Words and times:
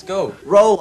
Let's 0.00 0.08
go. 0.08 0.32
Roll. 0.46 0.78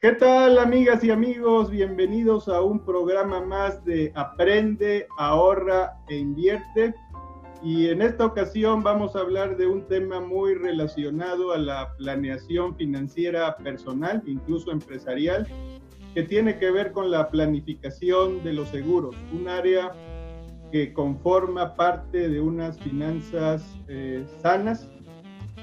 ¿Qué 0.00 0.12
tal 0.12 0.58
amigas 0.58 1.04
y 1.04 1.10
amigos? 1.10 1.70
Bienvenidos 1.70 2.48
a 2.48 2.60
un 2.60 2.84
programa 2.84 3.40
más 3.40 3.84
de 3.84 4.10
Aprende, 4.16 5.06
ahorra 5.16 5.92
e 6.08 6.16
invierte. 6.16 6.92
Y 7.62 7.88
en 7.88 8.02
esta 8.02 8.26
ocasión 8.26 8.82
vamos 8.82 9.14
a 9.14 9.20
hablar 9.20 9.56
de 9.58 9.66
un 9.66 9.86
tema 9.86 10.18
muy 10.18 10.54
relacionado 10.54 11.52
a 11.52 11.58
la 11.58 11.94
planeación 11.98 12.74
financiera 12.74 13.56
personal, 13.58 14.22
incluso 14.26 14.72
empresarial, 14.72 15.46
que 16.14 16.22
tiene 16.22 16.58
que 16.58 16.70
ver 16.70 16.92
con 16.92 17.10
la 17.10 17.30
planificación 17.30 18.42
de 18.42 18.52
los 18.52 18.68
seguros, 18.68 19.14
un 19.32 19.48
área 19.48 19.92
que 20.72 20.92
conforma 20.92 21.74
parte 21.74 22.28
de 22.28 22.40
unas 22.40 22.78
finanzas 22.78 23.64
eh, 23.88 24.24
sanas. 24.42 24.88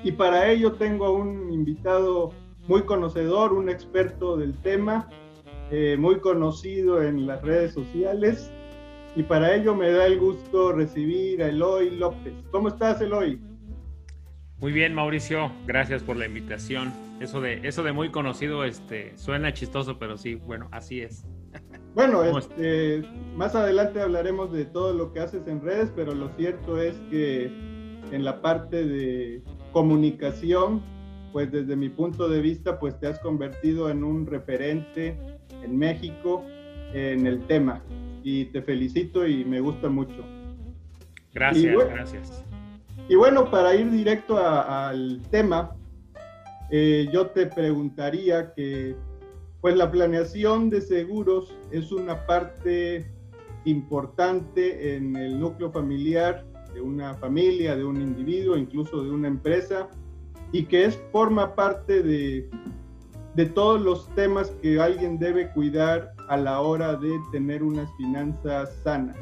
Y 0.03 0.11
para 0.11 0.49
ello 0.49 0.73
tengo 0.73 1.05
a 1.05 1.11
un 1.11 1.51
invitado 1.51 2.31
muy 2.67 2.83
conocedor, 2.83 3.53
un 3.53 3.69
experto 3.69 4.37
del 4.37 4.53
tema, 4.61 5.09
eh, 5.71 5.95
muy 5.97 6.19
conocido 6.19 7.01
en 7.01 7.25
las 7.27 7.41
redes 7.41 7.73
sociales. 7.73 8.51
Y 9.15 9.23
para 9.23 9.55
ello 9.55 9.73
me 9.75 9.91
da 9.91 10.05
el 10.05 10.19
gusto 10.19 10.73
recibir 10.73 11.41
a 11.41 11.47
Eloy 11.47 11.91
López. 11.91 12.33
¿Cómo 12.51 12.67
estás, 12.67 13.01
Eloy? 13.01 13.41
Muy 14.59 14.71
bien, 14.71 14.93
Mauricio. 14.93 15.51
Gracias 15.65 16.03
por 16.03 16.17
la 16.17 16.25
invitación. 16.25 17.06
Eso 17.19 17.41
de, 17.41 17.61
eso 17.63 17.83
de 17.83 17.93
muy 17.93 18.11
conocido 18.11 18.63
este, 18.63 19.17
suena 19.17 19.53
chistoso, 19.53 19.97
pero 19.97 20.17
sí, 20.17 20.35
bueno, 20.35 20.67
así 20.71 21.01
es. 21.01 21.25
Bueno, 21.95 22.23
este, 22.23 23.01
más 23.35 23.55
adelante 23.55 23.99
hablaremos 23.99 24.51
de 24.53 24.65
todo 24.65 24.93
lo 24.93 25.13
que 25.13 25.19
haces 25.19 25.47
en 25.47 25.61
redes, 25.61 25.91
pero 25.95 26.13
lo 26.13 26.29
cierto 26.37 26.79
es 26.79 26.95
que 27.09 27.45
en 28.11 28.23
la 28.23 28.39
parte 28.39 28.85
de 28.85 29.41
comunicación, 29.71 30.83
pues 31.33 31.51
desde 31.51 31.75
mi 31.75 31.89
punto 31.89 32.29
de 32.29 32.39
vista, 32.39 32.77
pues 32.79 32.99
te 32.99 33.07
has 33.07 33.17
convertido 33.17 33.89
en 33.89 34.03
un 34.03 34.27
referente 34.27 35.17
en 35.63 35.75
México 35.75 36.45
en 36.93 37.25
el 37.25 37.45
tema. 37.47 37.81
Y 38.23 38.45
te 38.45 38.61
felicito 38.61 39.25
y 39.25 39.43
me 39.43 39.59
gusta 39.59 39.89
mucho. 39.89 40.23
Gracias, 41.33 41.75
gracias. 41.89 42.43
Y 43.09 43.15
bueno, 43.15 43.49
para 43.49 43.73
ir 43.73 43.89
directo 43.89 44.37
al 44.37 45.21
tema, 45.31 45.75
eh, 46.69 47.07
yo 47.11 47.27
te 47.27 47.47
preguntaría 47.47 48.53
que, 48.53 48.95
pues 49.61 49.75
la 49.75 49.89
planeación 49.89 50.69
de 50.69 50.81
seguros 50.81 51.57
es 51.71 51.91
una 51.91 52.25
parte 52.25 53.11
importante 53.65 54.95
en 54.95 55.15
el 55.15 55.39
núcleo 55.39 55.71
familiar 55.71 56.45
de 56.73 56.81
una 56.81 57.13
familia, 57.15 57.75
de 57.75 57.83
un 57.83 58.01
individuo, 58.01 58.57
incluso 58.57 59.03
de 59.03 59.09
una 59.09 59.27
empresa, 59.27 59.89
y 60.51 60.65
que 60.65 60.85
es, 60.85 61.01
forma 61.11 61.55
parte 61.55 62.03
de, 62.03 62.49
de 63.35 63.45
todos 63.45 63.81
los 63.81 64.13
temas 64.15 64.51
que 64.61 64.79
alguien 64.79 65.17
debe 65.17 65.51
cuidar 65.51 66.13
a 66.29 66.37
la 66.37 66.61
hora 66.61 66.95
de 66.95 67.11
tener 67.31 67.63
unas 67.63 67.89
finanzas 67.97 68.73
sanas. 68.83 69.17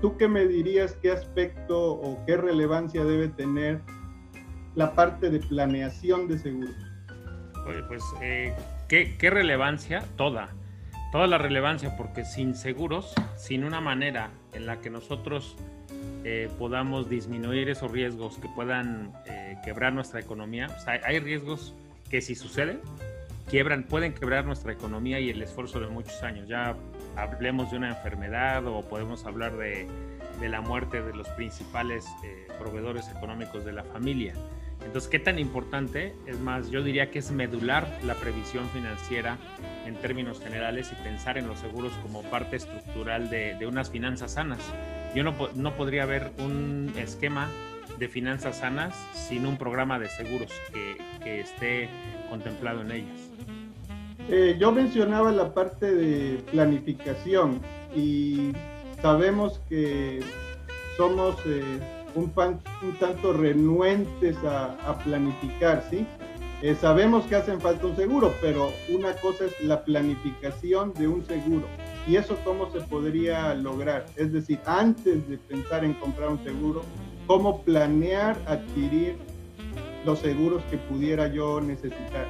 ¿Tú 0.00 0.16
qué 0.16 0.28
me 0.28 0.46
dirías 0.46 0.96
qué 1.02 1.12
aspecto 1.12 1.92
o 1.94 2.18
qué 2.26 2.36
relevancia 2.36 3.04
debe 3.04 3.28
tener 3.28 3.80
la 4.74 4.92
parte 4.92 5.30
de 5.30 5.40
planeación 5.40 6.28
de 6.28 6.38
seguros? 6.38 6.74
Oye, 7.66 7.82
pues, 7.84 8.02
eh, 8.20 8.54
¿qué, 8.88 9.16
¿qué, 9.18 9.30
relevancia? 9.30 10.04
Toda. 10.16 10.48
Toda 11.12 11.26
la 11.26 11.38
relevancia, 11.38 11.96
porque 11.96 12.24
sin 12.24 12.54
seguros, 12.54 13.14
sin 13.36 13.64
una 13.64 13.80
manera 13.80 14.30
en 14.52 14.66
la 14.66 14.80
que 14.80 14.90
nosotros 14.90 15.56
eh, 16.24 16.48
podamos 16.58 17.08
disminuir 17.08 17.68
esos 17.68 17.90
riesgos 17.90 18.38
que 18.38 18.48
puedan 18.48 19.12
eh, 19.26 19.56
quebrar 19.64 19.92
nuestra 19.92 20.20
economía, 20.20 20.68
o 20.74 20.80
sea, 20.80 21.00
hay 21.04 21.18
riesgos 21.18 21.74
que 22.08 22.22
si 22.22 22.34
suceden, 22.34 22.80
quiebran, 23.48 23.84
pueden 23.84 24.14
quebrar 24.14 24.44
nuestra 24.44 24.72
economía 24.72 25.20
y 25.20 25.30
el 25.30 25.42
esfuerzo 25.42 25.80
de 25.80 25.88
muchos 25.88 26.22
años. 26.22 26.48
Ya 26.48 26.76
hablemos 27.16 27.70
de 27.70 27.76
una 27.76 27.90
enfermedad 27.90 28.66
o 28.66 28.82
podemos 28.82 29.26
hablar 29.26 29.56
de, 29.56 29.86
de 30.40 30.48
la 30.48 30.60
muerte 30.60 31.02
de 31.02 31.14
los 31.14 31.28
principales 31.30 32.06
eh, 32.24 32.48
proveedores 32.58 33.08
económicos 33.08 33.64
de 33.64 33.72
la 33.72 33.84
familia. 33.84 34.34
Entonces, 34.84 35.08
¿qué 35.08 35.18
tan 35.18 35.38
importante? 35.38 36.14
Es 36.26 36.38
más, 36.38 36.70
yo 36.70 36.82
diría 36.82 37.10
que 37.10 37.18
es 37.18 37.30
medular 37.30 37.88
la 38.04 38.14
previsión 38.14 38.68
financiera 38.70 39.38
en 39.86 39.96
términos 39.96 40.40
generales 40.40 40.90
y 40.92 41.02
pensar 41.02 41.38
en 41.38 41.46
los 41.48 41.58
seguros 41.58 41.92
como 42.02 42.22
parte 42.22 42.56
estructural 42.56 43.30
de, 43.30 43.54
de 43.54 43.66
unas 43.66 43.90
finanzas 43.90 44.32
sanas. 44.32 44.60
Yo 45.14 45.24
no, 45.24 45.34
no, 45.54 45.74
podría 45.76 46.02
haber 46.02 46.32
un 46.38 46.92
esquema 46.96 47.48
de 47.98 48.08
finanzas 48.08 48.58
sanas 48.58 48.94
sin 49.14 49.46
un 49.46 49.56
programa 49.56 49.98
de 49.98 50.08
seguros 50.08 50.52
que, 50.72 50.96
que 51.22 51.40
esté 51.40 51.88
contemplado 52.28 52.82
en 52.82 52.92
ellas. 52.92 53.30
Eh, 54.28 54.56
yo 54.58 54.72
mencionaba 54.72 55.32
la 55.32 55.52
parte 55.52 55.92
de 55.92 56.38
planificación 56.50 57.60
y 57.94 58.52
sabemos 59.00 59.60
que 59.68 60.20
somos... 60.96 61.36
Eh, 61.46 62.01
un, 62.14 62.30
pan, 62.30 62.60
un 62.82 62.94
tanto 62.96 63.32
renuentes 63.32 64.36
a, 64.44 64.72
a 64.88 64.98
planificar, 64.98 65.84
¿sí? 65.90 66.06
Eh, 66.62 66.76
sabemos 66.80 67.24
que 67.24 67.34
hacen 67.34 67.60
falta 67.60 67.86
un 67.88 67.96
seguro, 67.96 68.32
pero 68.40 68.72
una 68.88 69.12
cosa 69.14 69.46
es 69.46 69.60
la 69.64 69.84
planificación 69.84 70.94
de 70.94 71.08
un 71.08 71.26
seguro. 71.26 71.66
¿Y 72.06 72.14
eso 72.14 72.38
cómo 72.44 72.70
se 72.70 72.80
podría 72.82 73.52
lograr? 73.54 74.06
Es 74.14 74.32
decir, 74.32 74.60
antes 74.64 75.28
de 75.28 75.38
pensar 75.38 75.84
en 75.84 75.94
comprar 75.94 76.28
un 76.28 76.42
seguro, 76.44 76.82
¿cómo 77.26 77.62
planear 77.62 78.40
adquirir 78.46 79.16
los 80.06 80.20
seguros 80.20 80.62
que 80.70 80.76
pudiera 80.76 81.26
yo 81.26 81.60
necesitar? 81.60 82.26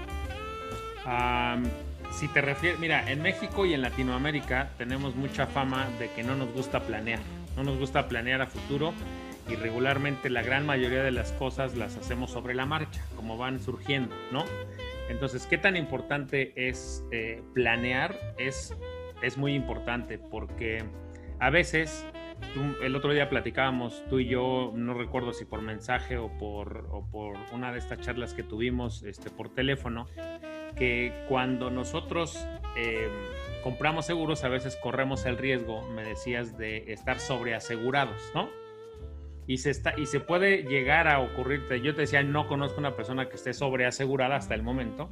Um, 1.05 1.65
si 2.11 2.27
te 2.29 2.41
refieres, 2.41 2.81
mira, 2.81 3.11
en 3.11 3.21
México 3.21 3.67
y 3.67 3.75
en 3.75 3.83
Latinoamérica 3.83 4.71
tenemos 4.79 5.15
mucha 5.15 5.47
fama 5.47 5.89
de 5.99 6.11
que 6.13 6.23
no 6.23 6.37
nos 6.37 6.51
gusta 6.55 6.81
planear, 6.81 7.21
no 7.55 7.65
nos 7.65 7.79
gusta 7.79 8.09
planear 8.09 8.41
a 8.41 8.47
futuro 8.47 8.95
y 9.49 9.57
regularmente 9.57 10.31
la 10.31 10.43
gran 10.43 10.67
mayoría 10.67 11.03
de 11.03 11.11
las 11.11 11.33
cosas 11.33 11.77
las 11.77 11.97
hacemos 11.97 12.31
sobre 12.31 12.55
la 12.55 12.67
marcha, 12.67 13.05
como 13.17 13.37
van 13.37 13.61
surgiendo, 13.61 14.15
¿no? 14.31 14.45
Entonces, 15.09 15.47
¿qué 15.47 15.59
tan 15.59 15.77
importante 15.77 16.53
es 16.57 17.05
eh, 17.11 17.43
planear? 17.55 18.17
Es, 18.39 18.77
es 19.21 19.37
muy 19.37 19.55
importante 19.55 20.19
porque 20.19 20.85
a 21.39 21.51
veces, 21.51 22.07
el 22.83 22.95
otro 22.95 23.13
día 23.13 23.29
platicábamos 23.29 24.05
tú 24.09 24.21
y 24.21 24.27
yo, 24.27 24.73
no 24.75 24.95
recuerdo 24.95 25.33
si 25.33 25.45
por 25.45 25.61
mensaje 25.61 26.17
o 26.19 26.29
por, 26.39 26.87
por 27.11 27.37
una 27.53 27.73
de 27.73 27.79
estas 27.79 28.01
charlas 28.01 28.33
que 28.33 28.43
tuvimos 28.43 29.03
este, 29.03 29.29
por 29.29 29.49
teléfono, 29.49 30.07
que 30.77 31.13
cuando 31.29 31.71
nosotros 31.71 32.47
eh, 32.77 33.09
compramos 33.63 34.07
seguros 34.07 34.45
a 34.45 34.49
veces 34.49 34.77
corremos 34.77 35.27
el 35.27 35.37
riesgo, 35.37 35.83
me 35.91 36.05
decías, 36.05 36.57
de 36.57 36.93
estar 36.93 37.19
sobreasegurados, 37.19 38.31
¿no? 38.35 38.49
Y 39.53 39.59
se, 39.59 39.69
está, 39.69 39.93
y 39.99 40.07
se 40.07 40.19
puede 40.19 40.63
llegar 40.63 41.07
a 41.09 41.21
ocurrirte. 41.21 41.83
Yo 41.83 41.95
te 41.95 42.01
decía, 42.03 42.23
no 42.23 42.47
conozco 42.49 42.81
una 42.81 42.97
persona 42.97 43.29
que 43.29 43.37
esté 43.37 43.53
sobreasegurada 43.53 44.37
hasta 44.37 44.55
el 44.55 44.63
momento, 44.63 45.11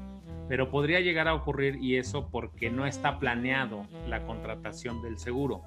pero 0.48 0.70
podría 0.70 1.00
llegar 1.00 1.28
a 1.28 1.34
ocurrir 1.34 1.76
y 1.76 1.96
eso 1.96 2.30
porque 2.30 2.70
no 2.70 2.86
está 2.86 3.18
planeado 3.18 3.86
la 4.08 4.22
contratación 4.22 5.02
del 5.02 5.18
seguro. 5.18 5.60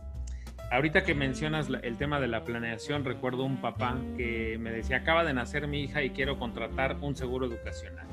Ahorita 0.72 1.04
que 1.04 1.14
mencionas 1.14 1.70
el 1.84 1.98
tema 1.98 2.20
de 2.20 2.28
la 2.28 2.44
planeación, 2.46 3.06
recuerdo 3.06 3.44
un 3.44 3.58
papá 3.58 3.96
que 4.18 4.58
me 4.60 4.72
decía, 4.72 4.98
acaba 4.98 5.24
de 5.24 5.36
nacer 5.36 5.68
mi 5.68 5.82
hija 5.84 6.02
y 6.02 6.10
quiero 6.10 6.40
contratar 6.40 6.98
un 7.00 7.16
seguro 7.16 7.46
educacional. 7.46 8.08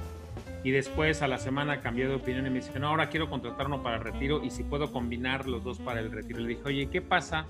Y 0.62 0.72
después 0.72 1.22
a 1.22 1.26
la 1.28 1.38
semana 1.38 1.80
cambié 1.80 2.06
de 2.06 2.16
opinión 2.16 2.46
y 2.46 2.50
me 2.50 2.56
dice, 2.56 2.78
no, 2.78 2.88
ahora 2.88 3.08
quiero 3.08 3.30
contratar 3.30 3.66
uno 3.68 3.82
para 3.82 3.96
el 3.96 4.02
retiro 4.02 4.44
y 4.44 4.50
si 4.50 4.62
puedo 4.62 4.92
combinar 4.92 5.48
los 5.48 5.64
dos 5.64 5.78
para 5.78 6.00
el 6.00 6.12
retiro. 6.12 6.40
Le 6.40 6.48
dije, 6.48 6.62
oye, 6.66 6.90
¿qué 6.90 7.00
pasa 7.00 7.46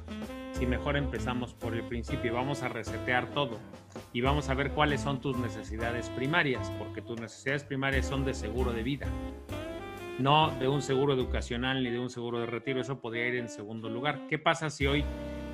si 0.52 0.66
mejor 0.66 0.96
empezamos 0.96 1.54
por 1.54 1.74
el 1.74 1.82
principio 1.84 2.30
y 2.30 2.34
vamos 2.34 2.62
a 2.62 2.68
resetear 2.68 3.28
todo 3.30 3.58
y 4.12 4.20
vamos 4.20 4.48
a 4.48 4.54
ver 4.54 4.72
cuáles 4.72 5.00
son 5.00 5.20
tus 5.20 5.36
necesidades 5.38 6.08
primarias, 6.10 6.70
porque 6.78 7.02
tus 7.02 7.20
necesidades 7.20 7.64
primarias 7.64 8.06
son 8.06 8.24
de 8.24 8.34
seguro 8.34 8.72
de 8.72 8.82
vida, 8.82 9.06
no 10.18 10.50
de 10.50 10.68
un 10.68 10.82
seguro 10.82 11.14
educacional 11.14 11.82
ni 11.82 11.90
de 11.90 11.98
un 11.98 12.10
seguro 12.10 12.40
de 12.40 12.46
retiro, 12.46 12.80
eso 12.80 13.00
podría 13.00 13.26
ir 13.28 13.36
en 13.36 13.48
segundo 13.48 13.88
lugar. 13.88 14.26
¿Qué 14.28 14.38
pasa 14.38 14.70
si 14.70 14.86
hoy 14.86 15.04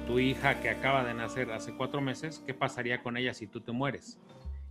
tu 0.07 0.19
hija 0.19 0.61
que 0.61 0.71
acaba 0.71 1.05
de 1.05 1.15
nacer 1.15 1.51
hace 1.53 1.77
cuatro 1.77 2.01
meses, 2.01 2.43
qué 2.47 2.55
pasaría 2.55 3.03
con 3.03 3.17
ella 3.17 3.35
si 3.35 3.47
tú 3.47 3.61
te 3.61 3.73
mueres? 3.73 4.21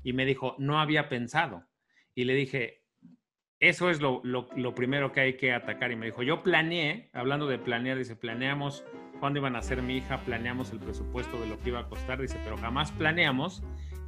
Y 0.04 0.14
me 0.14 0.26
dijo, 0.26 0.56
no 0.60 0.80
había 0.80 1.10
pensado. 1.10 1.66
Y 2.14 2.26
le 2.26 2.34
dije, 2.34 2.84
eso 3.60 3.90
es 3.90 4.02
lo, 4.02 4.22
lo, 4.24 4.50
lo 4.56 4.76
primero 4.76 5.12
que 5.12 5.22
hay 5.22 5.38
que 5.38 5.54
atacar. 5.54 5.92
Y 5.92 5.96
me 5.96 6.06
dijo, 6.08 6.24
yo 6.24 6.44
planeé, 6.44 7.10
hablando 7.14 7.48
de 7.48 7.58
planear, 7.58 7.98
dice, 7.98 8.16
planeamos 8.16 8.86
cuándo 9.20 9.40
iban 9.40 9.56
a 9.56 9.62
ser 9.62 9.82
mi 9.82 9.98
hija, 9.98 10.20
planeamos 10.26 10.72
el 10.72 10.80
presupuesto 10.80 11.40
de 11.40 11.48
lo 11.48 11.60
que 11.60 11.70
iba 11.70 11.80
a 11.80 11.88
costar, 11.88 12.22
dice, 12.22 12.40
pero 12.44 12.58
jamás 12.58 12.92
planeamos 12.92 13.64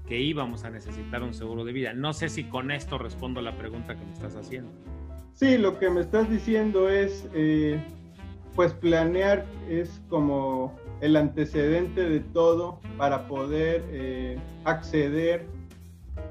que 0.07 0.19
íbamos 0.19 0.63
a 0.63 0.69
necesitar 0.69 1.21
un 1.23 1.33
seguro 1.33 1.65
de 1.65 1.73
vida. 1.73 1.93
No 1.93 2.13
sé 2.13 2.29
si 2.29 2.45
con 2.45 2.71
esto 2.71 2.97
respondo 2.97 3.41
la 3.41 3.57
pregunta 3.57 3.95
que 3.95 4.05
me 4.05 4.13
estás 4.13 4.35
haciendo. 4.35 4.71
Sí, 5.33 5.57
lo 5.57 5.77
que 5.77 5.89
me 5.89 6.01
estás 6.01 6.29
diciendo 6.29 6.89
es, 6.89 7.29
eh, 7.33 7.79
pues 8.55 8.73
planear 8.73 9.45
es 9.69 10.01
como 10.09 10.75
el 11.01 11.15
antecedente 11.15 12.09
de 12.09 12.21
todo 12.21 12.79
para 12.97 13.27
poder 13.27 13.83
eh, 13.89 14.39
acceder 14.63 15.45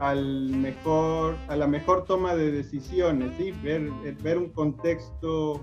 al 0.01 0.51
mejor, 0.51 1.37
a 1.49 1.57
la 1.57 1.67
mejor 1.67 2.05
toma 2.05 2.35
de 2.35 2.51
decisiones, 2.51 3.33
¿sí? 3.39 3.53
ver, 3.63 3.91
ver 4.23 4.39
un 4.39 4.51
contexto 4.51 5.63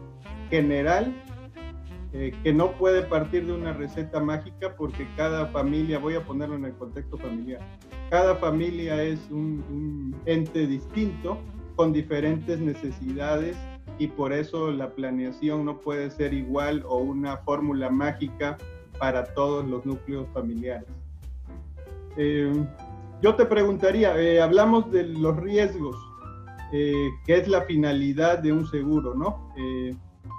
general 0.50 1.14
eh, 2.14 2.32
que 2.44 2.54
no 2.54 2.72
puede 2.74 3.02
partir 3.02 3.46
de 3.48 3.54
una 3.54 3.74
receta 3.74 4.20
mágica 4.20 4.76
porque 4.76 5.08
cada 5.18 5.48
familia, 5.48 6.00
voy 6.00 6.16
a 6.16 6.24
ponerlo 6.24 6.56
en 6.56 6.66
el 6.66 6.74
contexto 6.74 7.18
familiar, 7.18 7.60
cada 8.10 8.36
familia 8.36 9.02
es 9.02 9.20
un, 9.32 10.16
ente 10.26 10.68
distinto 10.68 11.40
con 11.76 11.92
diferentes 11.92 12.60
necesidades 12.60 13.58
y 13.98 14.08
por 14.08 14.34
eso 14.34 14.72
la 14.72 14.92
planeación 14.92 15.66
no 15.66 15.80
puede 15.80 16.12
ser 16.12 16.34
igual 16.34 16.84
o 16.88 16.98
una 16.98 17.38
fórmula 17.38 17.90
mágica 17.90 18.58
para 19.00 19.24
todos 19.34 19.68
los 19.68 19.86
núcleos 19.86 20.28
familiares. 20.34 20.88
Eh, 22.18 22.54
yo 23.22 23.36
te 23.36 23.46
preguntaría, 23.46 24.16
eh, 24.22 24.42
hablamos 24.42 24.92
de 24.92 25.08
los 25.08 25.36
riesgos, 25.38 25.96
eh, 26.72 27.10
que 27.26 27.38
es 27.38 27.48
la 27.48 27.62
finalidad 27.62 28.40
de 28.40 28.52
un 28.52 28.68
seguro, 28.68 29.16
¿no? 29.16 29.52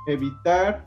evitar 0.07 0.85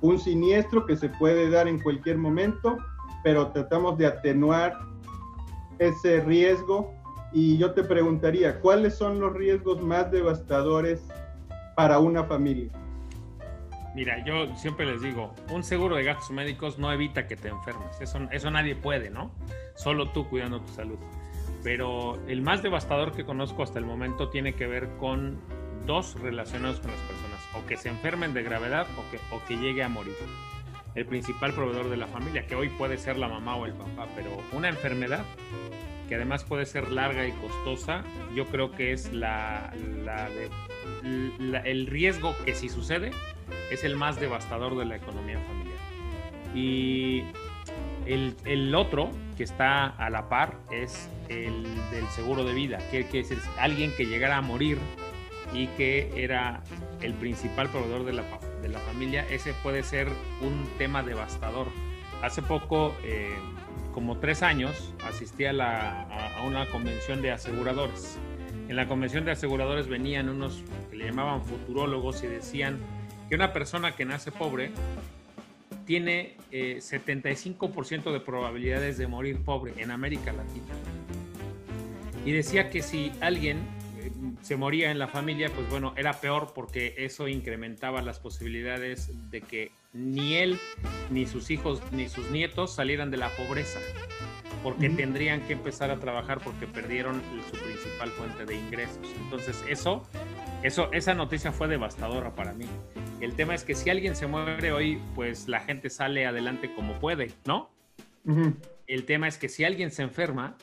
un 0.00 0.18
siniestro 0.18 0.86
que 0.86 0.96
se 0.96 1.08
puede 1.08 1.50
dar 1.50 1.68
en 1.68 1.80
cualquier 1.80 2.18
momento, 2.18 2.78
pero 3.22 3.48
tratamos 3.48 3.98
de 3.98 4.06
atenuar 4.06 4.78
ese 5.78 6.20
riesgo. 6.20 6.94
Y 7.32 7.58
yo 7.58 7.72
te 7.72 7.84
preguntaría, 7.84 8.58
¿cuáles 8.60 8.96
son 8.96 9.20
los 9.20 9.32
riesgos 9.32 9.80
más 9.82 10.10
devastadores 10.10 11.06
para 11.76 11.98
una 11.98 12.24
familia? 12.24 12.72
Mira, 13.94 14.24
yo 14.24 14.54
siempre 14.56 14.86
les 14.86 15.02
digo, 15.02 15.34
un 15.50 15.64
seguro 15.64 15.96
de 15.96 16.04
gastos 16.04 16.30
médicos 16.30 16.78
no 16.78 16.92
evita 16.92 17.26
que 17.26 17.36
te 17.36 17.48
enfermes, 17.48 18.00
eso, 18.00 18.20
eso 18.30 18.50
nadie 18.50 18.76
puede, 18.76 19.10
¿no? 19.10 19.32
Solo 19.74 20.10
tú 20.10 20.28
cuidando 20.28 20.60
tu 20.60 20.72
salud. 20.72 20.98
Pero 21.62 22.18
el 22.26 22.40
más 22.40 22.62
devastador 22.62 23.12
que 23.12 23.24
conozco 23.24 23.62
hasta 23.62 23.78
el 23.78 23.84
momento 23.84 24.28
tiene 24.30 24.54
que 24.54 24.66
ver 24.66 24.88
con 24.98 25.38
dos 25.86 26.18
relacionados 26.20 26.78
con 26.80 26.90
las 26.90 27.00
personas 27.00 27.29
o 27.54 27.66
que 27.66 27.76
se 27.76 27.88
enfermen 27.88 28.34
de 28.34 28.42
gravedad 28.42 28.86
o 28.96 29.10
que, 29.10 29.18
o 29.34 29.44
que 29.46 29.56
llegue 29.56 29.82
a 29.82 29.88
morir. 29.88 30.16
El 30.94 31.06
principal 31.06 31.52
proveedor 31.52 31.88
de 31.88 31.96
la 31.96 32.06
familia, 32.08 32.46
que 32.46 32.56
hoy 32.56 32.68
puede 32.68 32.98
ser 32.98 33.16
la 33.16 33.28
mamá 33.28 33.56
o 33.56 33.66
el 33.66 33.72
papá, 33.74 34.08
pero 34.16 34.30
una 34.52 34.68
enfermedad 34.68 35.24
que 36.08 36.16
además 36.16 36.42
puede 36.42 36.66
ser 36.66 36.90
larga 36.90 37.24
y 37.24 37.30
costosa, 37.30 38.02
yo 38.34 38.46
creo 38.46 38.72
que 38.72 38.92
es 38.92 39.12
la, 39.12 39.72
el 41.04 41.86
riesgo 41.86 42.34
que 42.44 42.56
si 42.56 42.68
sucede 42.68 43.12
es 43.70 43.84
el 43.84 43.94
más 43.94 44.18
devastador 44.18 44.76
de 44.76 44.86
la 44.86 44.96
economía 44.96 45.38
familiar. 45.38 45.78
Y 46.52 47.22
el, 48.06 48.34
el, 48.44 48.74
otro 48.74 49.12
que 49.36 49.44
está 49.44 49.86
a 49.86 50.10
la 50.10 50.28
par 50.28 50.58
es 50.72 51.08
el 51.28 51.62
del 51.92 52.06
seguro 52.08 52.42
de 52.42 52.54
vida, 52.54 52.78
que, 52.90 53.06
que 53.06 53.20
es 53.20 53.30
alguien 53.56 53.92
que 53.96 54.06
llegara 54.06 54.36
a 54.36 54.42
morir 54.42 54.78
y 55.52 55.66
que 55.68 56.10
era 56.16 56.62
el 57.00 57.14
principal 57.14 57.68
proveedor 57.68 58.04
de 58.04 58.12
la, 58.12 58.24
de 58.62 58.68
la 58.68 58.78
familia, 58.80 59.26
ese 59.30 59.52
puede 59.62 59.82
ser 59.82 60.08
un 60.40 60.68
tema 60.78 61.02
devastador. 61.02 61.68
Hace 62.22 62.42
poco, 62.42 62.94
eh, 63.02 63.34
como 63.92 64.18
tres 64.18 64.42
años, 64.42 64.94
asistí 65.04 65.46
a, 65.46 65.52
la, 65.52 66.02
a, 66.02 66.42
una 66.44 66.66
convención 66.66 67.22
de 67.22 67.32
aseguradores. 67.32 68.18
En 68.68 68.76
la 68.76 68.86
convención 68.86 69.24
de 69.24 69.32
aseguradores 69.32 69.88
venían 69.88 70.28
unos 70.28 70.62
que 70.90 70.96
le 70.96 71.06
llamaban 71.06 71.42
futurólogos 71.44 72.22
y 72.22 72.26
decían 72.26 72.78
que 73.28 73.34
una 73.34 73.52
persona 73.52 73.96
que 73.96 74.04
nace 74.04 74.30
pobre 74.30 74.70
tiene 75.86 76.36
75% 76.52 78.06
eh, 78.06 78.12
de 78.12 78.20
probabilidades 78.20 78.96
de 78.98 79.08
morir 79.08 79.40
pobre 79.42 79.74
en 79.78 79.90
América 79.90 80.32
Latina. 80.32 80.74
Y 82.24 82.32
decía 82.32 82.70
que 82.70 82.82
si 82.82 83.12
alguien 83.20 83.58
se 84.42 84.56
moría 84.56 84.90
en 84.90 84.98
la 84.98 85.08
familia, 85.08 85.50
pues 85.54 85.68
bueno, 85.68 85.92
era 85.96 86.20
peor 86.20 86.52
porque 86.54 86.94
eso 86.98 87.28
incrementaba 87.28 88.02
las 88.02 88.18
posibilidades 88.18 89.10
de 89.30 89.42
que 89.42 89.72
ni 89.92 90.34
él, 90.36 90.58
ni 91.10 91.26
sus 91.26 91.50
hijos, 91.50 91.82
ni 91.92 92.08
sus 92.08 92.30
nietos 92.30 92.74
salieran 92.74 93.10
de 93.10 93.16
la 93.16 93.28
pobreza, 93.30 93.80
porque 94.62 94.88
tendrían 94.90 95.40
que 95.42 95.52
empezar 95.52 95.90
a 95.90 95.98
trabajar 95.98 96.40
porque 96.42 96.66
perdieron 96.66 97.20
su 97.50 97.58
principal 97.58 98.10
fuente 98.10 98.44
de 98.44 98.56
ingresos. 98.56 99.06
Entonces, 99.22 99.64
eso, 99.68 100.06
eso, 100.62 100.90
esa 100.92 101.14
noticia 101.14 101.52
fue 101.52 101.68
devastadora 101.68 102.34
para 102.34 102.52
mí. 102.52 102.66
El 103.20 103.34
tema 103.34 103.54
es 103.54 103.64
que 103.64 103.74
si 103.74 103.90
alguien 103.90 104.16
se 104.16 104.26
muere 104.26 104.72
hoy, 104.72 105.00
pues 105.14 105.48
la 105.48 105.60
gente 105.60 105.90
sale 105.90 106.26
adelante 106.26 106.72
como 106.74 106.98
puede, 106.98 107.32
¿no? 107.44 107.70
El 108.86 109.04
tema 109.04 109.28
es 109.28 109.38
que 109.38 109.48
si 109.48 109.64
alguien 109.64 109.90
se 109.90 110.02
enferma, 110.02 110.56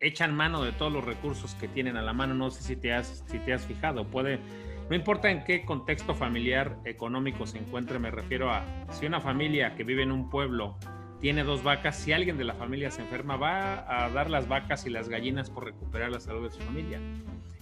echan 0.00 0.34
mano 0.34 0.62
de 0.62 0.72
todos 0.72 0.92
los 0.92 1.04
recursos 1.04 1.54
que 1.54 1.68
tienen 1.68 1.96
a 1.96 2.02
la 2.02 2.12
mano. 2.12 2.34
No 2.34 2.50
sé 2.50 2.62
si 2.62 2.76
te 2.76 2.92
has, 2.92 3.24
si 3.26 3.38
te 3.38 3.52
has 3.52 3.66
fijado. 3.66 4.06
Puede, 4.06 4.40
no 4.88 4.96
importa 4.96 5.30
en 5.30 5.44
qué 5.44 5.64
contexto 5.64 6.14
familiar 6.14 6.78
económico 6.84 7.46
se 7.46 7.58
encuentre, 7.58 7.98
me 7.98 8.10
refiero 8.10 8.50
a 8.50 8.64
si 8.90 9.06
una 9.06 9.20
familia 9.20 9.74
que 9.74 9.84
vive 9.84 10.02
en 10.02 10.12
un 10.12 10.30
pueblo 10.30 10.76
tiene 11.20 11.44
dos 11.44 11.62
vacas, 11.62 11.96
si 11.96 12.12
alguien 12.12 12.36
de 12.36 12.44
la 12.44 12.54
familia 12.54 12.90
se 12.90 13.00
enferma, 13.00 13.36
va 13.36 14.04
a 14.04 14.10
dar 14.10 14.30
las 14.30 14.48
vacas 14.48 14.86
y 14.86 14.90
las 14.90 15.08
gallinas 15.08 15.48
por 15.50 15.64
recuperar 15.64 16.10
la 16.10 16.20
salud 16.20 16.44
de 16.44 16.50
su 16.54 16.60
familia. 16.60 17.00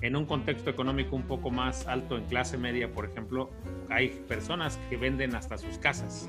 En 0.00 0.16
un 0.16 0.26
contexto 0.26 0.70
económico 0.70 1.14
un 1.14 1.22
poco 1.22 1.50
más 1.50 1.86
alto, 1.86 2.18
en 2.18 2.24
clase 2.24 2.58
media, 2.58 2.92
por 2.92 3.06
ejemplo, 3.06 3.50
hay 3.88 4.08
personas 4.28 4.78
que 4.90 4.96
venden 4.96 5.34
hasta 5.34 5.56
sus 5.56 5.78
casas. 5.78 6.28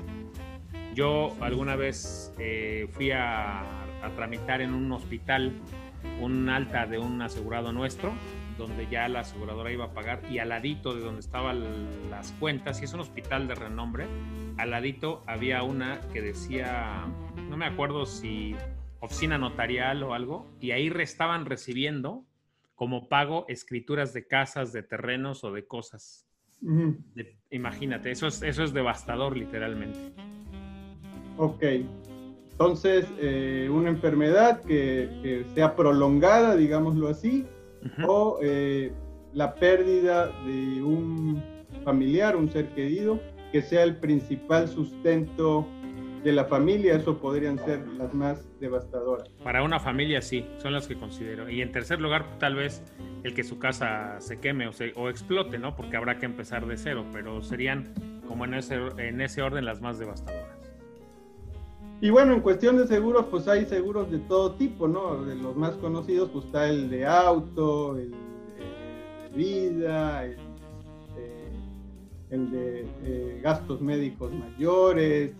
Yo 0.94 1.36
alguna 1.40 1.76
vez 1.76 2.32
eh, 2.38 2.88
fui 2.92 3.10
a, 3.10 3.60
a 4.02 4.10
tramitar 4.14 4.62
en 4.62 4.72
un 4.72 4.90
hospital 4.92 5.52
un 6.20 6.48
alta 6.48 6.86
de 6.86 6.98
un 6.98 7.20
asegurado 7.22 7.72
nuestro, 7.72 8.12
donde 8.58 8.86
ya 8.88 9.08
la 9.08 9.20
aseguradora 9.20 9.70
iba 9.70 9.86
a 9.86 9.92
pagar, 9.92 10.22
y 10.30 10.38
al 10.38 10.48
ladito 10.48 10.94
de 10.94 11.02
donde 11.02 11.20
estaban 11.20 12.10
las 12.10 12.32
cuentas, 12.32 12.80
y 12.80 12.84
es 12.84 12.94
un 12.94 13.00
hospital 13.00 13.48
de 13.48 13.54
renombre, 13.54 14.06
al 14.56 14.70
ladito 14.70 15.22
había 15.26 15.62
una 15.62 16.00
que 16.12 16.22
decía, 16.22 17.04
no 17.48 17.56
me 17.56 17.66
acuerdo 17.66 18.06
si 18.06 18.54
oficina 19.00 19.38
notarial 19.38 20.02
o 20.02 20.14
algo, 20.14 20.46
y 20.60 20.70
ahí 20.70 20.88
estaban 20.98 21.44
recibiendo 21.44 22.24
como 22.74 23.08
pago 23.08 23.46
escrituras 23.48 24.12
de 24.12 24.26
casas, 24.26 24.72
de 24.72 24.82
terrenos 24.82 25.44
o 25.44 25.52
de 25.52 25.66
cosas. 25.66 26.26
imagínate, 27.50 28.10
eso 28.10 28.26
es, 28.26 28.42
eso 28.42 28.64
es 28.64 28.72
devastador 28.72 29.36
literalmente. 29.36 29.98
Ok, 31.38 31.62
entonces, 32.58 33.04
eh, 33.20 33.68
una 33.70 33.90
enfermedad 33.90 34.62
que, 34.62 35.44
sea 35.54 35.76
prolongada, 35.76 36.56
digámoslo 36.56 37.08
así, 37.08 37.44
o 38.08 38.38
eh, 38.42 38.92
la 39.34 39.54
pérdida 39.56 40.28
de 40.46 40.82
un 40.82 41.42
familiar, 41.84 42.34
un 42.34 42.50
ser 42.50 42.70
querido, 42.70 43.20
que 43.52 43.60
sea 43.60 43.82
el 43.82 43.96
principal 43.96 44.68
sustento 44.68 45.66
de 46.24 46.32
la 46.32 46.46
familia, 46.46 46.94
eso 46.94 47.18
podrían 47.18 47.58
ser 47.58 47.86
las 47.88 48.14
más 48.14 48.48
devastadoras. 48.58 49.28
Para 49.44 49.62
una 49.62 49.78
familia 49.78 50.22
sí, 50.22 50.46
son 50.56 50.72
las 50.72 50.88
que 50.88 50.96
considero. 50.96 51.50
Y 51.50 51.60
en 51.60 51.72
tercer 51.72 52.00
lugar, 52.00 52.38
tal 52.38 52.54
vez 52.54 52.82
el 53.22 53.34
que 53.34 53.44
su 53.44 53.58
casa 53.58 54.16
se 54.18 54.40
queme 54.40 54.66
o, 54.66 54.72
se, 54.72 54.94
o 54.96 55.10
explote, 55.10 55.58
¿no? 55.58 55.76
Porque 55.76 55.98
habrá 55.98 56.18
que 56.18 56.24
empezar 56.24 56.66
de 56.66 56.78
cero, 56.78 57.04
pero 57.12 57.42
serían 57.42 57.92
como 58.26 58.46
en 58.46 58.54
ese, 58.54 58.76
en 58.96 59.20
ese 59.20 59.42
orden 59.42 59.66
las 59.66 59.82
más 59.82 59.98
devastadoras. 59.98 60.55
Y 62.00 62.10
bueno, 62.10 62.34
en 62.34 62.40
cuestión 62.40 62.76
de 62.76 62.86
seguros, 62.86 63.26
pues 63.30 63.48
hay 63.48 63.64
seguros 63.64 64.10
de 64.10 64.18
todo 64.18 64.52
tipo, 64.52 64.86
¿no? 64.86 65.24
De 65.24 65.34
los 65.34 65.56
más 65.56 65.74
conocidos, 65.76 66.28
pues 66.30 66.44
está 66.44 66.68
el 66.68 66.90
de 66.90 67.06
auto, 67.06 67.96
el 67.96 68.10
de 68.10 69.34
vida, 69.34 70.24
el, 70.24 70.36
de 72.50 72.86
eh, 73.04 73.40
gastos 73.42 73.80
médicos 73.80 74.30
mayores, 74.34 75.32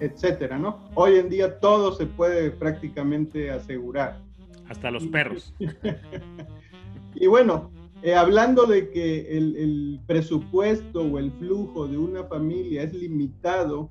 etcétera, 0.00 0.58
¿no? 0.58 0.80
Hoy 0.94 1.16
en 1.16 1.30
día 1.30 1.58
todo 1.60 1.92
se 1.92 2.04
puede 2.04 2.50
prácticamente 2.50 3.50
asegurar. 3.50 4.18
Hasta 4.68 4.90
los 4.90 5.06
perros. 5.06 5.54
y 7.14 7.26
bueno, 7.26 7.70
eh, 8.02 8.14
hablando 8.14 8.66
de 8.66 8.90
que 8.90 9.38
el 9.38 9.98
presupuesto 10.06 11.00
o 11.00 11.18
el 11.18 11.32
flujo 11.32 11.88
de 11.88 11.96
una 11.96 12.24
familia 12.24 12.82
es 12.82 12.92
limitado, 12.92 13.88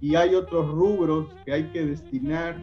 y 0.00 0.14
hay 0.14 0.34
otros 0.34 0.70
rubros 0.70 1.28
que 1.44 1.52
hay 1.52 1.64
que 1.70 1.84
destinar 1.86 2.56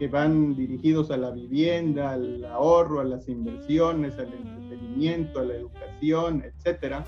que 0.00 0.08
van 0.08 0.56
dirigidos 0.56 1.10
a 1.10 1.18
la 1.18 1.30
vivienda, 1.30 2.12
al 2.12 2.42
ahorro, 2.46 3.00
a 3.00 3.04
las 3.04 3.28
inversiones, 3.28 4.18
al 4.18 4.32
entretenimiento, 4.32 5.40
a 5.40 5.44
la 5.44 5.54
educación, 5.54 6.42
etcétera. 6.42 7.04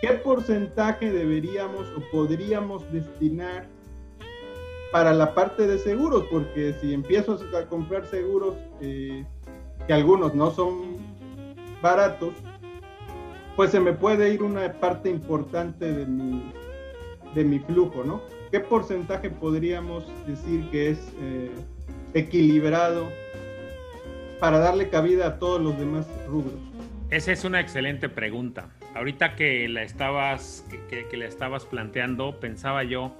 ¿Qué 0.00 0.08
porcentaje 0.14 1.12
deberíamos 1.12 1.86
o 1.96 2.00
podríamos 2.10 2.90
destinar 2.92 3.68
para 4.90 5.12
la 5.12 5.34
parte 5.34 5.66
de 5.66 5.78
seguros? 5.78 6.24
Porque 6.30 6.72
si 6.80 6.94
empiezo 6.94 7.38
a 7.54 7.66
comprar 7.66 8.06
seguros, 8.06 8.54
eh, 8.80 9.26
que 9.86 9.92
algunos 9.92 10.34
no 10.34 10.50
son 10.50 10.96
baratos, 11.82 12.32
pues 13.54 13.70
se 13.70 13.80
me 13.80 13.92
puede 13.92 14.32
ir 14.32 14.42
una 14.42 14.72
parte 14.80 15.10
importante 15.10 15.92
de 15.92 16.06
mi, 16.06 16.52
de 17.34 17.44
mi 17.44 17.58
flujo, 17.58 18.02
¿no? 18.02 18.22
¿Qué 18.50 18.60
porcentaje 18.60 19.30
podríamos 19.30 20.04
decir 20.26 20.68
que 20.70 20.90
es 20.90 21.12
eh, 21.20 21.50
equilibrado 22.14 23.08
para 24.40 24.58
darle 24.58 24.88
cabida 24.88 25.26
a 25.26 25.38
todos 25.38 25.60
los 25.60 25.78
demás 25.78 26.06
rubros? 26.26 26.54
Esa 27.10 27.32
es 27.32 27.44
una 27.44 27.60
excelente 27.60 28.08
pregunta. 28.08 28.68
Ahorita 28.94 29.34
que 29.34 29.68
la 29.68 29.82
estabas, 29.82 30.64
que, 30.88 31.06
que, 31.06 31.16
la 31.16 31.26
estabas 31.26 31.64
planteando, 31.64 32.38
pensaba 32.38 32.84
yo 32.84 33.14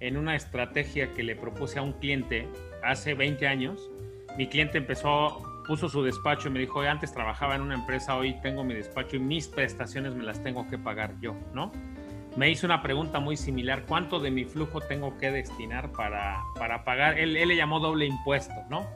en 0.00 0.16
una 0.16 0.34
estrategia 0.34 1.12
que 1.12 1.22
le 1.22 1.36
propuse 1.36 1.78
a 1.78 1.82
un 1.82 1.92
cliente 1.92 2.48
hace 2.82 3.14
20 3.14 3.46
años. 3.46 3.90
Mi 4.36 4.48
cliente 4.48 4.78
empezó, 4.78 5.42
puso 5.66 5.88
su 5.88 6.02
despacho 6.02 6.48
y 6.48 6.52
me 6.52 6.60
dijo, 6.60 6.80
antes 6.80 7.12
trabajaba 7.12 7.54
en 7.54 7.62
una 7.62 7.74
empresa, 7.74 8.16
hoy 8.16 8.34
tengo 8.42 8.64
mi 8.64 8.74
despacho 8.74 9.16
y 9.16 9.20
mis 9.20 9.46
prestaciones 9.48 10.14
me 10.14 10.24
las 10.24 10.42
tengo 10.42 10.68
que 10.68 10.78
pagar 10.78 11.14
yo, 11.20 11.36
¿no? 11.54 11.70
Me 12.36 12.48
hizo 12.48 12.66
una 12.66 12.82
pregunta 12.82 13.18
muy 13.18 13.36
similar, 13.36 13.84
¿cuánto 13.86 14.20
de 14.20 14.30
mi 14.30 14.44
flujo 14.44 14.80
tengo 14.80 15.18
que 15.18 15.30
destinar 15.30 15.90
para, 15.90 16.40
para 16.56 16.84
pagar? 16.84 17.18
Él, 17.18 17.32
le 17.32 17.56
llamó 17.56 17.80
doble 17.80 18.06
impuesto, 18.06 18.54
¿no? 18.68 18.86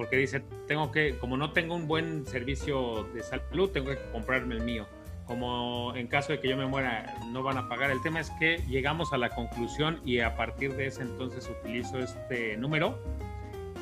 porque 0.00 0.16
dice, 0.16 0.42
tengo 0.66 0.90
que, 0.90 1.18
como 1.18 1.36
no 1.36 1.52
tengo 1.52 1.74
un 1.74 1.86
buen 1.86 2.26
servicio 2.26 3.06
de 3.12 3.22
salud, 3.22 3.68
tengo 3.68 3.90
que 3.90 3.98
comprarme 4.12 4.54
el 4.54 4.62
mío. 4.62 4.86
Como 5.26 5.94
en 5.94 6.06
caso 6.06 6.32
de 6.32 6.40
que 6.40 6.48
yo 6.48 6.56
me 6.56 6.64
muera, 6.64 7.18
no 7.30 7.42
van 7.42 7.58
a 7.58 7.68
pagar. 7.68 7.90
El 7.90 8.00
tema 8.00 8.18
es 8.18 8.30
que 8.40 8.62
llegamos 8.66 9.12
a 9.12 9.18
la 9.18 9.28
conclusión 9.28 10.00
y 10.02 10.20
a 10.20 10.36
partir 10.36 10.74
de 10.74 10.86
ese 10.86 11.02
entonces 11.02 11.50
utilizo 11.50 11.98
este 11.98 12.56
número, 12.56 12.98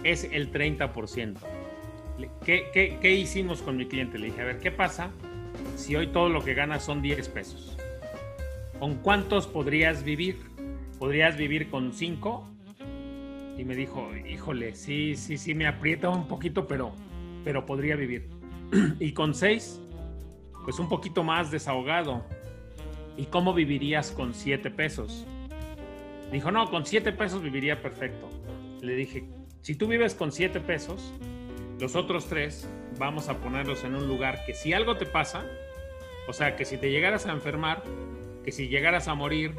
es 0.03 0.25
el 0.25 0.51
30%. 0.53 1.37
¿Qué, 2.45 2.69
qué, 2.73 2.99
qué 3.01 3.13
hicimos 3.13 3.63
con 3.63 3.77
mi 3.77 3.87
cliente? 3.87 4.19
Le 4.19 4.27
dije, 4.27 4.41
a 4.41 4.45
ver, 4.45 4.59
¿qué 4.59 4.73
pasa 4.73 5.11
si 5.77 5.95
hoy 5.95 6.09
todo 6.09 6.29
lo 6.31 6.43
que 6.43 6.55
ganas 6.55 6.85
son 6.85 7.01
10 7.01 7.29
pesos? 7.29 7.77
¿Con 8.79 8.97
cuántos 8.97 9.47
podrías 9.47 10.05
vivir? 10.05 10.39
¿Podrías 10.99 11.37
vivir 11.37 11.71
con 11.71 11.93
5? 11.93 12.59
y 13.59 13.65
me 13.65 13.75
dijo, 13.75 14.09
híjole, 14.15 14.77
sí, 14.77 15.17
sí, 15.17 15.37
sí, 15.37 15.53
me 15.53 15.67
aprieta 15.67 16.09
un 16.09 16.29
poquito, 16.29 16.69
pero, 16.69 16.93
pero 17.45 17.67
podría 17.67 17.97
vivir. 17.97 18.29
y 19.01 19.13
con 19.13 19.35
seis, 19.35 19.81
pues 20.65 20.79
un 20.79 20.89
poquito 20.89 21.25
más 21.25 21.51
desahogado. 21.51 22.25
¿Y 23.17 23.27
cómo 23.27 23.53
vivirías 23.53 24.13
con 24.13 24.33
siete 24.33 24.71
pesos? 24.71 25.27
Dijo, 26.31 26.53
no, 26.53 26.71
con 26.71 26.87
siete 26.87 27.11
pesos 27.11 27.43
viviría 27.43 27.83
perfecto. 27.83 28.31
Le 28.81 28.95
dije, 28.95 29.25
si 29.61 29.75
tú 29.75 29.89
vives 29.89 30.15
con 30.15 30.31
siete 30.31 30.61
pesos, 30.61 31.13
los 31.81 31.97
otros 31.97 32.29
tres 32.29 32.71
vamos 32.97 33.29
a 33.29 33.39
ponerlos 33.39 33.83
en 33.83 33.97
un 33.97 34.07
lugar 34.07 34.45
que 34.47 34.55
si 34.55 34.73
algo 34.73 34.97
te 34.97 35.07
pasa, 35.07 35.45
o 36.29 36.33
sea, 36.33 36.55
que 36.55 36.65
si 36.65 36.77
te 36.77 36.93
llegaras 36.93 37.27
a 37.27 37.33
enfermar, 37.33 37.83
que 38.49 38.53
si 38.53 38.69
llegaras 38.69 39.09
a 39.09 39.15
morir, 39.15 39.57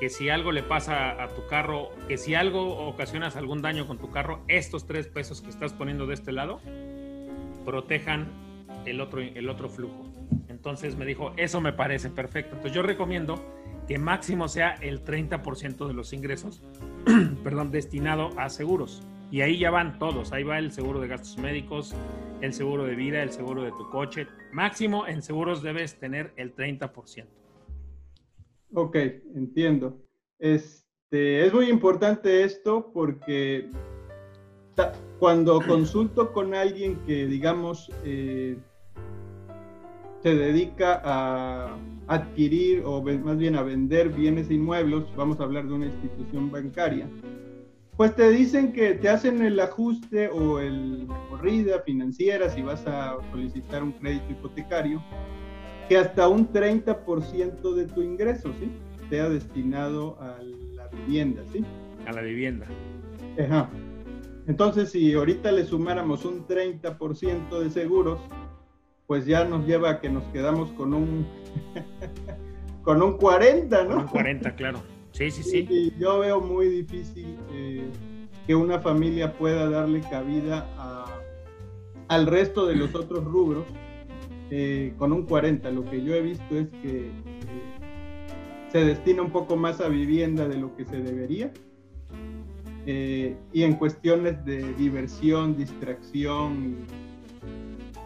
que 0.00 0.08
si 0.08 0.28
algo 0.28 0.50
le 0.50 0.64
pasa 0.64 1.22
a 1.22 1.28
tu 1.28 1.46
carro, 1.46 1.90
que 2.08 2.18
si 2.18 2.34
algo 2.34 2.88
ocasionas 2.88 3.36
algún 3.36 3.62
daño 3.62 3.86
con 3.86 3.98
tu 3.98 4.10
carro, 4.10 4.40
estos 4.48 4.84
tres 4.84 5.06
pesos 5.06 5.42
que 5.42 5.48
estás 5.48 5.72
poniendo 5.72 6.08
de 6.08 6.14
este 6.14 6.32
lado 6.32 6.60
protejan 7.64 8.26
el 8.84 9.00
otro, 9.00 9.20
el 9.20 9.48
otro 9.48 9.68
flujo. 9.68 10.12
Entonces 10.48 10.96
me 10.96 11.06
dijo, 11.06 11.32
eso 11.36 11.60
me 11.60 11.72
parece 11.72 12.10
perfecto. 12.10 12.56
Entonces 12.56 12.74
yo 12.74 12.82
recomiendo 12.82 13.40
que 13.86 13.96
máximo 13.96 14.48
sea 14.48 14.74
el 14.80 15.04
30% 15.04 15.86
de 15.86 15.94
los 15.94 16.12
ingresos, 16.12 16.64
perdón, 17.44 17.70
destinado 17.70 18.30
a 18.40 18.48
seguros. 18.48 19.04
Y 19.30 19.42
ahí 19.42 19.56
ya 19.56 19.70
van 19.70 20.00
todos, 20.00 20.32
ahí 20.32 20.42
va 20.42 20.58
el 20.58 20.72
seguro 20.72 20.98
de 20.98 21.06
gastos 21.06 21.38
médicos, 21.38 21.94
el 22.40 22.52
seguro 22.52 22.86
de 22.86 22.96
vida, 22.96 23.22
el 23.22 23.30
seguro 23.30 23.62
de 23.62 23.70
tu 23.70 23.88
coche. 23.88 24.26
Máximo 24.52 25.06
en 25.06 25.22
seguros 25.22 25.62
debes 25.62 26.00
tener 26.00 26.32
el 26.36 26.56
30%. 26.56 27.41
Ok, 28.74 28.96
entiendo. 29.34 30.00
Este, 30.38 31.46
es 31.46 31.52
muy 31.52 31.68
importante 31.68 32.42
esto 32.42 32.90
porque 32.92 33.68
cuando 35.18 35.60
consulto 35.68 36.32
con 36.32 36.54
alguien 36.54 36.96
que, 37.06 37.26
digamos, 37.26 37.90
eh, 38.04 38.56
se 40.22 40.34
dedica 40.34 41.02
a 41.04 41.76
adquirir 42.06 42.82
o 42.84 43.02
más 43.02 43.36
bien 43.36 43.56
a 43.56 43.62
vender 43.62 44.08
bienes 44.08 44.50
inmuebles, 44.50 45.04
vamos 45.16 45.38
a 45.40 45.44
hablar 45.44 45.66
de 45.66 45.74
una 45.74 45.86
institución 45.86 46.50
bancaria, 46.50 47.08
pues 47.96 48.14
te 48.16 48.30
dicen 48.30 48.72
que 48.72 48.94
te 48.94 49.08
hacen 49.08 49.42
el 49.42 49.60
ajuste 49.60 50.28
o 50.28 50.60
el 50.60 51.06
corrida 51.28 51.80
financiera 51.80 52.48
si 52.48 52.62
vas 52.62 52.86
a 52.86 53.18
solicitar 53.30 53.82
un 53.82 53.92
crédito 53.92 54.30
hipotecario 54.30 55.02
que 55.92 55.98
hasta 55.98 56.26
un 56.26 56.50
30% 56.50 57.74
de 57.74 57.84
tu 57.84 58.00
ingreso, 58.00 58.50
¿sí? 58.58 58.72
Sea 59.10 59.28
destinado 59.28 60.16
a 60.22 60.38
la 60.74 60.88
vivienda, 60.88 61.42
¿sí? 61.52 61.62
A 62.06 62.12
la 62.12 62.22
vivienda. 62.22 62.66
Ajá. 63.38 63.68
Entonces, 64.46 64.90
si 64.90 65.12
ahorita 65.12 65.52
le 65.52 65.66
sumáramos 65.66 66.24
un 66.24 66.46
30% 66.46 67.58
de 67.58 67.68
seguros, 67.68 68.20
pues 69.06 69.26
ya 69.26 69.44
nos 69.44 69.66
lleva 69.66 69.90
a 69.90 70.00
que 70.00 70.08
nos 70.08 70.24
quedamos 70.32 70.70
con 70.70 70.94
un 70.94 71.26
con 72.82 73.02
un 73.02 73.18
40, 73.18 73.84
¿no? 73.84 73.90
Con 73.90 73.98
un 73.98 74.08
40, 74.08 74.54
claro. 74.54 74.82
Sí, 75.10 75.30
sí, 75.30 75.42
sí. 75.42 75.66
Y 75.68 76.00
yo 76.00 76.20
veo 76.20 76.40
muy 76.40 76.68
difícil 76.68 77.36
eh, 77.52 77.86
que 78.46 78.54
una 78.54 78.78
familia 78.78 79.36
pueda 79.36 79.68
darle 79.68 80.00
cabida 80.00 80.66
a, 80.78 81.04
al 82.08 82.26
resto 82.26 82.64
de 82.64 82.76
los 82.76 82.94
otros 82.94 83.24
rubros 83.24 83.66
eh, 84.54 84.92
con 84.98 85.14
un 85.14 85.22
40. 85.22 85.70
Lo 85.70 85.82
que 85.82 86.04
yo 86.04 86.14
he 86.14 86.20
visto 86.20 86.58
es 86.58 86.68
que 86.82 87.06
eh, 87.06 87.10
se 88.70 88.84
destina 88.84 89.22
un 89.22 89.30
poco 89.30 89.56
más 89.56 89.80
a 89.80 89.88
vivienda 89.88 90.46
de 90.46 90.58
lo 90.58 90.76
que 90.76 90.84
se 90.84 90.98
debería. 90.98 91.50
Eh, 92.84 93.34
y 93.54 93.62
en 93.62 93.76
cuestiones 93.76 94.44
de 94.44 94.74
diversión, 94.74 95.56
distracción 95.56 96.76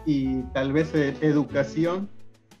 y, 0.05 0.41
tal 0.53 0.71
vez 0.71 0.95
educación, 0.95 2.07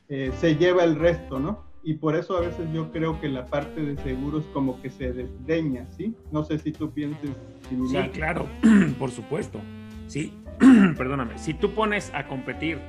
se 0.09 0.55
lleva 0.57 0.83
el 0.83 0.95
resto, 0.95 1.39
¿no? 1.39 1.63
Y 1.81 1.93
por 1.93 2.17
eso 2.17 2.35
a 2.35 2.41
veces 2.41 2.67
yo 2.73 2.91
creo 2.91 3.21
que 3.21 3.29
la 3.29 3.45
parte 3.45 3.81
de 3.81 3.95
seguros 4.03 4.43
como 4.51 4.81
que 4.81 4.89
se 4.89 5.13
desdeña, 5.13 5.87
¿sí? 5.91 6.13
No 6.33 6.43
sé 6.43 6.59
si 6.59 6.73
tú 6.73 6.91
pienses 6.91 7.29
similar. 7.69 8.05
Sí, 8.05 8.11
claro, 8.11 8.47
por 8.99 9.11
supuesto. 9.11 9.61
Sí, 10.07 10.33
perdóname. 10.97 11.37
Si 11.37 11.53
tú 11.53 11.73
pones 11.73 12.11
a 12.13 12.27
competir 12.27 12.79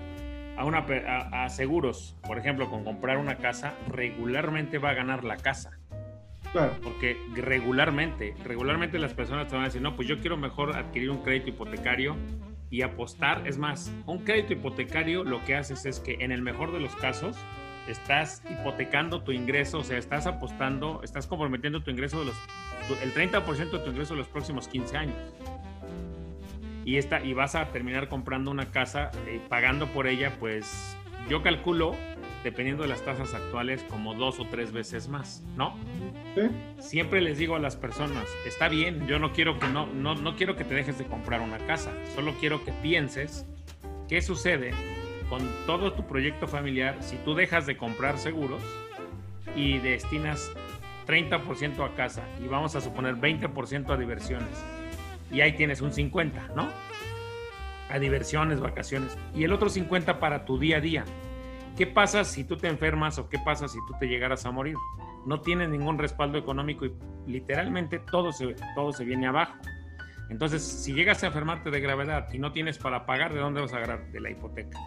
a, 0.58 0.64
una, 0.64 0.78
a, 0.78 1.48
seguros, 1.50 2.16
por 2.26 2.36
ejemplo, 2.36 2.68
con 2.68 2.82
comprar 2.82 3.18
una 3.18 3.36
casa, 3.36 3.74
regularmente 3.88 4.78
va 4.78 4.90
a 4.90 4.94
ganar 4.94 5.22
la 5.22 5.36
casa. 5.36 5.78
Claro. 6.52 6.74
Porque 6.82 7.16
regularmente, 7.34 8.34
regularmente 8.44 8.98
las 8.98 9.14
personas 9.14 9.46
te 9.46 9.54
van 9.54 9.62
a 9.62 9.66
decir, 9.68 9.80
no, 9.80 9.94
pues 9.94 10.08
yo 10.08 10.18
quiero 10.18 10.36
mejor 10.36 10.76
adquirir 10.76 11.10
un 11.10 11.22
crédito 11.22 11.50
hipotecario 11.50 12.16
y 12.70 12.82
apostar. 12.82 13.46
Es 13.46 13.56
más, 13.56 13.92
un 14.06 14.24
crédito 14.24 14.54
hipotecario 14.54 15.22
lo 15.22 15.44
que 15.44 15.54
haces 15.54 15.86
es 15.86 16.00
que 16.00 16.16
en 16.20 16.32
el 16.32 16.42
mejor 16.42 16.72
de 16.72 16.80
los 16.80 16.94
casos 16.96 17.36
estás 17.86 18.42
hipotecando 18.50 19.22
tu 19.22 19.30
ingreso, 19.30 19.78
o 19.78 19.84
sea, 19.84 19.96
estás 19.96 20.26
apostando, 20.26 21.02
estás 21.04 21.28
comprometiendo 21.28 21.82
tu 21.82 21.90
ingreso 21.90 22.18
de 22.18 22.26
los, 22.26 22.36
el 23.00 23.14
30% 23.14 23.70
de 23.70 23.78
tu 23.78 23.90
ingreso 23.90 24.14
de 24.14 24.18
los 24.18 24.28
próximos 24.28 24.66
15 24.66 24.96
años 24.96 25.16
y, 26.88 26.96
esta, 26.96 27.22
y 27.22 27.34
vas 27.34 27.54
a 27.54 27.66
terminar 27.66 28.08
comprando 28.08 28.50
una 28.50 28.70
casa 28.70 29.10
eh, 29.26 29.42
pagando 29.46 29.88
por 29.88 30.06
ella, 30.06 30.32
pues 30.40 30.96
yo 31.28 31.42
calculo, 31.42 31.94
dependiendo 32.42 32.82
de 32.82 32.88
las 32.88 33.04
tasas 33.04 33.34
actuales, 33.34 33.84
como 33.90 34.14
dos 34.14 34.40
o 34.40 34.46
tres 34.46 34.72
veces 34.72 35.06
más, 35.06 35.44
¿no? 35.54 35.76
Siempre 36.78 37.20
les 37.20 37.36
digo 37.36 37.56
a 37.56 37.58
las 37.58 37.76
personas, 37.76 38.24
está 38.46 38.70
bien, 38.70 39.06
yo 39.06 39.18
no 39.18 39.34
quiero 39.34 39.58
que 39.58 39.68
no, 39.68 39.86
no, 39.86 40.14
no 40.14 40.34
quiero 40.34 40.56
que 40.56 40.64
te 40.64 40.76
dejes 40.76 40.96
de 40.96 41.04
comprar 41.04 41.42
una 41.42 41.58
casa, 41.58 41.92
solo 42.14 42.32
quiero 42.40 42.64
que 42.64 42.72
pienses 42.72 43.44
qué 44.08 44.22
sucede 44.22 44.70
con 45.28 45.46
todo 45.66 45.92
tu 45.92 46.06
proyecto 46.06 46.48
familiar 46.48 46.96
si 47.00 47.16
tú 47.18 47.34
dejas 47.34 47.66
de 47.66 47.76
comprar 47.76 48.16
seguros 48.16 48.62
y 49.54 49.76
destinas 49.76 50.50
30% 51.06 51.84
a 51.84 51.94
casa 51.94 52.22
y 52.42 52.48
vamos 52.48 52.76
a 52.76 52.80
suponer 52.80 53.16
20% 53.16 53.90
a 53.90 53.96
diversiones 53.98 54.64
y 55.30 55.40
ahí 55.40 55.52
tienes 55.52 55.80
un 55.80 55.92
50, 55.92 56.50
¿no? 56.54 56.68
A 57.90 57.98
diversiones, 57.98 58.60
vacaciones. 58.60 59.16
Y 59.34 59.44
el 59.44 59.52
otro 59.52 59.68
50 59.68 60.20
para 60.20 60.44
tu 60.44 60.58
día 60.58 60.78
a 60.78 60.80
día. 60.80 61.04
¿Qué 61.76 61.86
pasa 61.86 62.24
si 62.24 62.44
tú 62.44 62.56
te 62.56 62.68
enfermas 62.68 63.18
o 63.18 63.28
qué 63.28 63.38
pasa 63.38 63.68
si 63.68 63.78
tú 63.86 63.94
te 64.00 64.06
llegaras 64.06 64.44
a 64.44 64.50
morir? 64.50 64.74
No 65.26 65.40
tienes 65.40 65.68
ningún 65.68 65.98
respaldo 65.98 66.38
económico 66.38 66.86
y 66.86 66.94
literalmente 67.26 67.98
todo 67.98 68.32
se, 68.32 68.56
todo 68.74 68.92
se 68.92 69.04
viene 69.04 69.26
abajo. 69.28 69.54
Entonces, 70.28 70.62
si 70.62 70.92
llegas 70.92 71.22
a 71.22 71.28
enfermarte 71.28 71.70
de 71.70 71.80
gravedad 71.80 72.28
y 72.32 72.38
no 72.38 72.52
tienes 72.52 72.78
para 72.78 73.06
pagar, 73.06 73.32
¿de 73.32 73.40
dónde 73.40 73.60
vas 73.60 73.72
a 73.72 73.76
agarrar? 73.76 74.10
De 74.10 74.20
la 74.20 74.30
hipoteca. 74.30 74.78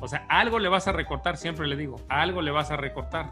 O 0.00 0.08
sea, 0.08 0.26
algo 0.28 0.58
le 0.58 0.68
vas 0.68 0.88
a 0.88 0.92
recortar, 0.92 1.36
siempre 1.36 1.66
le 1.66 1.76
digo, 1.76 1.96
algo 2.08 2.42
le 2.42 2.50
vas 2.50 2.70
a 2.70 2.76
recortar. 2.76 3.30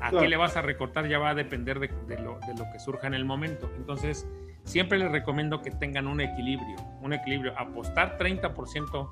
¿A 0.00 0.10
qué 0.10 0.28
le 0.28 0.36
vas 0.36 0.56
a 0.56 0.62
recortar? 0.62 1.06
Ya 1.08 1.18
va 1.18 1.30
a 1.30 1.34
depender 1.34 1.78
de, 1.78 1.88
lo, 2.18 2.38
de 2.40 2.54
lo 2.54 2.64
que 2.72 2.78
surja 2.78 3.06
en 3.06 3.14
el 3.14 3.24
momento. 3.24 3.70
Entonces, 3.76 4.26
siempre 4.64 4.98
les 4.98 5.10
recomiendo 5.10 5.62
que 5.62 5.70
tengan 5.70 6.06
un 6.06 6.20
equilibrio, 6.20 6.76
un 7.02 7.12
equilibrio. 7.12 7.52
Apostar 7.58 8.18
30% 8.18 9.10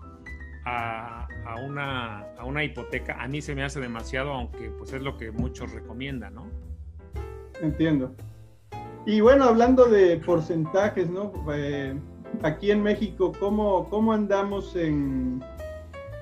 a, 0.64 1.28
una, 2.44 2.64
hipoteca 2.64 3.22
a 3.22 3.28
mí 3.28 3.40
se 3.40 3.54
me 3.54 3.64
hace 3.64 3.80
demasiado, 3.80 4.32
aunque 4.32 4.70
pues 4.70 4.92
es 4.92 5.02
lo 5.02 5.16
que 5.16 5.30
muchos 5.30 5.72
recomiendan, 5.72 6.34
¿no? 6.34 6.46
Entiendo. 7.60 8.14
Y 9.06 9.20
bueno, 9.20 9.44
hablando 9.44 9.86
de 9.86 10.18
porcentajes, 10.18 11.08
¿no? 11.08 11.32
Eh, 11.52 11.98
aquí 12.42 12.70
en 12.70 12.82
México, 12.82 13.32
¿cómo, 13.38 13.88
cómo 13.88 14.12
andamos 14.12 14.76
en, 14.76 15.42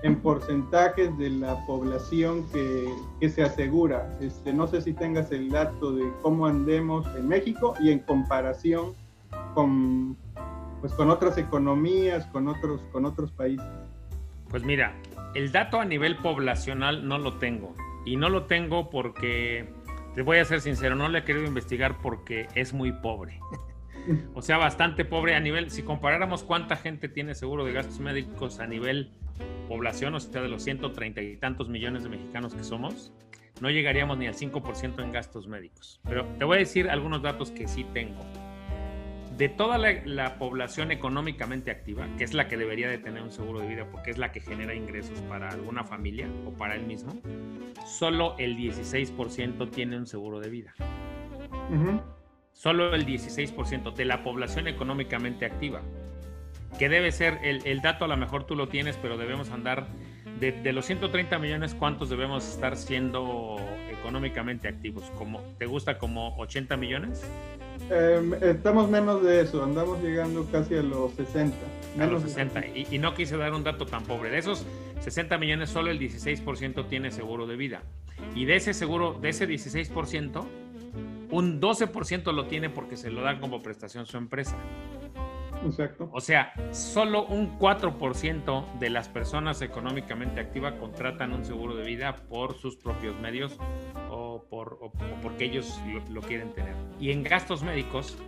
en 0.03 0.17
porcentajes 0.21 1.17
de 1.19 1.31
la 1.31 1.67
población 1.67 2.47
que, 2.53 2.89
que, 3.21 3.29
se 3.29 3.43
asegura? 3.43 4.17
Este, 4.21 4.53
no 4.53 4.69
sé 4.69 4.81
si 4.83 4.93
tengas 4.93 5.33
el 5.33 5.51
dato 5.51 5.93
de 5.93 6.05
cómo 6.23 6.47
andemos 6.47 7.07
en 7.17 7.29
México 7.29 7.75
y 7.81 7.91
en 7.91 7.99
comparación 8.01 8.95
con, 9.57 10.19
pues, 10.83 10.93
con 10.93 11.09
otras 11.09 11.39
economías, 11.39 12.27
con 12.27 12.47
otros, 12.47 12.83
con 12.93 13.07
otros 13.07 13.33
países. 13.33 13.67
Pues 14.51 14.63
mira, 14.63 14.95
el 15.35 15.51
dato 15.51 15.81
a 15.81 15.85
nivel 15.87 16.19
poblacional 16.19 17.09
no 17.09 17.17
lo 17.17 17.39
tengo. 17.39 17.75
Y 18.05 18.17
no 18.17 18.29
lo 18.29 18.45
tengo 18.45 18.91
porque, 18.91 19.67
te 20.15 20.21
voy 20.21 20.39
a 20.39 20.45
ser 20.45 20.61
sincero, 20.61 20.95
no 20.95 21.09
le 21.09 21.21
he 21.21 21.25
querido 21.25 21.47
investigar 21.47 21.97
porque 22.03 22.49
es 22.55 22.75
muy 22.75 22.93
pobre. 22.93 23.41
o 24.35 24.43
sea, 24.43 24.59
bastante 24.59 25.07
pobre 25.07 25.35
a 25.35 25.41
nivel, 25.41 25.71
si 25.71 25.83
comparáramos 25.83 26.45
cuánta 26.45 26.77
gente 26.77 27.09
tiene 27.09 27.35
seguro 27.35 27.65
de 27.65 27.73
gastos 27.73 27.99
médicos 27.99 28.61
a 28.61 28.67
nivel 28.67 29.11
población, 29.69 30.15
o 30.15 30.21
sea, 30.21 30.43
de 30.43 30.49
los 30.49 30.63
130 30.65 31.23
y 31.23 31.37
tantos 31.39 31.71
millones 31.71 32.03
de 32.03 32.11
mexicanos 32.11 32.55
que 32.55 32.63
somos, 32.63 33.11
no 33.63 33.71
llegaríamos 33.71 34.19
ni 34.19 34.27
al 34.27 34.35
5% 34.35 35.03
en 35.03 35.13
gastos 35.13 35.49
médicos. 35.49 35.99
Pero 36.05 36.27
te 36.39 36.45
voy 36.45 36.57
a 36.57 36.61
decir 36.61 36.91
algunos 36.91 37.23
datos 37.23 37.51
que 37.51 37.67
sí 37.67 37.87
tengo 37.95 38.21
de 39.37 39.51
toda 39.51 39.77
la, 39.79 40.39
población 40.39 40.91
económicamente 40.93 41.71
activa, 41.71 42.09
que 42.17 42.25
es 42.25 42.33
la 42.33 42.49
que 42.49 42.57
debería 42.57 42.89
de 42.89 42.99
tener 42.99 43.23
un 43.23 43.31
seguro 43.31 43.61
de 43.61 43.69
vida 43.69 43.87
porque 43.91 44.11
es 44.11 44.19
la 44.19 44.33
que 44.33 44.41
genera 44.41 44.75
ingresos 44.75 45.21
para 45.23 45.51
alguna 45.51 45.85
familia 45.85 46.27
o 46.47 46.53
para 46.53 46.75
él 46.75 46.87
mismo, 46.87 47.13
solo 47.87 48.35
el 48.39 48.57
16% 48.57 49.71
tiene 49.71 49.99
un 49.99 50.07
seguro 50.07 50.41
de 50.41 50.49
vida. 50.49 50.75
Solo 52.53 52.95
el 52.95 53.05
16% 53.05 53.95
de 53.95 54.05
la 54.07 54.23
población 54.23 54.69
económicamente 54.69 55.45
activa, 55.45 55.83
que 56.79 56.89
debe 56.89 57.13
ser, 57.13 57.39
el, 57.43 57.81
dato 57.83 58.07
a 58.07 58.09
lo 58.09 58.17
mejor 58.17 58.45
tú 58.45 58.57
lo 58.57 58.69
tienes, 58.69 58.97
pero 58.97 59.19
debemos 59.19 59.51
andar, 59.51 59.87
de, 60.41 60.53
de 60.53 60.73
los 60.73 60.87
130 60.87 61.39
millones, 61.39 61.75
¿cuántos 61.75 62.09
debemos 62.09 62.49
estar 62.49 62.77
siendo 62.77 63.57
económicamente 63.91 64.69
activos? 64.69 65.11
Como, 65.17 65.41
¿Te 65.59 65.67
gusta 65.67 65.99
como 65.99 66.35
80 66.39 66.77
millones? 66.79 67.23
Em, 67.89 68.35
estamos 68.43 68.91
menos 68.91 69.23
de 69.23 69.43
eso, 69.43 69.63
andamos 69.63 70.03
llegando 70.03 70.45
casi 70.51 70.75
a 70.75 70.83
los 70.83 71.13
60. 71.13 71.57
A 72.01 72.07
los 72.07 72.23
60. 72.23 72.67
Y, 72.67 72.87
y, 72.91 72.99
no 72.99 73.15
quise 73.15 73.37
dar 73.37 73.53
un 73.53 73.63
dato 73.63 73.87
tan 73.87 74.03
pobre. 74.05 74.31
De 74.31 74.39
esos 74.39 74.67
60 75.01 75.39
millones, 75.39 75.71
solo 75.71 75.91
el 75.91 75.99
16% 76.01 76.89
tiene 76.89 77.11
seguro 77.11 77.47
de 77.47 77.57
vida. 77.57 77.83
Y 78.35 78.45
de 78.45 78.57
ese 78.57 78.75
seguro, 78.75 79.19
de 79.21 79.29
ese 79.29 79.49
16%, 79.49 80.45
un 81.31 81.61
12% 81.61 82.33
lo 82.33 82.47
tiene 82.47 82.71
porque 82.71 82.97
se 82.97 83.11
lo 83.11 83.23
da 83.23 83.39
como 83.41 83.63
prestación 83.63 84.07
su 84.07 84.17
empresa. 84.17 84.57
Exacto. 85.67 86.09
O 86.13 86.21
sea, 86.21 86.53
solo 86.73 87.27
un 87.27 87.59
4% 87.59 88.79
de 88.79 88.91
las 88.91 89.09
personas 89.09 89.63
económicamente 89.63 90.41
activas 90.41 90.75
contratan 90.75 91.33
un 91.33 91.45
seguro 91.45 91.77
de 91.77 91.85
vida 91.85 92.17
por 92.29 92.55
sus 92.55 92.77
propios 92.77 93.19
medios 93.21 93.59
o, 94.11 94.45
por, 94.49 94.79
porque 95.23 95.45
ellos 95.47 95.81
lo, 96.11 96.21
quieren 96.23 96.53
tener. 96.53 96.75
Y 97.01 97.11
en 97.11 97.23
gastos 97.23 97.63
médicos, 97.63 98.19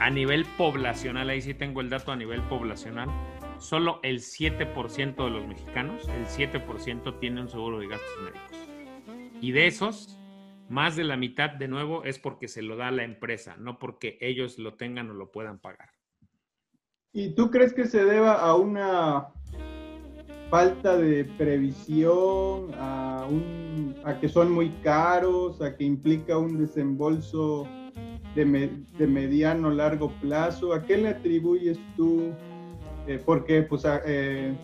a 0.00 0.10
nivel 0.10 0.44
poblacional, 0.56 1.30
ahí 1.30 1.42
sí 1.42 1.54
tengo 1.54 1.80
el 1.80 1.90
dato 1.90 2.12
a 2.12 2.16
nivel 2.16 2.42
poblacional, 2.42 3.08
solo 3.58 4.00
el 4.02 4.18
7% 4.18 5.24
de 5.24 5.30
los 5.30 5.46
mexicanos, 5.46 6.08
el 6.08 6.26
7% 6.26 7.18
tiene 7.20 7.42
un 7.42 7.48
seguro 7.48 7.78
de 7.78 7.88
gastos 7.88 8.22
médicos. 8.22 8.62
Y 9.40 9.52
de 9.52 9.66
esos, 9.66 10.18
más 10.68 10.96
de 10.96 11.04
la 11.04 11.16
mitad, 11.16 11.50
de 11.50 11.68
nuevo, 11.68 12.04
es 12.04 12.18
porque 12.18 12.48
se 12.48 12.62
lo 12.62 12.76
da 12.76 12.90
la 12.90 13.04
empresa, 13.04 13.56
no 13.58 13.78
porque 13.78 14.18
ellos 14.20 14.58
lo 14.58 14.74
tengan 14.74 15.10
o 15.10 15.14
lo 15.14 15.30
puedan 15.30 15.58
pagar. 15.58 15.91
¿Y 17.14 17.34
tú 17.34 17.50
crees 17.50 17.74
que 17.74 17.86
se 17.86 18.04
deba 18.06 18.40
a 18.40 18.54
una 18.56 19.28
falta 20.50 20.96
de 20.96 21.26
previsión, 21.36 22.70
a, 22.78 23.26
un, 23.28 23.94
a 24.04 24.18
que 24.18 24.30
son 24.30 24.50
muy 24.50 24.70
caros, 24.82 25.60
a 25.60 25.76
que 25.76 25.84
implica 25.84 26.38
un 26.38 26.58
desembolso 26.58 27.66
de, 28.34 28.70
de 28.98 29.06
mediano 29.06 29.70
largo 29.70 30.10
plazo? 30.22 30.72
¿A 30.72 30.82
qué 30.84 30.96
le 30.96 31.08
atribuyes 31.08 31.78
tú? 31.96 32.32
Eh, 33.06 33.20
porque 33.22 33.62
pues 33.62 33.82
eh, 34.06 34.56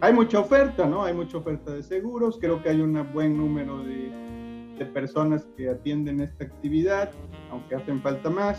hay 0.00 0.12
mucha 0.14 0.40
oferta, 0.40 0.86
¿no? 0.86 1.04
Hay 1.04 1.12
mucha 1.12 1.36
oferta 1.36 1.72
de 1.72 1.82
seguros, 1.82 2.38
creo 2.40 2.62
que 2.62 2.70
hay 2.70 2.80
un 2.80 3.06
buen 3.12 3.36
número 3.36 3.82
de, 3.82 4.74
de 4.78 4.86
personas 4.86 5.46
que 5.58 5.68
atienden 5.68 6.20
esta 6.20 6.44
actividad, 6.44 7.10
aunque 7.50 7.74
hacen 7.74 8.00
falta 8.00 8.30
más. 8.30 8.58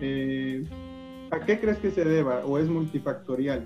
Eh, 0.00 0.64
¿A 1.30 1.40
qué 1.40 1.58
crees 1.58 1.78
que 1.78 1.90
se 1.90 2.04
deba 2.04 2.44
o 2.44 2.58
es 2.58 2.68
multifactorial? 2.68 3.64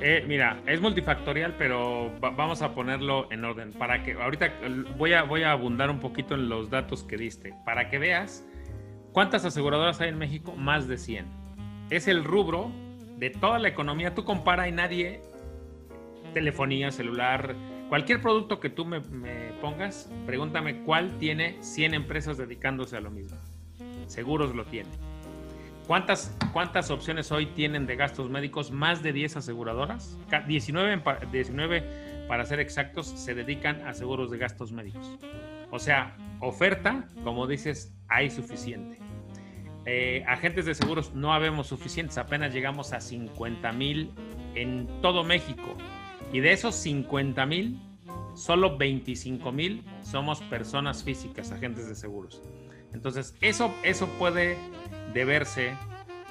Eh, 0.00 0.24
mira, 0.26 0.60
es 0.66 0.80
multifactorial, 0.80 1.54
pero 1.56 2.10
vamos 2.20 2.60
a 2.62 2.74
ponerlo 2.74 3.30
en 3.30 3.44
orden. 3.44 3.72
Para 3.72 4.02
que 4.02 4.14
ahorita 4.14 4.52
voy 4.98 5.12
a, 5.12 5.22
voy 5.22 5.42
a 5.42 5.52
abundar 5.52 5.90
un 5.90 6.00
poquito 6.00 6.34
en 6.34 6.48
los 6.48 6.70
datos 6.70 7.04
que 7.04 7.16
diste. 7.16 7.54
Para 7.64 7.88
que 7.88 7.98
veas 7.98 8.44
cuántas 9.12 9.44
aseguradoras 9.44 10.00
hay 10.00 10.08
en 10.08 10.18
México, 10.18 10.54
más 10.56 10.88
de 10.88 10.98
100. 10.98 11.26
Es 11.90 12.08
el 12.08 12.24
rubro 12.24 12.70
de 13.16 13.30
toda 13.30 13.58
la 13.58 13.68
economía. 13.68 14.14
Tú 14.14 14.24
compara 14.24 14.68
y 14.68 14.72
nadie, 14.72 15.20
telefonía, 16.34 16.90
celular, 16.90 17.54
cualquier 17.88 18.20
producto 18.20 18.58
que 18.58 18.70
tú 18.70 18.84
me, 18.84 19.00
pongas, 19.60 20.10
pregúntame 20.26 20.82
cuál 20.82 21.16
tiene 21.18 21.62
100 21.62 21.94
empresas 21.94 22.38
dedicándose 22.38 22.96
a 22.96 23.00
lo 23.00 23.10
mismo. 23.10 23.36
Seguros 24.06 24.54
lo 24.54 24.64
tienen. 24.64 25.11
¿Cuántas, 25.86 26.36
¿Cuántas 26.52 26.90
opciones 26.90 27.32
hoy 27.32 27.46
tienen 27.46 27.86
de 27.86 27.96
gastos 27.96 28.30
médicos? 28.30 28.70
Más 28.70 29.02
de 29.02 29.12
10 29.12 29.38
aseguradoras. 29.38 30.16
19, 30.46 31.02
19 31.32 32.26
para 32.28 32.46
ser 32.46 32.60
exactos 32.60 33.06
se 33.08 33.34
dedican 33.34 33.86
a 33.86 33.92
seguros 33.92 34.30
de 34.30 34.38
gastos 34.38 34.72
médicos. 34.72 35.18
O 35.70 35.78
sea, 35.78 36.16
oferta, 36.40 37.08
como 37.24 37.46
dices, 37.46 37.92
hay 38.08 38.30
suficiente. 38.30 38.98
Eh, 39.84 40.24
agentes 40.28 40.64
de 40.66 40.74
seguros 40.74 41.12
no 41.14 41.32
habemos 41.32 41.66
suficientes, 41.66 42.16
apenas 42.16 42.54
llegamos 42.54 42.92
a 42.92 43.00
50 43.00 43.72
mil 43.72 44.12
en 44.54 44.86
todo 45.02 45.24
México. 45.24 45.76
Y 46.32 46.40
de 46.40 46.52
esos 46.52 46.76
50 46.76 47.44
mil, 47.46 47.80
solo 48.34 48.78
25 48.78 49.50
mil 49.50 49.84
somos 50.02 50.40
personas 50.42 51.02
físicas, 51.02 51.50
agentes 51.50 51.88
de 51.88 51.96
seguros. 51.96 52.40
Entonces, 52.94 53.34
eso, 53.40 53.74
eso 53.82 54.06
puede 54.18 54.56
deberse, 55.12 55.74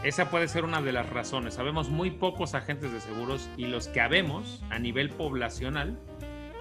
esa 0.03 0.29
puede 0.29 0.47
ser 0.47 0.63
una 0.63 0.81
de 0.81 0.91
las 0.91 1.09
razones. 1.09 1.55
Sabemos 1.55 1.89
muy 1.89 2.11
pocos 2.11 2.55
agentes 2.55 2.91
de 2.91 2.99
seguros 2.99 3.49
y 3.57 3.65
los 3.67 3.87
que 3.87 4.01
habemos 4.01 4.63
a 4.69 4.79
nivel 4.79 5.09
poblacional 5.09 5.99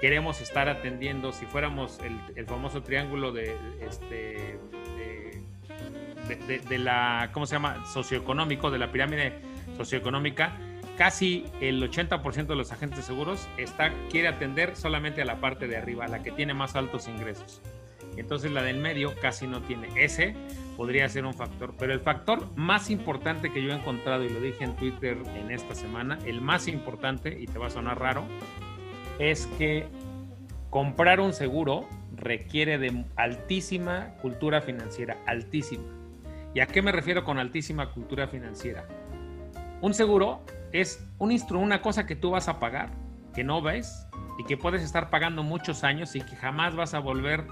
queremos 0.01 0.41
estar 0.41 0.69
atendiendo, 0.69 1.33
si 1.33 1.47
fuéramos 1.47 1.99
el, 2.35 2.47
famoso 2.47 2.83
triángulo 2.83 3.33
de, 3.33 3.55
este, 3.81 4.59
de, 6.69 6.79
la, 6.79 7.31
¿cómo 7.33 7.47
se 7.47 7.57
llama? 7.57 7.85
Socioeconómico, 7.87 8.71
de 8.71 8.79
la 8.79 8.91
pirámide 8.91 9.35
socioeconómica, 9.77 10.57
casi 10.97 11.45
el 11.61 11.83
80% 11.83 12.47
de 12.47 12.57
los 12.57 12.73
agentes 12.73 12.99
de 12.99 13.05
seguros 13.05 13.49
está, 13.59 13.93
quiere 14.11 14.29
atender 14.29 14.75
solamente 14.77 15.23
a 15.23 15.25
la 15.25 15.41
parte 15.41 15.67
de 15.67 15.77
arriba, 15.77 16.07
a 16.07 16.09
la 16.09 16.23
que 16.23 16.33
tiene 16.33 16.55
más 16.55 16.77
altos 16.77 17.07
ingresos. 17.09 17.61
Entonces 18.17 18.51
la 18.51 18.63
del 18.63 18.79
medio 18.79 19.15
casi 19.21 19.47
no 19.47 19.61
tiene. 19.63 19.89
Ese 19.97 20.35
podría 20.81 21.07
ser 21.11 21.27
un 21.27 21.35
factor. 21.35 21.75
Pero 21.79 21.93
el 21.93 22.01
factor 22.01 22.57
más 22.57 22.89
importante 22.89 23.53
que 23.53 23.63
yo 23.63 23.71
he 23.71 23.75
encontrado, 23.75 24.25
y 24.25 24.31
lo 24.31 24.41
dije 24.41 24.65
en 24.65 24.77
Twitter 24.77 25.19
en 25.37 25.51
esta 25.51 25.75
semana, 25.75 26.19
el 26.25 26.41
más 26.41 26.69
importante, 26.69 27.39
y 27.39 27.45
te 27.45 27.59
va 27.59 27.67
a 27.67 27.71
sonar 27.71 28.01
raro, 28.01 28.25
es 29.19 29.47
que 29.59 29.89
comprar 30.71 31.21
un 31.21 31.35
seguro 31.35 31.87
requiere 32.17 32.79
de 32.79 33.05
altísima 33.17 34.15
cultura 34.23 34.63
financiera, 34.63 35.19
altísima. 35.27 35.85
¿Y 36.55 36.61
a 36.61 36.67
qué 36.67 36.81
me 36.81 36.93
refiero 36.93 37.25
con 37.25 37.39
altísima 37.39 37.93
cultura 37.93 38.27
financiera? 38.27 38.89
Un 39.83 39.93
seguro 39.93 40.41
es 40.73 41.07
un 41.19 41.39
una 41.57 41.83
cosa 41.83 42.07
que 42.07 42.17
tú 42.17 42.31
vas 42.31 42.49
a 42.49 42.59
pagar, 42.59 42.89
que 43.35 43.45
no 43.45 43.61
ves 43.61 44.07
y 44.39 44.45
que 44.45 44.57
puedes 44.57 44.83
estar 44.83 45.11
pagando 45.11 45.43
muchos 45.43 45.85
años 45.85 46.17
y 46.17 46.23
que 46.23 46.37
jamás 46.37 46.75
vas 46.75 46.95
a 46.95 47.01
volver 47.01 47.47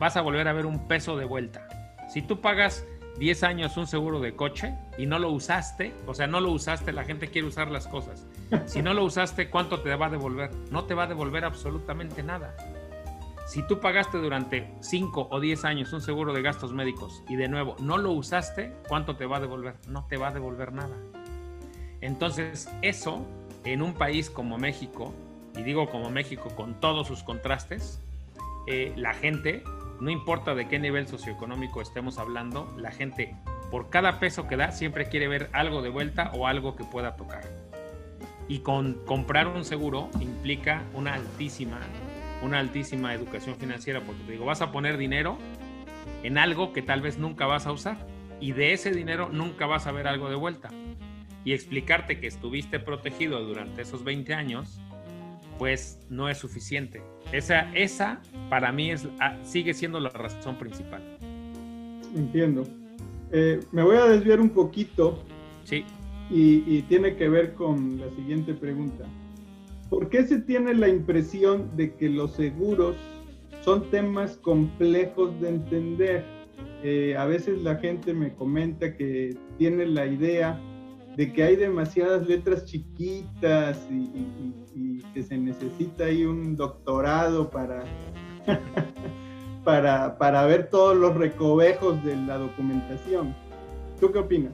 vas 0.00 0.16
a 0.16 0.20
volver 0.20 0.48
a 0.48 0.52
ver 0.52 0.66
un 0.66 0.88
peso 0.88 1.16
de 1.16 1.26
vuelta. 1.26 1.68
Si 2.10 2.22
tú 2.22 2.40
pagas 2.40 2.84
10 3.18 3.44
años 3.44 3.76
un 3.76 3.86
seguro 3.86 4.18
de 4.18 4.34
coche 4.34 4.74
y 4.98 5.06
no 5.06 5.20
lo 5.20 5.30
usaste, 5.30 5.94
o 6.06 6.14
sea, 6.14 6.26
no 6.26 6.40
lo 6.40 6.50
usaste, 6.50 6.92
la 6.92 7.04
gente 7.04 7.28
quiere 7.28 7.46
usar 7.46 7.70
las 7.70 7.86
cosas. 7.86 8.26
Si 8.66 8.82
no 8.82 8.94
lo 8.94 9.04
usaste, 9.04 9.48
¿cuánto 9.48 9.80
te 9.80 9.94
va 9.94 10.06
a 10.06 10.10
devolver? 10.10 10.50
No 10.72 10.84
te 10.84 10.94
va 10.94 11.04
a 11.04 11.06
devolver 11.06 11.44
absolutamente 11.44 12.24
nada. 12.24 12.56
Si 13.46 13.62
tú 13.62 13.78
pagaste 13.78 14.18
durante 14.18 14.72
5 14.80 15.28
o 15.30 15.40
10 15.40 15.64
años 15.64 15.92
un 15.92 16.00
seguro 16.00 16.32
de 16.32 16.42
gastos 16.42 16.72
médicos 16.72 17.22
y 17.28 17.36
de 17.36 17.48
nuevo 17.48 17.76
no 17.78 17.96
lo 17.96 18.10
usaste, 18.10 18.72
¿cuánto 18.88 19.16
te 19.16 19.26
va 19.26 19.36
a 19.36 19.40
devolver? 19.40 19.74
No 19.86 20.04
te 20.06 20.16
va 20.16 20.28
a 20.28 20.32
devolver 20.32 20.72
nada. 20.72 20.96
Entonces, 22.00 22.68
eso 22.82 23.24
en 23.64 23.82
un 23.82 23.94
país 23.94 24.30
como 24.30 24.58
México, 24.58 25.14
y 25.56 25.62
digo 25.62 25.88
como 25.90 26.10
México 26.10 26.48
con 26.56 26.80
todos 26.80 27.06
sus 27.06 27.22
contrastes, 27.22 28.00
eh, 28.66 28.92
la 28.96 29.14
gente, 29.14 29.62
no 30.00 30.10
importa 30.10 30.54
de 30.54 30.66
qué 30.66 30.78
nivel 30.78 31.06
socioeconómico 31.06 31.80
estemos 31.82 32.18
hablando, 32.18 32.72
la 32.78 32.90
gente 32.90 33.36
por 33.70 33.90
cada 33.90 34.18
peso 34.18 34.48
que 34.48 34.56
da, 34.56 34.72
siempre 34.72 35.08
quiere 35.08 35.28
ver 35.28 35.50
algo 35.52 35.82
de 35.82 35.90
vuelta 35.90 36.30
o 36.34 36.46
algo 36.46 36.74
que 36.74 36.84
pueda 36.84 37.16
tocar. 37.16 37.44
Y 38.48 38.60
con 38.60 38.94
comprar 39.04 39.46
un 39.46 39.64
seguro 39.64 40.10
implica 40.20 40.82
una 40.94 41.14
altísima, 41.14 41.78
una 42.42 42.58
altísima 42.58 43.14
educación 43.14 43.56
financiera, 43.56 44.00
porque 44.00 44.22
te 44.24 44.32
digo, 44.32 44.44
vas 44.44 44.60
a 44.60 44.72
poner 44.72 44.96
dinero 44.96 45.38
en 46.22 46.36
algo 46.36 46.72
que 46.72 46.82
tal 46.82 47.00
vez 47.00 47.18
nunca 47.18 47.46
vas 47.46 47.66
a 47.66 47.72
usar 47.72 47.96
y 48.40 48.52
de 48.52 48.72
ese 48.72 48.90
dinero 48.90 49.28
nunca 49.30 49.66
vas 49.66 49.86
a 49.86 49.92
ver 49.92 50.08
algo 50.08 50.28
de 50.28 50.36
vuelta. 50.36 50.70
Y 51.44 51.52
explicarte 51.52 52.20
que 52.20 52.26
estuviste 52.26 52.80
protegido 52.80 53.40
durante 53.44 53.82
esos 53.82 54.02
20 54.04 54.34
años, 54.34 54.80
pues 55.60 55.98
no 56.08 56.30
es 56.30 56.38
suficiente. 56.38 57.02
Esa, 57.32 57.70
esa 57.74 58.22
para 58.48 58.72
mí 58.72 58.90
es, 58.90 59.06
ah, 59.20 59.36
sigue 59.42 59.74
siendo 59.74 60.00
la 60.00 60.08
razón 60.08 60.56
principal. 60.56 61.02
Entiendo. 62.16 62.66
Eh, 63.30 63.60
me 63.70 63.82
voy 63.82 63.96
a 63.96 64.06
desviar 64.06 64.40
un 64.40 64.48
poquito. 64.48 65.22
Sí. 65.64 65.84
Y, 66.30 66.80
tiene 66.82 67.14
que 67.14 67.28
ver 67.28 67.52
con 67.52 68.00
la 68.00 68.08
siguiente 68.16 68.54
pregunta. 68.54 69.04
¿Por 69.90 70.08
qué 70.08 70.24
se 70.24 70.38
tiene 70.38 70.72
la 70.72 70.88
impresión 70.88 71.76
de 71.76 71.94
que 71.94 72.08
los 72.08 72.32
seguros 72.36 72.96
son 73.60 73.90
temas 73.90 74.38
complejos 74.38 75.38
de 75.42 75.48
entender? 75.50 76.24
Eh, 76.82 77.16
a 77.18 77.26
veces 77.26 77.60
la 77.60 77.76
gente 77.76 78.14
me 78.14 78.32
comenta 78.32 78.96
que 78.96 79.36
tiene 79.58 79.84
la 79.84 80.06
idea 80.06 80.58
de 81.18 81.30
que 81.34 81.42
hay 81.42 81.56
demasiadas 81.56 82.26
letras 82.26 82.64
chiquitas 82.64 83.86
y, 83.90 84.04
y 84.04 84.59
que 85.14 85.22
se 85.22 85.36
necesita 85.36 86.04
ahí 86.04 86.24
un 86.24 86.56
doctorado 86.56 87.50
para 87.50 87.84
para, 89.64 90.16
para 90.18 90.44
ver 90.46 90.68
todos 90.68 90.96
los 90.96 91.14
recovejos 91.16 92.02
de 92.04 92.16
la 92.16 92.38
documentación. 92.38 93.34
¿Tú 94.00 94.12
qué 94.12 94.18
opinas? 94.18 94.52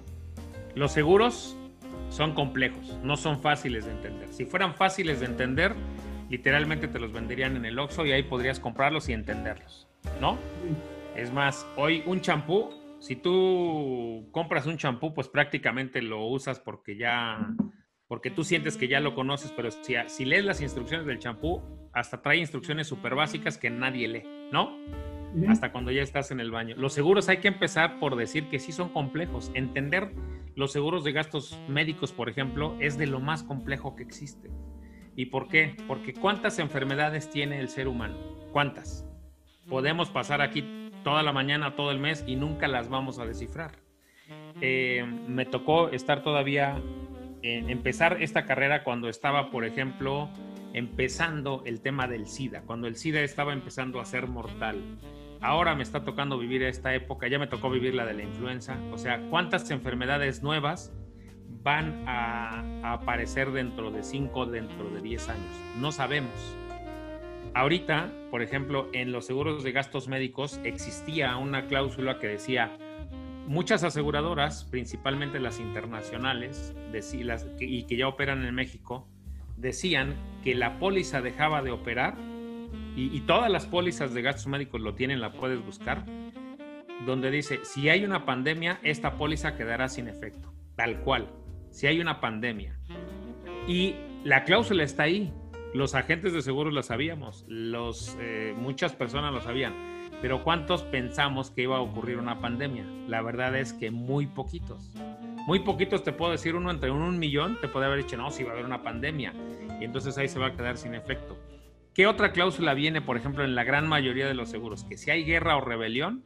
Los 0.74 0.92
seguros 0.92 1.56
son 2.10 2.34
complejos, 2.34 2.98
no 3.02 3.16
son 3.16 3.40
fáciles 3.40 3.86
de 3.86 3.92
entender. 3.92 4.28
Si 4.32 4.44
fueran 4.44 4.74
fáciles 4.74 5.20
de 5.20 5.26
entender, 5.26 5.74
literalmente 6.28 6.88
te 6.88 6.98
los 6.98 7.12
venderían 7.12 7.56
en 7.56 7.64
el 7.64 7.78
Oxxo 7.78 8.04
y 8.06 8.12
ahí 8.12 8.22
podrías 8.22 8.60
comprarlos 8.60 9.08
y 9.08 9.12
entenderlos, 9.12 9.88
¿no? 10.20 10.38
Es 11.14 11.32
más, 11.32 11.66
hoy 11.76 12.02
un 12.06 12.20
champú, 12.20 12.70
si 13.00 13.16
tú 13.16 14.28
compras 14.32 14.66
un 14.66 14.76
champú, 14.76 15.14
pues 15.14 15.28
prácticamente 15.28 16.02
lo 16.02 16.26
usas 16.26 16.60
porque 16.60 16.96
ya, 16.96 17.54
porque 18.08 18.30
tú 18.30 18.44
sientes 18.44 18.76
que 18.76 18.88
ya 18.88 19.00
lo 19.00 19.14
conoces, 19.14 19.52
pero 19.56 19.70
si, 19.70 19.94
si 20.06 20.24
lees 20.24 20.44
las 20.44 20.60
instrucciones 20.60 21.06
del 21.06 21.18
champú, 21.18 21.62
hasta 21.92 22.22
trae 22.22 22.38
instrucciones 22.38 22.86
súper 22.86 23.14
básicas 23.14 23.58
que 23.58 23.70
nadie 23.70 24.08
lee, 24.08 24.24
¿no? 24.52 24.76
Hasta 25.48 25.72
cuando 25.72 25.90
ya 25.90 26.02
estás 26.02 26.30
en 26.30 26.40
el 26.40 26.50
baño. 26.50 26.76
Los 26.78 26.94
seguros 26.94 27.28
hay 27.28 27.38
que 27.38 27.48
empezar 27.48 27.98
por 27.98 28.16
decir 28.16 28.48
que 28.48 28.58
sí 28.58 28.72
son 28.72 28.88
complejos. 28.88 29.50
Entender 29.54 30.12
los 30.54 30.72
seguros 30.72 31.04
de 31.04 31.12
gastos 31.12 31.58
médicos, 31.68 32.12
por 32.12 32.30
ejemplo, 32.30 32.74
es 32.80 32.96
de 32.96 33.06
lo 33.06 33.20
más 33.20 33.42
complejo 33.42 33.96
que 33.96 34.02
existe. 34.02 34.50
¿Y 35.14 35.26
por 35.26 35.48
qué? 35.48 35.76
Porque 35.86 36.14
¿cuántas 36.14 36.58
enfermedades 36.58 37.28
tiene 37.28 37.60
el 37.60 37.68
ser 37.68 37.88
humano? 37.88 38.16
¿Cuántas? 38.52 39.06
Podemos 39.68 40.10
pasar 40.10 40.40
aquí 40.40 40.90
toda 41.02 41.22
la 41.22 41.32
mañana, 41.32 41.76
todo 41.76 41.90
el 41.90 41.98
mes 41.98 42.24
y 42.26 42.36
nunca 42.36 42.68
las 42.68 42.88
vamos 42.88 43.18
a 43.18 43.26
descifrar. 43.26 43.72
Eh, 44.60 45.04
me 45.28 45.44
tocó 45.44 45.88
estar 45.90 46.22
todavía, 46.22 46.80
empezar 47.46 48.18
esta 48.20 48.44
carrera 48.44 48.82
cuando 48.82 49.08
estaba, 49.08 49.50
por 49.50 49.64
ejemplo, 49.64 50.28
empezando 50.72 51.62
el 51.64 51.80
tema 51.80 52.06
del 52.06 52.26
SIDA, 52.26 52.62
cuando 52.62 52.86
el 52.86 52.96
SIDA 52.96 53.20
estaba 53.20 53.52
empezando 53.52 54.00
a 54.00 54.04
ser 54.04 54.26
mortal. 54.26 54.82
Ahora 55.40 55.74
me 55.74 55.82
está 55.82 56.04
tocando 56.04 56.38
vivir 56.38 56.62
esta 56.62 56.94
época, 56.94 57.28
ya 57.28 57.38
me 57.38 57.46
tocó 57.46 57.70
vivir 57.70 57.94
la 57.94 58.04
de 58.04 58.14
la 58.14 58.22
influenza. 58.22 58.78
O 58.92 58.98
sea, 58.98 59.20
¿cuántas 59.30 59.70
enfermedades 59.70 60.42
nuevas 60.42 60.92
van 61.62 62.04
a, 62.06 62.92
aparecer 62.92 63.50
dentro 63.52 63.90
de 63.90 64.02
5, 64.02 64.46
dentro 64.46 64.90
de 64.90 65.00
10 65.00 65.28
años? 65.28 65.60
No 65.78 65.92
sabemos. 65.92 66.56
Ahorita, 67.54 68.12
por 68.30 68.42
ejemplo, 68.42 68.88
en 68.92 69.12
los 69.12 69.26
seguros 69.26 69.62
de 69.62 69.72
gastos 69.72 70.08
médicos 70.08 70.60
existía 70.64 71.36
una 71.36 71.66
cláusula 71.66 72.18
que 72.18 72.26
decía, 72.26 72.76
muchas 73.46 73.84
aseguradoras, 73.84 74.64
principalmente 74.64 75.40
las 75.40 75.60
internacionales 75.60 76.74
y 77.60 77.84
que 77.84 77.96
ya 77.96 78.08
operan 78.08 78.44
en 78.44 78.54
México, 78.54 79.08
decían 79.56 80.14
que 80.42 80.54
la 80.54 80.78
póliza 80.78 81.22
dejaba 81.22 81.62
de 81.62 81.70
operar, 81.70 82.16
y, 82.96 83.20
todas 83.20 83.50
las 83.50 83.66
pólizas 83.66 84.14
de 84.14 84.22
gastos 84.22 84.46
médicos 84.46 84.80
lo 84.80 84.94
tienen, 84.94 85.20
la 85.20 85.32
puedes 85.32 85.62
buscar, 85.64 86.06
donde 87.04 87.30
dice, 87.30 87.60
si 87.62 87.90
hay 87.90 88.04
una 88.04 88.24
pandemia, 88.24 88.80
esta 88.82 89.18
póliza 89.18 89.54
quedará 89.56 89.88
sin 89.88 90.08
efecto, 90.08 90.54
tal 90.76 91.00
cual, 91.00 91.28
si 91.70 91.86
hay 91.86 92.00
una 92.00 92.20
pandemia. 92.20 92.78
Y 93.68 93.96
la 94.24 94.44
cláusula 94.44 94.82
está 94.82 95.02
ahí, 95.02 95.30
los 95.74 95.94
agentes 95.94 96.32
de 96.32 96.40
seguros 96.40 96.72
lo 96.72 96.82
sabíamos, 96.82 97.44
los, 97.48 98.16
eh, 98.18 98.54
muchas 98.56 98.94
personas 98.94 99.32
lo 99.32 99.42
sabían, 99.42 99.74
pero 100.22 100.42
¿cuántos 100.42 100.82
pensamos 100.82 101.50
que 101.50 101.62
iba 101.62 101.76
a 101.76 101.80
ocurrir 101.80 102.18
una 102.18 102.40
pandemia? 102.40 102.84
La 103.06 103.22
verdad 103.22 103.56
es 103.56 103.72
que 103.72 103.90
muy 103.90 104.26
poquitos. 104.26 104.92
Muy 105.46 105.60
poquitos 105.60 106.02
te 106.02 106.12
puedo 106.12 106.32
decir, 106.32 106.56
uno 106.56 106.70
entre 106.70 106.90
un, 106.90 107.18
millón 107.18 107.58
te 107.60 107.68
puede 107.68 107.86
haber 107.86 107.98
dicho, 107.98 108.16
no, 108.16 108.30
si 108.30 108.42
va 108.42 108.50
a 108.50 108.52
haber 108.54 108.64
una 108.64 108.82
pandemia. 108.82 109.32
Y 109.80 109.84
entonces 109.84 110.18
ahí 110.18 110.28
se 110.28 110.38
va 110.38 110.48
a 110.48 110.52
quedar 110.52 110.76
sin 110.76 110.94
efecto. 110.94 111.38
¿Qué 111.94 112.06
otra 112.06 112.32
cláusula 112.32 112.74
viene, 112.74 113.00
por 113.00 113.16
ejemplo, 113.16 113.44
en 113.44 113.54
la 113.54 113.64
gran 113.64 113.88
mayoría 113.88 114.26
de 114.26 114.34
los 114.34 114.50
seguros? 114.50 114.84
Que 114.84 114.96
si 114.96 115.10
hay 115.10 115.24
guerra 115.24 115.56
o 115.56 115.60
rebelión, 115.60 116.24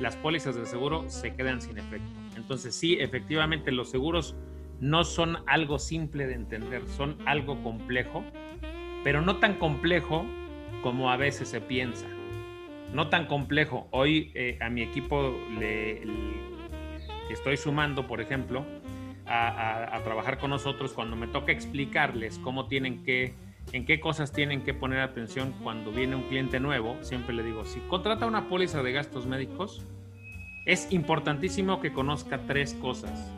las 0.00 0.16
pólizas 0.16 0.54
de 0.54 0.66
seguro 0.66 1.04
se 1.08 1.34
quedan 1.34 1.60
sin 1.60 1.78
efecto. 1.78 2.10
Entonces 2.36 2.74
sí, 2.74 2.96
efectivamente 3.00 3.72
los 3.72 3.90
seguros 3.90 4.36
no 4.80 5.04
son 5.04 5.38
algo 5.46 5.78
simple 5.78 6.26
de 6.26 6.34
entender, 6.34 6.86
son 6.88 7.18
algo 7.26 7.62
complejo, 7.62 8.24
pero 9.04 9.20
no 9.20 9.36
tan 9.36 9.58
complejo 9.58 10.24
como 10.82 11.10
a 11.10 11.16
veces 11.16 11.48
se 11.48 11.60
piensa. 11.60 12.06
No 12.92 13.08
tan 13.08 13.26
complejo. 13.26 13.88
Hoy 13.90 14.32
eh, 14.34 14.58
a 14.60 14.68
mi 14.68 14.82
equipo 14.82 15.36
le 15.58 16.02
estoy 17.30 17.56
sumando, 17.56 18.06
por 18.06 18.20
ejemplo, 18.20 18.64
a, 19.26 20.00
trabajar 20.02 20.38
con 20.38 20.50
nosotros 20.50 20.92
cuando 20.92 21.16
me 21.16 21.28
toca 21.28 21.52
explicarles 21.52 22.38
cómo 22.38 22.66
tienen 22.66 23.04
que, 23.04 23.34
en 23.72 23.84
qué 23.84 24.00
cosas 24.00 24.32
tienen 24.32 24.62
que 24.62 24.74
poner 24.74 25.00
atención 25.00 25.54
cuando 25.62 25.92
viene 25.92 26.16
un 26.16 26.22
cliente 26.22 26.58
nuevo, 26.58 26.96
siempre 27.02 27.34
le 27.34 27.44
digo, 27.44 27.64
si 27.64 27.80
contrata 27.80 28.26
una 28.26 28.48
póliza 28.48 28.82
de 28.82 28.92
gastos 28.92 29.26
médicos, 29.26 29.84
es 30.66 30.92
importantísimo 30.92 31.80
que 31.80 31.92
conozca 31.92 32.40
tres 32.46 32.74
cosas. 32.74 33.32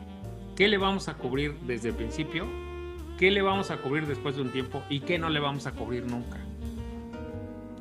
¿Qué 0.55 0.67
le 0.67 0.77
vamos 0.77 1.09
a 1.09 1.15
cubrir 1.15 1.55
desde 1.61 1.89
el 1.89 1.95
principio? 1.95 2.45
¿Qué 3.17 3.31
le 3.31 3.41
vamos 3.41 3.71
a 3.71 3.77
cubrir 3.77 4.07
después 4.07 4.35
de 4.35 4.41
un 4.41 4.51
tiempo? 4.51 4.83
¿Y 4.89 5.01
qué 5.01 5.19
no 5.19 5.29
le 5.29 5.39
vamos 5.39 5.67
a 5.67 5.71
cubrir 5.71 6.05
nunca? 6.05 6.37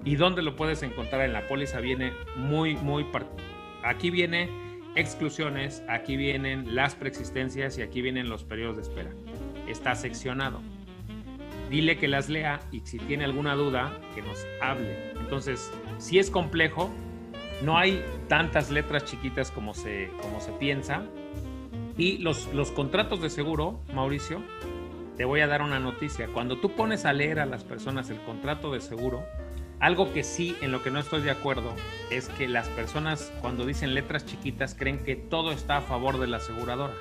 ¿Y 0.05 0.17
dónde 0.17 0.43
lo 0.43 0.57
puedes 0.57 0.83
encontrar 0.83 1.23
en 1.23 1.33
la 1.33 1.47
póliza? 1.47 1.81
Viene 1.81 2.13
muy, 2.37 2.77
muy... 2.77 3.07
Aquí 3.85 4.11
viene 4.11 4.49
exclusiones, 4.95 5.83
aquí 5.89 6.17
vienen 6.17 6.75
las 6.75 6.95
preexistencias 6.95 7.79
y 7.79 7.83
aquí 7.83 8.03
vienen 8.03 8.29
los 8.29 8.45
periodos 8.45 8.77
de 8.77 8.83
espera. 8.83 9.11
Está 9.69 9.95
seccionado. 9.95 10.61
Dile 11.71 11.97
que 11.97 12.09
las 12.09 12.29
lea 12.29 12.61
y 12.71 12.81
si 12.81 12.99
tiene 12.99 13.25
alguna 13.25 13.55
duda, 13.55 13.99
que 14.15 14.23
nos 14.23 14.45
hable. 14.61 15.13
Entonces, 15.13 15.73
si 15.99 16.19
es 16.19 16.31
complejo, 16.31 16.91
no 17.63 17.79
hay 17.79 18.05
tantas 18.29 18.71
letras 18.71 19.05
chiquitas 19.05 19.51
como 19.51 19.73
se, 19.73 20.11
como 20.21 20.41
se 20.41 20.53
piensa. 20.53 21.05
Y 21.97 22.19
los, 22.19 22.53
los 22.53 22.73
contratos 22.73 23.23
de 23.23 23.31
seguro, 23.31 23.81
Mauricio, 23.95 24.43
te 25.17 25.25
voy 25.25 25.41
a 25.41 25.47
dar 25.47 25.63
una 25.63 25.79
noticia. 25.79 26.27
Cuando 26.29 26.59
tú 26.59 26.75
pones 26.75 27.05
a 27.05 27.13
leer 27.13 27.39
a 27.39 27.47
las 27.47 27.65
personas 27.65 28.11
el 28.11 28.21
contrato 28.23 28.73
de 28.73 28.81
seguro, 28.81 29.25
algo 29.83 30.13
que 30.13 30.23
sí, 30.23 30.57
en 30.61 30.71
lo 30.71 30.81
que 30.85 30.93
no 30.93 31.01
estoy 31.01 31.23
de 31.23 31.33
acuerdo, 31.33 31.75
es 32.09 32.29
que 32.29 32.47
las 32.47 32.69
personas 32.69 33.33
cuando 33.41 33.67
dicen 33.67 33.95
letras 33.95 34.25
chiquitas 34.25 34.77
creen 34.77 35.01
que 35.01 35.17
todo 35.17 35.51
está 35.51 35.79
a 35.79 35.81
favor 35.81 36.21
de 36.21 36.29
la 36.29 36.37
aseguradora. 36.37 36.95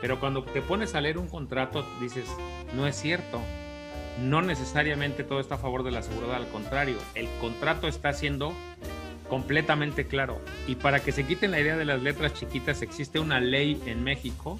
Pero 0.00 0.18
cuando 0.18 0.42
te 0.42 0.60
pones 0.60 0.96
a 0.96 1.00
leer 1.00 1.16
un 1.16 1.28
contrato, 1.28 1.86
dices, 2.00 2.26
no 2.74 2.88
es 2.88 2.96
cierto. 2.96 3.40
No 4.20 4.42
necesariamente 4.42 5.22
todo 5.22 5.38
está 5.38 5.54
a 5.54 5.58
favor 5.58 5.84
de 5.84 5.92
la 5.92 6.00
aseguradora, 6.00 6.38
al 6.38 6.48
contrario, 6.48 6.98
el 7.14 7.28
contrato 7.40 7.86
está 7.86 8.12
siendo 8.12 8.52
completamente 9.28 10.08
claro. 10.08 10.40
Y 10.66 10.74
para 10.74 10.98
que 10.98 11.12
se 11.12 11.24
quiten 11.24 11.52
la 11.52 11.60
idea 11.60 11.76
de 11.76 11.84
las 11.84 12.02
letras 12.02 12.34
chiquitas, 12.34 12.82
existe 12.82 13.20
una 13.20 13.38
ley 13.38 13.80
en 13.86 14.02
México, 14.02 14.58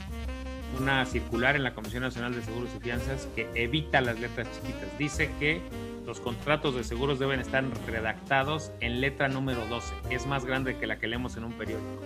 una 0.79 1.05
circular 1.07 1.57
en 1.57 1.64
la 1.64 1.75
Comisión 1.75 2.05
Nacional 2.05 2.37
de 2.37 2.42
Seguros 2.42 2.71
y 2.77 2.81
Fianzas 2.81 3.27
que 3.35 3.49
evita 3.55 4.01
las 4.01 4.21
letras 4.21 4.47
chiquitas. 4.55 4.97
Dice 4.97 5.29
que 5.40 5.61
los 6.09 6.21
contratos 6.21 6.75
de 6.75 6.85
seguros 6.85 7.18
deben 7.18 7.38
estar 7.38 7.62
redactados 7.87 8.73
en 8.81 9.03
letra 9.03 9.29
número 9.29 9.66
12. 9.66 9.94
Es 10.09 10.27
más 10.27 10.47
grande 10.47 10.79
que 10.79 10.87
la 10.87 10.99
que 10.99 11.07
leemos 11.07 11.37
en 11.37 11.44
un 11.44 11.53
periódico. 11.53 12.01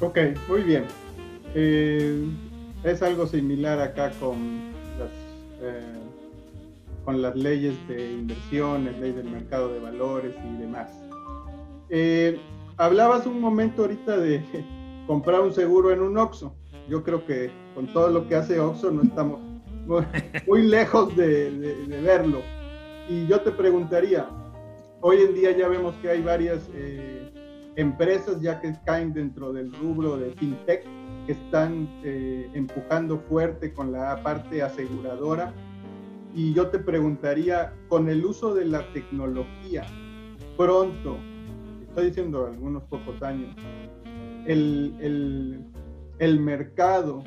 Ok, 0.00 0.18
muy 0.48 0.62
bien. 0.62 0.84
Eh, 1.56 2.24
es 2.84 3.02
algo 3.02 3.26
similar 3.26 3.80
acá 3.80 4.12
con 4.20 4.70
las, 5.00 5.10
eh, 5.62 5.98
con 7.04 7.20
las 7.20 7.34
leyes 7.34 7.74
de 7.88 8.12
inversiones, 8.12 8.96
ley 9.00 9.10
del 9.10 9.28
mercado 9.28 9.72
de 9.72 9.80
valores 9.80 10.32
y 10.48 10.62
demás. 10.62 10.92
Eh, 11.90 12.40
hablabas 12.76 13.26
un 13.26 13.40
momento 13.40 13.82
ahorita 13.82 14.16
de, 14.16 14.44
comprar 15.08 15.40
un 15.40 15.52
seguro 15.52 15.90
en 15.90 16.00
un 16.00 16.16
OXO. 16.16 16.54
Yo 16.88 17.02
creo 17.02 17.26
que 17.26 17.50
con 17.74 17.92
todo 17.92 18.10
lo 18.10 18.28
que 18.28 18.36
hace 18.36 18.60
OXO 18.60 18.92
no 18.92 19.02
estamos 19.02 19.40
muy, 20.46 20.62
lejos 20.62 21.14
de, 21.16 22.00
verlo. 22.02 22.42
Y 23.08 23.26
yo 23.26 23.40
te 23.40 23.50
preguntaría, 23.50 24.28
hoy 25.00 25.18
en 25.22 25.34
día 25.34 25.56
ya 25.56 25.68
vemos 25.68 25.94
que 25.96 26.10
hay 26.10 26.22
varias 26.22 26.68
eh, 26.74 27.30
empresas 27.76 28.40
ya 28.40 28.60
que 28.60 28.74
caen 28.84 29.12
dentro 29.12 29.52
del 29.52 29.72
rubro 29.72 30.16
de 30.16 30.30
fintech 30.32 30.84
que 31.26 31.32
están 31.32 31.88
eh, 32.04 32.48
empujando 32.54 33.18
fuerte 33.28 33.72
con 33.72 33.92
la 33.92 34.22
parte 34.22 34.62
aseguradora. 34.62 35.52
Y 36.34 36.54
yo 36.54 36.68
te 36.68 36.78
preguntaría, 36.78 37.74
con 37.88 38.08
el 38.08 38.24
uso 38.24 38.54
de 38.54 38.64
la 38.64 38.90
tecnología, 38.92 39.84
pronto, 40.56 41.18
estoy 41.86 42.06
diciendo 42.06 42.46
algunos 42.46 42.82
pocos 42.84 43.22
años, 43.22 43.54
el, 44.46 44.94
el, 44.98 45.64
el 46.18 46.40
mercado 46.40 47.22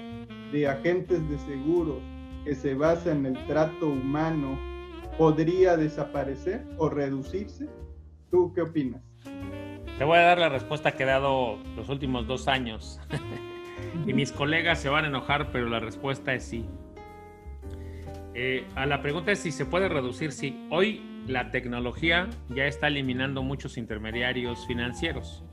de 0.51 0.67
agentes 0.67 1.27
de 1.29 1.37
seguros 1.39 2.01
que 2.45 2.53
se 2.55 2.75
basa 2.75 3.11
en 3.11 3.25
el 3.25 3.45
trato 3.47 3.87
humano 3.87 4.57
podría 5.17 5.75
desaparecer 5.75 6.63
o 6.77 6.89
reducirse? 6.89 7.67
¿Tú 8.29 8.53
qué 8.53 8.61
opinas? 8.61 9.01
Te 9.97 10.03
voy 10.03 10.17
a 10.17 10.21
dar 10.21 10.37
la 10.37 10.49
respuesta 10.49 10.91
que 10.91 11.03
he 11.03 11.05
dado 11.07 11.57
los 11.75 11.89
últimos 11.89 12.27
dos 12.27 12.47
años. 12.47 13.01
y 14.05 14.13
mis 14.13 14.31
colegas 14.31 14.79
se 14.79 14.89
van 14.89 15.05
a 15.05 15.07
enojar, 15.07 15.51
pero 15.51 15.67
la 15.69 15.79
respuesta 15.79 16.33
es 16.33 16.43
sí. 16.43 16.65
Eh, 18.35 18.65
a 18.75 18.85
la 18.85 19.01
pregunta 19.01 19.31
es 19.31 19.39
si 19.39 19.51
se 19.51 19.65
puede 19.65 19.89
reducir, 19.89 20.31
sí. 20.31 20.67
Hoy 20.69 21.01
la 21.27 21.49
tecnología 21.49 22.29
ya 22.49 22.65
está 22.65 22.87
eliminando 22.87 23.41
muchos 23.41 23.77
intermediarios 23.77 24.67
financieros. 24.67 25.43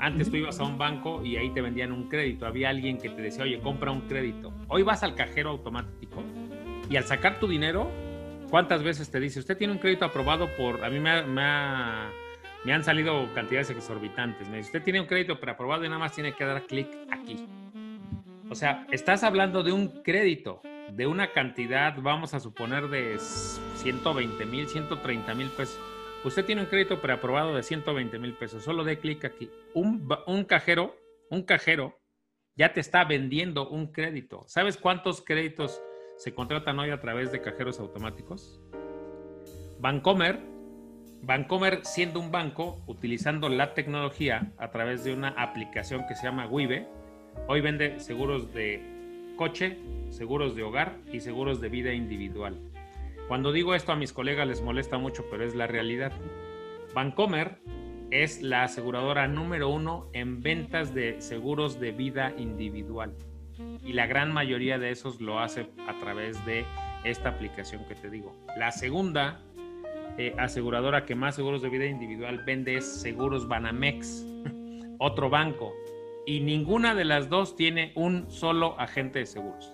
Antes 0.00 0.30
tú 0.30 0.36
ibas 0.38 0.58
a 0.58 0.64
un 0.64 0.78
banco 0.78 1.22
y 1.22 1.36
ahí 1.36 1.50
te 1.50 1.60
vendían 1.60 1.92
un 1.92 2.08
crédito. 2.08 2.46
Había 2.46 2.70
alguien 2.70 2.96
que 2.96 3.10
te 3.10 3.20
decía, 3.20 3.44
oye, 3.44 3.60
compra 3.60 3.90
un 3.90 4.00
crédito. 4.02 4.50
Hoy 4.68 4.82
vas 4.82 5.02
al 5.02 5.14
cajero 5.14 5.50
automático 5.50 6.22
y 6.88 6.96
al 6.96 7.04
sacar 7.04 7.38
tu 7.38 7.46
dinero, 7.46 7.90
¿cuántas 8.48 8.82
veces 8.82 9.10
te 9.10 9.20
dice, 9.20 9.40
usted 9.40 9.58
tiene 9.58 9.74
un 9.74 9.78
crédito 9.78 10.06
aprobado 10.06 10.48
por, 10.56 10.82
a 10.82 10.88
mí 10.88 10.98
me, 10.98 11.22
me 11.22 12.72
han 12.72 12.82
salido 12.82 13.28
cantidades 13.34 13.68
exorbitantes. 13.68 14.48
Me 14.48 14.56
dice, 14.56 14.68
usted 14.68 14.82
tiene 14.82 15.00
un 15.00 15.06
crédito 15.06 15.38
preaprobado 15.38 15.84
y 15.84 15.88
nada 15.88 15.98
más 15.98 16.14
tiene 16.14 16.32
que 16.32 16.44
dar 16.46 16.66
clic 16.66 16.88
aquí. 17.10 17.46
O 18.48 18.54
sea, 18.54 18.86
estás 18.90 19.22
hablando 19.22 19.62
de 19.62 19.72
un 19.72 20.02
crédito, 20.02 20.62
de 20.92 21.06
una 21.06 21.32
cantidad, 21.32 21.94
vamos 22.00 22.32
a 22.32 22.40
suponer, 22.40 22.88
de 22.88 23.18
120 23.18 24.46
mil, 24.46 24.66
130 24.66 25.34
mil 25.34 25.48
pesos 25.50 25.78
Usted 26.22 26.44
tiene 26.44 26.60
un 26.60 26.66
crédito 26.66 27.00
preaprobado 27.00 27.54
de 27.54 27.62
120 27.62 28.18
mil 28.18 28.34
pesos. 28.34 28.62
Solo 28.62 28.84
dé 28.84 28.98
clic 28.98 29.24
aquí. 29.24 29.50
Un, 29.72 30.44
cajero, 30.46 30.94
un 31.30 31.42
cajero 31.42 31.98
ya 32.56 32.74
te 32.74 32.80
está 32.80 33.04
vendiendo 33.04 33.68
un 33.68 33.90
crédito. 33.90 34.44
¿Sabes 34.46 34.76
cuántos 34.76 35.22
créditos 35.22 35.80
se 36.16 36.34
contratan 36.34 36.78
hoy 36.78 36.90
a 36.90 37.00
través 37.00 37.32
de 37.32 37.40
cajeros 37.40 37.80
automáticos? 37.80 38.60
Bancomer, 39.78 40.38
Bancomer 41.22 41.80
siendo 41.84 42.20
un 42.20 42.30
banco, 42.30 42.82
utilizando 42.86 43.48
la 43.48 43.72
tecnología 43.72 44.52
a 44.58 44.70
través 44.70 45.04
de 45.04 45.14
una 45.14 45.28
aplicación 45.28 46.06
que 46.06 46.14
se 46.14 46.24
llama 46.24 46.46
Wibe, 46.46 46.86
hoy 47.46 47.62
vende 47.62 47.98
seguros 47.98 48.52
de 48.52 49.32
coche, 49.36 49.78
seguros 50.10 50.54
de 50.54 50.64
hogar 50.64 50.98
y 51.10 51.20
seguros 51.20 51.62
de 51.62 51.70
vida 51.70 51.94
individual. 51.94 52.69
Cuando 53.30 53.52
digo 53.52 53.76
esto 53.76 53.92
a 53.92 53.94
mis 53.94 54.12
colegas 54.12 54.48
les 54.48 54.60
molesta 54.60 54.98
mucho, 54.98 55.24
pero 55.30 55.44
es 55.44 55.54
la 55.54 55.68
realidad. 55.68 56.10
Bancomer 56.96 57.60
es 58.10 58.42
la 58.42 58.64
aseguradora 58.64 59.28
número 59.28 59.68
uno 59.68 60.10
en 60.14 60.42
ventas 60.42 60.94
de 60.94 61.20
seguros 61.20 61.78
de 61.78 61.92
vida 61.92 62.34
individual. 62.36 63.14
Y 63.84 63.92
la 63.92 64.08
gran 64.08 64.32
mayoría 64.32 64.80
de 64.80 64.90
esos 64.90 65.20
lo 65.20 65.38
hace 65.38 65.68
a 65.86 65.96
través 66.00 66.44
de 66.44 66.64
esta 67.04 67.28
aplicación 67.28 67.84
que 67.84 67.94
te 67.94 68.10
digo. 68.10 68.34
La 68.56 68.72
segunda 68.72 69.40
eh, 70.18 70.34
aseguradora 70.36 71.04
que 71.04 71.14
más 71.14 71.36
seguros 71.36 71.62
de 71.62 71.68
vida 71.68 71.86
individual 71.86 72.42
vende 72.44 72.78
es 72.78 73.00
Seguros 73.00 73.46
Banamex, 73.46 74.26
otro 74.98 75.30
banco. 75.30 75.72
Y 76.26 76.40
ninguna 76.40 76.96
de 76.96 77.04
las 77.04 77.28
dos 77.28 77.54
tiene 77.54 77.92
un 77.94 78.28
solo 78.28 78.74
agente 78.80 79.20
de 79.20 79.26
seguros. 79.26 79.72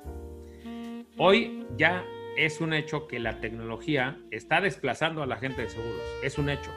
Hoy 1.17 1.65
ya 1.79 2.05
es 2.37 2.61
un 2.61 2.73
hecho 2.73 3.09
que 3.09 3.19
la 3.19 3.41
tecnología 3.41 4.19
está 4.31 4.61
desplazando 4.61 5.23
a 5.23 5.27
la 5.27 5.37
gente 5.37 5.63
de 5.63 5.69
seguros. 5.69 6.03
Es 6.23 6.39
un 6.39 6.51
hecho. 6.51 6.71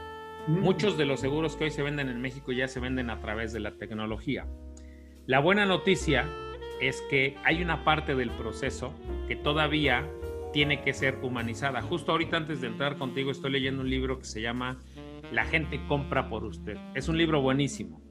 Mm. 0.47 0.59
Muchos 0.59 0.97
de 0.97 1.05
los 1.05 1.19
seguros 1.19 1.55
que 1.55 1.65
hoy 1.65 1.71
se 1.71 1.83
venden 1.83 2.09
en 2.09 2.21
México 2.21 2.51
ya 2.51 2.67
se 2.67 2.79
venden 2.79 3.09
a 3.09 3.19
través 3.19 3.53
de 3.53 3.59
la 3.59 3.71
tecnología. 3.71 4.47
La 5.25 5.39
buena 5.39 5.65
noticia 5.65 6.25
es 6.81 7.03
que 7.09 7.35
hay 7.43 7.61
una 7.61 7.83
parte 7.83 8.15
del 8.15 8.31
proceso 8.31 8.93
que 9.27 9.35
todavía 9.35 10.09
tiene 10.53 10.81
que 10.81 10.93
ser 10.93 11.19
humanizada. 11.21 11.81
Justo 11.81 12.11
ahorita 12.11 12.37
antes 12.37 12.61
de 12.61 12.67
entrar 12.67 12.97
contigo 12.97 13.31
estoy 13.31 13.51
leyendo 13.51 13.81
un 13.81 13.89
libro 13.89 14.17
que 14.17 14.25
se 14.25 14.41
llama 14.41 14.81
La 15.31 15.45
gente 15.45 15.79
compra 15.87 16.29
por 16.29 16.43
usted. 16.45 16.77
Es 16.95 17.09
un 17.09 17.17
libro 17.17 17.41
buenísimo. 17.41 18.01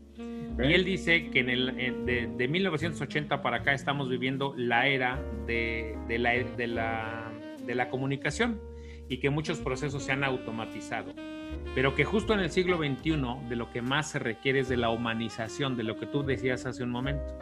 Y 0.60 0.72
él 0.72 0.84
dice 0.84 1.30
que 1.30 1.40
en 1.40 1.50
el, 1.50 2.36
de, 2.36 2.48
1980 2.48 3.42
para 3.42 3.58
acá 3.58 3.72
estamos 3.74 4.08
viviendo 4.08 4.54
la 4.56 4.88
era 4.88 5.22
de, 5.46 5.96
la, 6.08 6.30
de 6.32 6.66
la 6.66 7.27
de 7.68 7.74
la 7.74 7.90
comunicación 7.90 8.60
y 9.08 9.18
que 9.18 9.30
muchos 9.30 9.58
procesos 9.58 10.02
se 10.02 10.10
han 10.10 10.24
automatizado, 10.24 11.12
pero 11.74 11.94
que 11.94 12.04
justo 12.04 12.32
en 12.32 12.40
el 12.40 12.50
siglo 12.50 12.78
XXI 12.78 13.48
de 13.48 13.56
lo 13.56 13.70
que 13.70 13.82
más 13.82 14.10
se 14.10 14.18
requiere 14.18 14.60
es 14.60 14.68
de 14.68 14.78
la 14.78 14.90
humanización, 14.90 15.76
de 15.76 15.84
lo 15.84 15.96
que 15.96 16.06
tú 16.06 16.24
decías 16.24 16.66
hace 16.66 16.82
un 16.82 16.90
momento. 16.90 17.38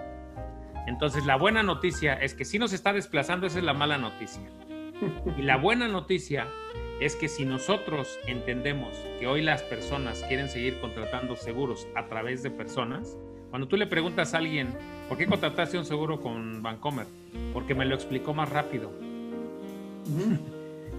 Entonces 0.89 1.25
la 1.27 1.37
buena 1.37 1.63
noticia 1.63 2.15
es 2.15 2.35
que 2.35 2.45
si 2.45 2.59
nos 2.59 2.73
está 2.73 2.93
desplazando, 2.93 3.47
esa 3.47 3.59
es 3.59 3.65
la 3.65 3.73
mala 3.73 3.99
noticia. 3.99 4.43
Y 5.39 5.43
la 5.43 5.57
buena 5.57 5.89
noticia 5.89 6.49
es 7.01 7.15
que 7.15 7.29
si 7.29 7.45
nosotros 7.45 8.19
entendemos 8.27 8.97
que 9.21 9.27
hoy 9.27 9.43
las 9.43 9.63
personas 9.63 10.25
quieren 10.27 10.49
seguir 10.49 10.81
contratando 10.81 11.37
seguros 11.37 11.87
a 11.95 12.07
través 12.07 12.43
de 12.43 12.51
personas, 12.51 13.17
cuando 13.51 13.69
tú 13.69 13.77
le 13.77 13.87
preguntas 13.87 14.35
a 14.35 14.39
alguien, 14.39 14.69
¿por 15.09 15.19
qué 15.19 15.27
contrataste 15.27 15.79
un 15.79 15.85
seguro 15.85 16.21
con 16.21 16.63
Bancomer? 16.63 17.07
Porque 17.53 17.75
me 17.75 17.85
lo 17.85 17.95
explicó 17.95 18.35
más 18.35 18.49
rápido 18.49 18.91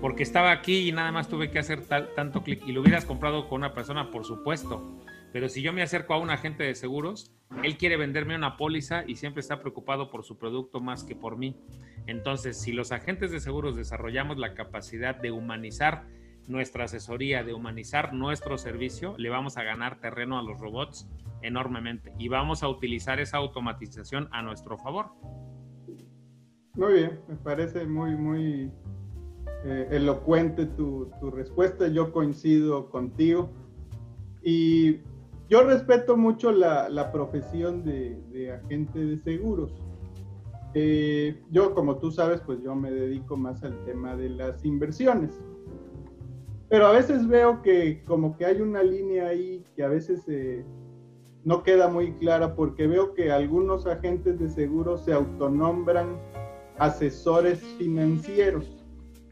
porque 0.01 0.23
estaba 0.23 0.51
aquí 0.51 0.89
y 0.89 0.91
nada 0.91 1.11
más 1.11 1.27
tuve 1.27 1.49
que 1.49 1.59
hacer 1.59 1.85
tanto 1.85 2.43
clic. 2.43 2.61
Y 2.67 2.71
lo 2.71 2.81
hubieras 2.81 3.05
comprado 3.05 3.47
con 3.47 3.59
una 3.61 3.73
persona, 3.73 4.11
por 4.11 4.25
supuesto. 4.25 5.01
Pero 5.33 5.49
si 5.49 5.61
yo 5.61 5.73
me 5.73 5.81
acerco 5.81 6.13
a 6.13 6.19
un 6.19 6.29
agente 6.29 6.63
de 6.63 6.75
seguros, 6.75 7.31
él 7.63 7.77
quiere 7.77 7.97
venderme 7.97 8.35
una 8.35 8.57
póliza 8.57 9.03
y 9.05 9.15
siempre 9.15 9.41
está 9.41 9.59
preocupado 9.59 10.09
por 10.09 10.23
su 10.23 10.37
producto 10.37 10.79
más 10.79 11.03
que 11.03 11.15
por 11.15 11.37
mí. 11.37 11.55
Entonces, 12.05 12.59
si 12.59 12.71
los 12.71 12.91
agentes 12.91 13.31
de 13.31 13.39
seguros 13.39 13.75
desarrollamos 13.75 14.37
la 14.37 14.53
capacidad 14.53 15.15
de 15.15 15.31
humanizar 15.31 16.05
nuestra 16.47 16.85
asesoría, 16.85 17.43
de 17.43 17.53
humanizar 17.53 18.13
nuestro 18.13 18.57
servicio, 18.57 19.15
le 19.17 19.29
vamos 19.29 19.57
a 19.57 19.63
ganar 19.63 19.99
terreno 19.99 20.39
a 20.39 20.43
los 20.43 20.59
robots 20.59 21.07
enormemente 21.41 22.13
y 22.17 22.29
vamos 22.29 22.63
a 22.63 22.69
utilizar 22.69 23.19
esa 23.19 23.37
automatización 23.37 24.29
a 24.31 24.41
nuestro 24.41 24.77
favor. 24.77 25.11
Muy 26.73 26.93
bien, 26.93 27.19
me 27.27 27.35
parece 27.35 27.85
muy, 27.85 28.15
muy 28.15 28.71
eh, 29.69 29.89
elocuente 29.91 30.65
tu, 30.65 31.12
tu, 31.19 31.30
respuesta, 31.30 31.89
yo 31.89 32.13
coincido 32.13 32.89
contigo. 32.89 33.49
Y 34.41 34.99
yo 35.49 35.63
respeto 35.63 36.15
mucho 36.15 36.53
la, 36.53 36.88
la 36.88 37.12
profesión 37.12 37.84
de, 37.84 38.17
de, 38.32 38.53
agente 38.53 38.97
de 38.97 39.17
seguros. 39.17 39.73
Eh, 40.73 41.41
yo, 41.51 41.73
como 41.73 41.97
tú 41.97 42.12
sabes, 42.12 42.39
pues 42.45 42.63
yo 42.63 42.75
me 42.75 42.91
dedico 42.91 43.36
más 43.36 43.62
al 43.62 43.77
tema 43.84 44.15
de 44.15 44.30
las 44.30 44.63
inversiones. 44.63 45.38
Pero 46.69 46.88
a 46.88 46.93
veces 46.93 47.27
veo 47.27 47.62
que 47.62 48.06
como 48.06 48.38
que 48.38 48.45
hay 48.45 48.62
una 48.62 48.84
línea 48.84 49.27
ahí 49.27 49.65
que 49.75 49.84
a 49.84 49.89
veces 49.89 50.23
eh, 50.30 50.63
no 51.43 51.63
queda 51.63 51.89
muy 51.89 52.13
clara 52.13 52.56
porque 52.56 52.88
veo 52.88 53.13
que 53.13 53.34
algunos 53.34 53.86
agentes 53.86 54.39
de 54.39 54.47
seguros 54.47 55.03
se 55.03 55.12
autonombran 55.12 56.17
asesores 56.77 57.60
financieros 57.77 58.76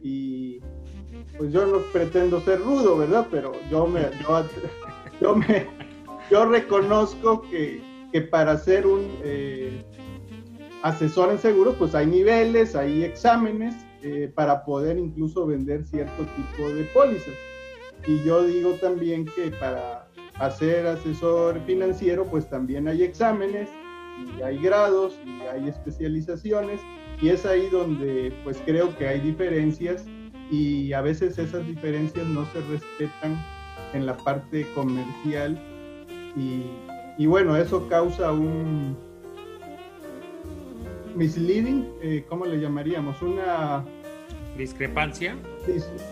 y 0.02 0.60
pues 1.38 1.52
yo 1.52 1.66
no 1.66 1.80
pretendo 1.92 2.42
ser 2.42 2.60
rudo, 2.60 2.98
¿verdad? 2.98 3.28
Pero 3.30 3.54
yo 3.70 3.88
me, 3.88 4.02
yo, 5.22 5.36
me, 5.36 5.68
yo 6.30 6.46
reconozco 6.46 7.42
que, 7.44 7.82
que 8.12 8.22
para 8.22 8.58
ser 8.58 8.88
un 8.88 9.08
eh, 9.24 9.84
asesor 10.84 11.32
en 11.32 11.40
seguros, 11.40 11.76
pues 11.78 11.96
hay 11.96 12.08
niveles, 12.08 12.76
hay 12.76 13.04
exámenes 13.04 13.76
eh, 14.02 14.32
para 14.34 14.64
poder 14.64 14.98
incluso 14.98 15.46
vender 15.46 15.84
cierto 15.84 16.26
tipo 16.36 16.70
de 16.70 16.84
pólizas. 16.94 17.34
Y 18.08 18.24
yo 18.24 18.44
digo 18.44 18.74
también 18.74 19.26
que 19.26 19.50
para 19.52 20.08
hacer 20.36 20.86
asesor 20.86 21.60
financiero, 21.66 22.26
pues 22.26 22.48
también 22.50 22.88
hay 22.88 23.04
exámenes 23.04 23.70
y 24.38 24.42
hay 24.42 24.60
grados 24.60 25.18
y 25.26 25.42
hay 25.48 25.68
especializaciones 25.70 26.80
y 27.22 27.30
es 27.30 27.46
ahí 27.46 27.70
donde 27.70 28.34
pues 28.44 28.62
creo 28.66 28.96
que 28.98 29.08
hay 29.08 29.20
diferencias 29.20 30.06
y 30.52 30.94
a 30.94 31.02
veces 31.02 31.38
esas 31.38 31.66
diferencias 31.66 32.26
no 32.28 32.46
se 32.48 32.62
respetan 32.62 33.44
en 33.94 34.06
la 34.06 34.16
parte 34.18 34.66
comercial 34.76 35.60
y, 36.36 36.64
y 37.18 37.26
bueno, 37.26 37.56
eso 37.56 37.88
causa 37.88 38.32
un, 38.32 38.98
misleading, 41.16 41.86
eh, 42.02 42.26
¿cómo 42.30 42.46
le 42.46 42.60
llamaríamos? 42.60 43.22
Una 43.22 43.84
discrepancia. 44.58 45.36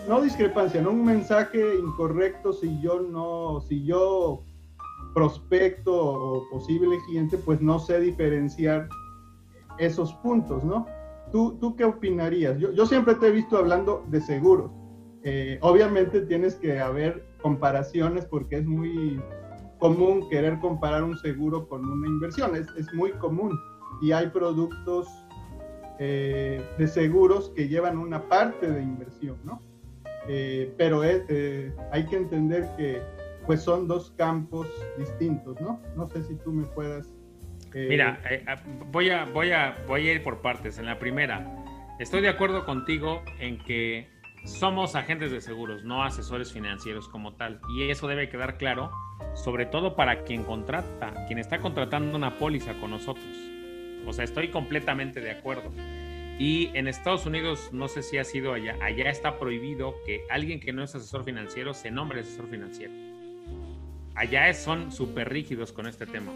no 0.08 0.20
discrepancia, 0.20 0.82
no 0.82 0.90
un 0.90 1.04
mensaje 1.04 1.60
incorrecto 1.78 2.52
si 2.52 2.80
yo 2.80 3.00
no, 3.00 3.60
si 3.60 3.84
yo 3.84 4.42
prospecto 5.14 5.94
o 5.94 6.50
posible 6.50 6.98
cliente, 7.06 7.38
pues 7.38 7.60
no 7.60 7.78
sé 7.78 8.00
diferenciar 8.00 8.88
esos 9.78 10.12
puntos, 10.14 10.64
¿no? 10.64 10.86
¿Tú, 11.34 11.58
tú 11.60 11.74
qué 11.74 11.84
opinarías? 11.84 12.60
Yo, 12.60 12.70
yo 12.70 12.86
siempre 12.86 13.16
te 13.16 13.26
he 13.26 13.32
visto 13.32 13.58
hablando 13.58 14.04
de 14.06 14.20
seguros. 14.20 14.70
Eh, 15.24 15.58
obviamente 15.62 16.20
tienes 16.20 16.54
que 16.54 16.78
haber 16.78 17.26
comparaciones 17.42 18.24
porque 18.24 18.58
es 18.58 18.64
muy 18.64 19.20
común 19.80 20.28
querer 20.28 20.60
comparar 20.60 21.02
un 21.02 21.18
seguro 21.18 21.66
con 21.66 21.84
una 21.84 22.06
inversión, 22.06 22.54
es, 22.54 22.68
es 22.78 22.86
muy 22.94 23.10
común 23.14 23.58
y 24.00 24.12
hay 24.12 24.28
productos 24.28 25.08
eh, 25.98 26.64
de 26.78 26.86
seguros 26.86 27.50
que 27.56 27.66
llevan 27.66 27.98
una 27.98 28.22
parte 28.28 28.70
de 28.70 28.80
inversión, 28.80 29.36
¿no? 29.42 29.60
Eh, 30.28 30.72
pero 30.78 31.00
hay 31.00 32.06
que 32.06 32.16
entender 32.16 32.70
que 32.76 33.02
pues 33.44 33.60
son 33.60 33.88
dos 33.88 34.12
campos 34.16 34.68
distintos, 34.96 35.60
¿no? 35.60 35.80
No 35.96 36.06
sé 36.06 36.22
si 36.22 36.36
tú 36.36 36.52
me 36.52 36.64
puedas 36.64 37.10
eh, 37.74 37.86
Mira, 37.88 38.20
eh, 38.30 38.44
ah, 38.46 38.56
voy, 38.90 39.10
a, 39.10 39.24
voy, 39.24 39.50
a, 39.50 39.76
voy 39.86 40.08
a 40.08 40.12
ir 40.12 40.22
por 40.22 40.40
partes. 40.40 40.78
En 40.78 40.86
la 40.86 40.98
primera, 40.98 41.46
estoy 41.98 42.20
de 42.20 42.28
acuerdo 42.28 42.64
contigo 42.64 43.22
en 43.40 43.58
que 43.58 44.08
somos 44.44 44.94
agentes 44.94 45.32
de 45.32 45.40
seguros, 45.40 45.84
no 45.84 46.02
asesores 46.02 46.52
financieros 46.52 47.08
como 47.08 47.34
tal. 47.34 47.60
Y 47.76 47.90
eso 47.90 48.06
debe 48.06 48.28
quedar 48.28 48.58
claro, 48.58 48.90
sobre 49.34 49.66
todo 49.66 49.96
para 49.96 50.22
quien 50.24 50.44
contrata, 50.44 51.26
quien 51.26 51.38
está 51.38 51.58
contratando 51.60 52.16
una 52.16 52.38
póliza 52.38 52.74
con 52.74 52.90
nosotros. 52.90 53.26
O 54.06 54.12
sea, 54.12 54.24
estoy 54.24 54.48
completamente 54.48 55.20
de 55.20 55.30
acuerdo. 55.30 55.72
Y 56.38 56.70
en 56.74 56.88
Estados 56.88 57.26
Unidos, 57.26 57.70
no 57.72 57.88
sé 57.88 58.02
si 58.02 58.18
ha 58.18 58.24
sido 58.24 58.52
allá, 58.52 58.76
allá 58.82 59.08
está 59.08 59.38
prohibido 59.38 59.94
que 60.04 60.24
alguien 60.28 60.60
que 60.60 60.72
no 60.72 60.82
es 60.82 60.94
asesor 60.94 61.24
financiero 61.24 61.74
se 61.74 61.90
nombre 61.90 62.20
asesor 62.20 62.48
financiero. 62.48 62.92
Allá 64.16 64.52
son 64.52 64.92
súper 64.92 65.28
rígidos 65.28 65.72
con 65.72 65.86
este 65.86 66.06
tema. 66.06 66.32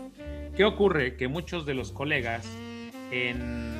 ¿Qué 0.56 0.64
ocurre? 0.64 1.16
Que 1.16 1.28
muchos 1.28 1.66
de 1.66 1.74
los 1.74 1.92
colegas 1.92 2.46
en, 3.11 3.76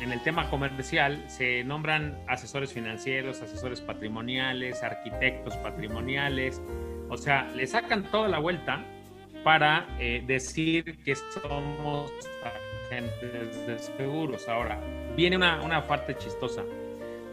el 0.00 0.22
tema 0.22 0.48
comercial 0.48 1.22
se 1.28 1.64
nombran 1.64 2.18
asesores 2.26 2.72
financieros, 2.72 3.42
asesores 3.42 3.80
patrimoniales, 3.80 4.82
arquitectos 4.82 5.54
patrimoniales, 5.56 6.62
o 7.10 7.16
sea, 7.16 7.50
le 7.54 7.66
sacan 7.66 8.04
toda 8.04 8.28
la 8.28 8.38
vuelta 8.38 8.84
para 9.44 9.86
eh, 9.98 10.22
decir 10.26 10.98
que 11.04 11.14
somos 11.14 12.10
agentes 12.88 13.66
de 13.66 13.78
seguros. 13.78 14.48
Ahora, 14.48 14.80
viene 15.14 15.36
una, 15.36 15.60
una 15.62 15.86
parte 15.86 16.16
chistosa. 16.16 16.64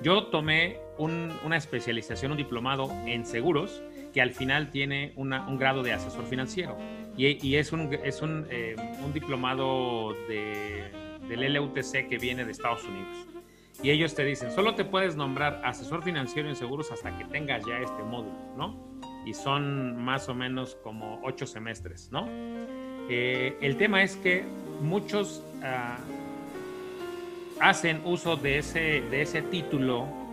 Yo 0.02 0.28
tomé 0.28 0.80
una 0.98 1.58
especialización, 1.58 2.32
un 2.32 2.38
diplomado 2.38 2.92
en 3.06 3.26
seguros, 3.26 3.82
que 4.14 4.22
al 4.22 4.32
final 4.32 4.70
tiene 4.70 5.14
un 5.16 5.58
grado 5.58 5.82
de 5.84 5.94
asesor 5.94 6.26
financiero. 6.26 6.78
Y, 7.18 7.56
es, 7.56 7.72
un, 7.72 7.94
es 8.04 8.22
un, 8.22 8.46
eh, 8.50 8.76
un 9.04 9.14
diplomado 9.14 10.14
de, 10.28 10.92
del 11.30 11.54
LUTC 11.54 12.10
que 12.10 12.18
viene 12.18 12.44
de 12.44 12.52
Estados 12.52 12.84
Unidos. 12.84 13.28
Y 13.82 13.92
ellos 13.92 14.16
te 14.16 14.24
dicen, 14.24 14.52
solo 14.52 14.76
te 14.76 14.84
puedes 14.86 15.16
nombrar 15.16 15.62
asesor 15.64 16.04
financiero 16.04 16.50
en 16.50 16.56
seguros 16.56 16.92
hasta 16.92 17.18
que 17.18 17.26
tengas 17.26 17.66
ya 17.66 17.80
este 17.80 18.04
módulo, 18.04 18.36
¿no? 18.58 19.00
Y 19.26 19.34
son 19.34 20.04
más 20.04 20.28
o 20.30 20.36
menos 20.36 20.76
como 20.84 21.22
ocho 21.24 21.46
semestres, 21.46 22.10
¿no? 22.12 22.28
Eh, 23.10 23.58
el 23.62 23.78
tema 23.78 24.04
es 24.04 24.16
que 24.18 24.44
muchos 24.82 25.44
ah, 25.64 25.98
hacen 27.60 28.02
uso 28.06 28.36
de 28.36 28.60
ese, 28.60 29.02
de 29.02 29.22
ese 29.22 29.42
título 29.42 30.25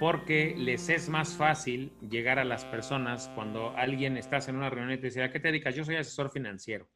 porque 0.00 0.54
les 0.56 0.88
es 0.88 1.10
más 1.10 1.36
fácil 1.36 1.92
llegar 2.00 2.38
a 2.38 2.44
las 2.44 2.64
personas 2.64 3.30
cuando 3.34 3.76
alguien 3.76 4.16
estás 4.16 4.48
en 4.48 4.56
una 4.56 4.70
reunión 4.70 4.92
y 4.92 4.96
te 4.96 5.08
dice, 5.08 5.22
¿a 5.22 5.30
qué 5.30 5.40
te 5.40 5.48
dedicas? 5.48 5.74
Yo 5.74 5.84
soy 5.84 5.96
asesor 5.96 6.30
financiero. 6.30 6.88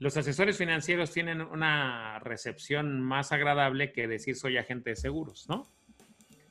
Los 0.00 0.16
asesores 0.16 0.58
financieros 0.58 1.12
tienen 1.12 1.40
una 1.40 2.18
recepción 2.18 3.00
más 3.00 3.30
agradable 3.30 3.92
que 3.92 4.08
decir 4.08 4.34
soy 4.34 4.58
agente 4.58 4.90
de 4.90 4.96
seguros, 4.96 5.48
¿no? 5.48 5.68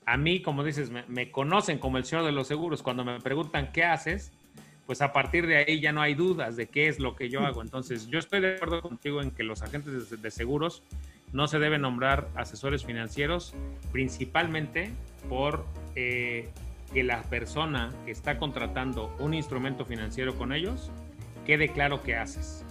A 0.06 0.16
mí, 0.16 0.42
como 0.42 0.64
dices, 0.64 0.90
me, 0.90 1.32
conocen 1.32 1.80
como 1.80 1.98
el 1.98 2.06
señor 2.06 2.24
de 2.24 2.32
los 2.32 2.48
seguros. 2.48 2.82
Cuando 2.82 3.04
me 3.04 3.20
preguntan 3.20 3.74
qué 3.74 3.84
haces, 3.84 4.32
pues 4.86 5.02
a 5.02 5.12
partir 5.12 5.48
de 5.48 5.58
ahí 5.58 5.82
ya 5.82 5.92
no 5.92 6.02
hay 6.02 6.16
dudas 6.16 6.56
de 6.56 6.68
qué 6.68 6.88
es 6.88 6.98
lo 6.98 7.14
que 7.18 7.30
yo 7.30 7.42
hago. 7.42 7.62
Entonces, 7.62 8.08
yo 8.08 8.20
estoy 8.20 8.40
de 8.40 8.56
acuerdo 8.56 8.82
contigo 8.82 9.22
en 9.22 9.32
que 9.32 9.44
los 9.44 9.62
agentes 9.62 10.22
de 10.22 10.32
seguros 10.32 10.82
no 11.34 11.48
se 11.48 11.60
deben 11.60 11.82
nombrar 11.82 12.30
asesores 12.36 12.86
financieros, 12.86 13.54
principalmente 13.92 14.92
por 15.30 15.66
eh, 15.96 16.50
que 16.94 17.04
la 17.04 17.24
persona 17.24 17.92
que 18.06 18.12
está 18.12 18.38
contratando 18.38 19.16
un 19.20 19.34
instrumento 19.34 19.86
financiero 19.86 20.36
con 20.36 20.52
ellos 20.54 20.92
quede 21.46 21.70
claro 21.70 22.04
qué 22.04 22.16
haces. 22.16 22.66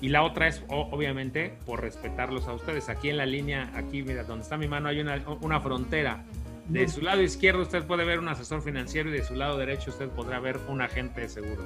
Y 0.00 0.08
la 0.08 0.22
otra 0.22 0.48
es, 0.48 0.62
obviamente, 0.68 1.54
por 1.64 1.80
respetarlos 1.80 2.46
a 2.46 2.52
ustedes. 2.52 2.88
Aquí 2.88 3.08
en 3.08 3.16
la 3.16 3.26
línea, 3.26 3.70
aquí, 3.74 4.02
mira, 4.02 4.24
donde 4.24 4.42
está 4.42 4.56
mi 4.56 4.68
mano, 4.68 4.88
hay 4.88 5.00
una, 5.00 5.22
una 5.40 5.60
frontera. 5.60 6.24
De 6.68 6.88
su 6.88 7.00
lado 7.00 7.22
izquierdo 7.22 7.62
usted 7.62 7.84
puede 7.86 8.04
ver 8.04 8.18
un 8.18 8.28
asesor 8.28 8.62
financiero 8.62 9.10
y 9.10 9.12
de 9.12 9.24
su 9.24 9.34
lado 9.34 9.58
derecho 9.58 9.90
usted 9.90 10.08
podrá 10.08 10.40
ver 10.40 10.58
un 10.68 10.82
agente 10.82 11.22
de 11.22 11.28
seguro. 11.28 11.62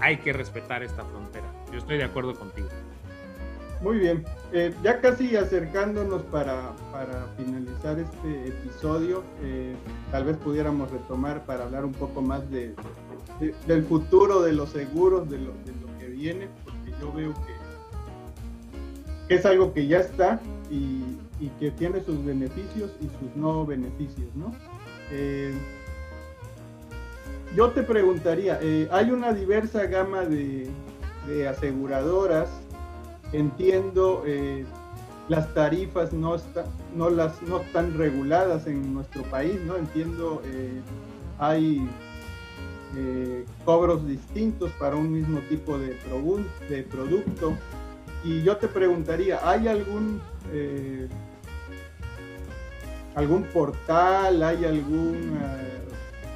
Hay 0.00 0.18
que 0.18 0.32
respetar 0.32 0.82
esta 0.82 1.04
frontera. 1.04 1.46
Yo 1.72 1.78
estoy 1.78 1.96
de 1.98 2.04
acuerdo 2.04 2.34
contigo. 2.34 2.68
Muy 3.82 3.98
bien, 3.98 4.24
eh, 4.52 4.72
ya 4.82 5.00
casi 5.00 5.36
acercándonos 5.36 6.22
para, 6.24 6.72
finalizar 7.36 7.98
este 7.98 8.48
episodio, 8.48 9.22
eh, 9.42 9.74
tal 10.10 10.24
vez 10.24 10.36
pudiéramos 10.38 10.90
retomar 10.90 11.44
para 11.44 11.64
hablar 11.64 11.84
un 11.84 11.92
poco 11.92 12.22
más 12.22 12.48
de, 12.50 12.74
del 13.66 13.84
futuro 13.84 14.40
de 14.40 14.52
los 14.52 14.70
seguros, 14.70 15.28
de 15.28 15.38
lo, 15.38 15.52
que 15.98 16.08
viene, 16.08 16.48
porque 16.64 16.92
yo 17.00 17.12
veo 17.12 17.34
que, 17.34 19.34
es 19.34 19.44
algo 19.44 19.74
que 19.74 19.86
ya 19.86 20.00
está 20.00 20.40
y, 20.70 21.02
que 21.60 21.70
tiene 21.70 22.02
sus 22.02 22.24
beneficios 22.24 22.92
y 23.00 23.04
sus 23.04 23.36
no 23.36 23.66
beneficios, 23.66 24.34
¿no? 24.34 24.54
Eh, 25.10 25.54
yo 27.54 27.70
te 27.70 27.82
preguntaría, 27.82 28.58
hay 28.90 29.10
una 29.10 29.32
diversa 29.32 29.86
gama 29.86 30.24
de, 30.24 30.68
de 31.26 31.48
aseguradoras 31.48 32.48
entiendo 33.32 34.22
eh, 34.26 34.64
las 35.28 35.52
tarifas 35.54 36.12
no, 36.12 36.36
no, 36.94 37.10
las, 37.10 37.42
no 37.42 37.60
están 37.60 37.96
reguladas 37.96 38.66
en 38.66 38.94
nuestro 38.94 39.22
país, 39.24 39.60
¿no? 39.66 39.76
Entiendo, 39.76 40.40
eh, 40.44 40.80
hay 41.38 41.88
eh, 42.96 43.44
cobros 43.64 44.06
distintos 44.06 44.70
para 44.72 44.96
un 44.96 45.12
mismo 45.12 45.40
tipo 45.48 45.78
de 45.78 46.82
producto. 46.82 47.56
Y 48.24 48.42
yo 48.42 48.56
te 48.56 48.66
preguntaría, 48.66 49.38
¿hay 49.48 49.68
algún, 49.68 50.20
algún 53.14 53.44
portal, 53.44 54.42
hay 54.42 54.64
algún 54.64 55.38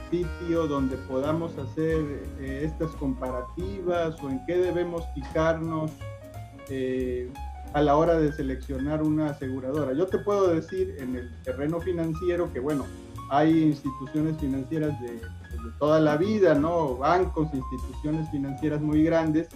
sitio 0.08 0.68
donde 0.68 0.96
podamos 0.96 1.56
hacer 1.58 2.04
estas 2.40 2.90
comparativas 2.92 4.22
o 4.22 4.28
en 4.28 4.44
qué 4.46 4.56
debemos 4.56 5.02
fijarnos 5.14 5.90
eh, 6.70 7.28
a 7.72 7.82
la 7.82 7.96
hora 7.96 8.18
de 8.18 8.32
seleccionar 8.32 9.02
una 9.02 9.30
aseguradora. 9.30 9.92
Yo 9.92 10.06
te 10.06 10.18
puedo 10.18 10.52
decir 10.52 10.96
en 10.98 11.16
el 11.16 11.30
terreno 11.42 11.80
financiero 11.80 12.52
que, 12.52 12.60
bueno, 12.60 12.86
hay 13.30 13.62
instituciones 13.62 14.36
financieras 14.38 15.00
de, 15.00 15.20
toda 15.78 16.00
la 16.00 16.16
vida, 16.16 16.54
¿no? 16.54 16.96
Bancos, 16.96 17.48
instituciones 17.52 18.28
financieras 18.30 18.80
muy 18.80 19.02
grandes 19.02 19.48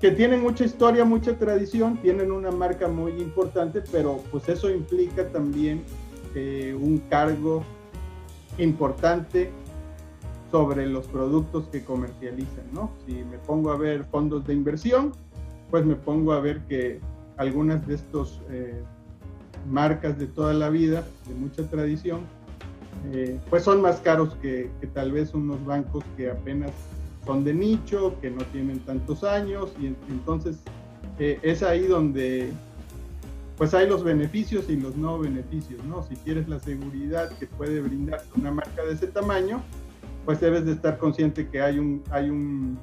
que 0.00 0.10
tienen 0.10 0.40
mucha 0.40 0.64
historia, 0.64 1.04
mucha 1.04 1.36
tradición, 1.36 1.98
tienen 1.98 2.32
una 2.32 2.50
marca 2.50 2.88
muy 2.88 3.12
importante, 3.20 3.82
pero 3.92 4.22
pues 4.30 4.48
eso 4.48 4.70
implica 4.70 5.28
también 5.28 5.84
eh, 6.34 6.74
un 6.80 6.98
cargo 7.10 7.62
importante 8.56 9.50
sobre 10.50 10.86
los 10.86 11.06
productos 11.06 11.68
que 11.68 11.84
comercializan, 11.84 12.64
¿no? 12.72 12.90
Si 13.06 13.12
me 13.12 13.38
pongo 13.38 13.70
a 13.72 13.76
ver 13.76 14.04
fondos 14.04 14.46
de 14.46 14.54
inversión, 14.54 15.12
pues 15.70 15.84
me 15.84 15.94
pongo 15.94 16.32
a 16.32 16.40
ver 16.40 16.60
que 16.66 17.00
algunas 17.36 17.86
de 17.86 17.94
estas 17.94 18.40
eh, 18.50 18.82
marcas 19.68 20.18
de 20.18 20.26
toda 20.26 20.52
la 20.52 20.68
vida, 20.68 21.04
de 21.28 21.34
mucha 21.34 21.62
tradición, 21.64 22.20
eh, 23.12 23.38
pues 23.48 23.64
son 23.64 23.80
más 23.80 24.00
caros 24.00 24.36
que, 24.42 24.70
tal 24.94 25.12
vez 25.12 25.32
unos 25.32 25.64
bancos 25.64 26.04
que 26.16 26.30
apenas 26.30 26.72
son 27.24 27.44
de 27.44 27.54
nicho, 27.54 28.14
que 28.20 28.30
no 28.30 28.42
tienen 28.46 28.80
tantos 28.80 29.24
años, 29.24 29.72
y 29.80 29.86
entonces 29.86 30.58
eh, 31.18 31.38
es 31.42 31.62
ahí 31.62 31.86
donde 31.86 32.50
pues 33.56 33.74
hay 33.74 33.86
los 33.86 34.02
beneficios 34.02 34.70
y 34.70 34.76
los 34.76 34.96
no 34.96 35.18
beneficios, 35.18 35.84
¿no? 35.84 36.02
Si 36.02 36.16
quieres 36.16 36.48
la 36.48 36.58
seguridad 36.60 37.28
que 37.38 37.46
puede 37.46 37.82
brindar 37.82 38.22
una 38.34 38.50
marca 38.50 38.82
de 38.82 38.94
ese 38.94 39.06
tamaño, 39.06 39.62
pues 40.24 40.40
debes 40.40 40.64
de 40.64 40.72
estar 40.72 40.96
consciente 40.96 41.46
que 41.46 41.60
hay 41.60 41.78
un, 41.78 42.02
hay 42.10 42.30
un 42.30 42.78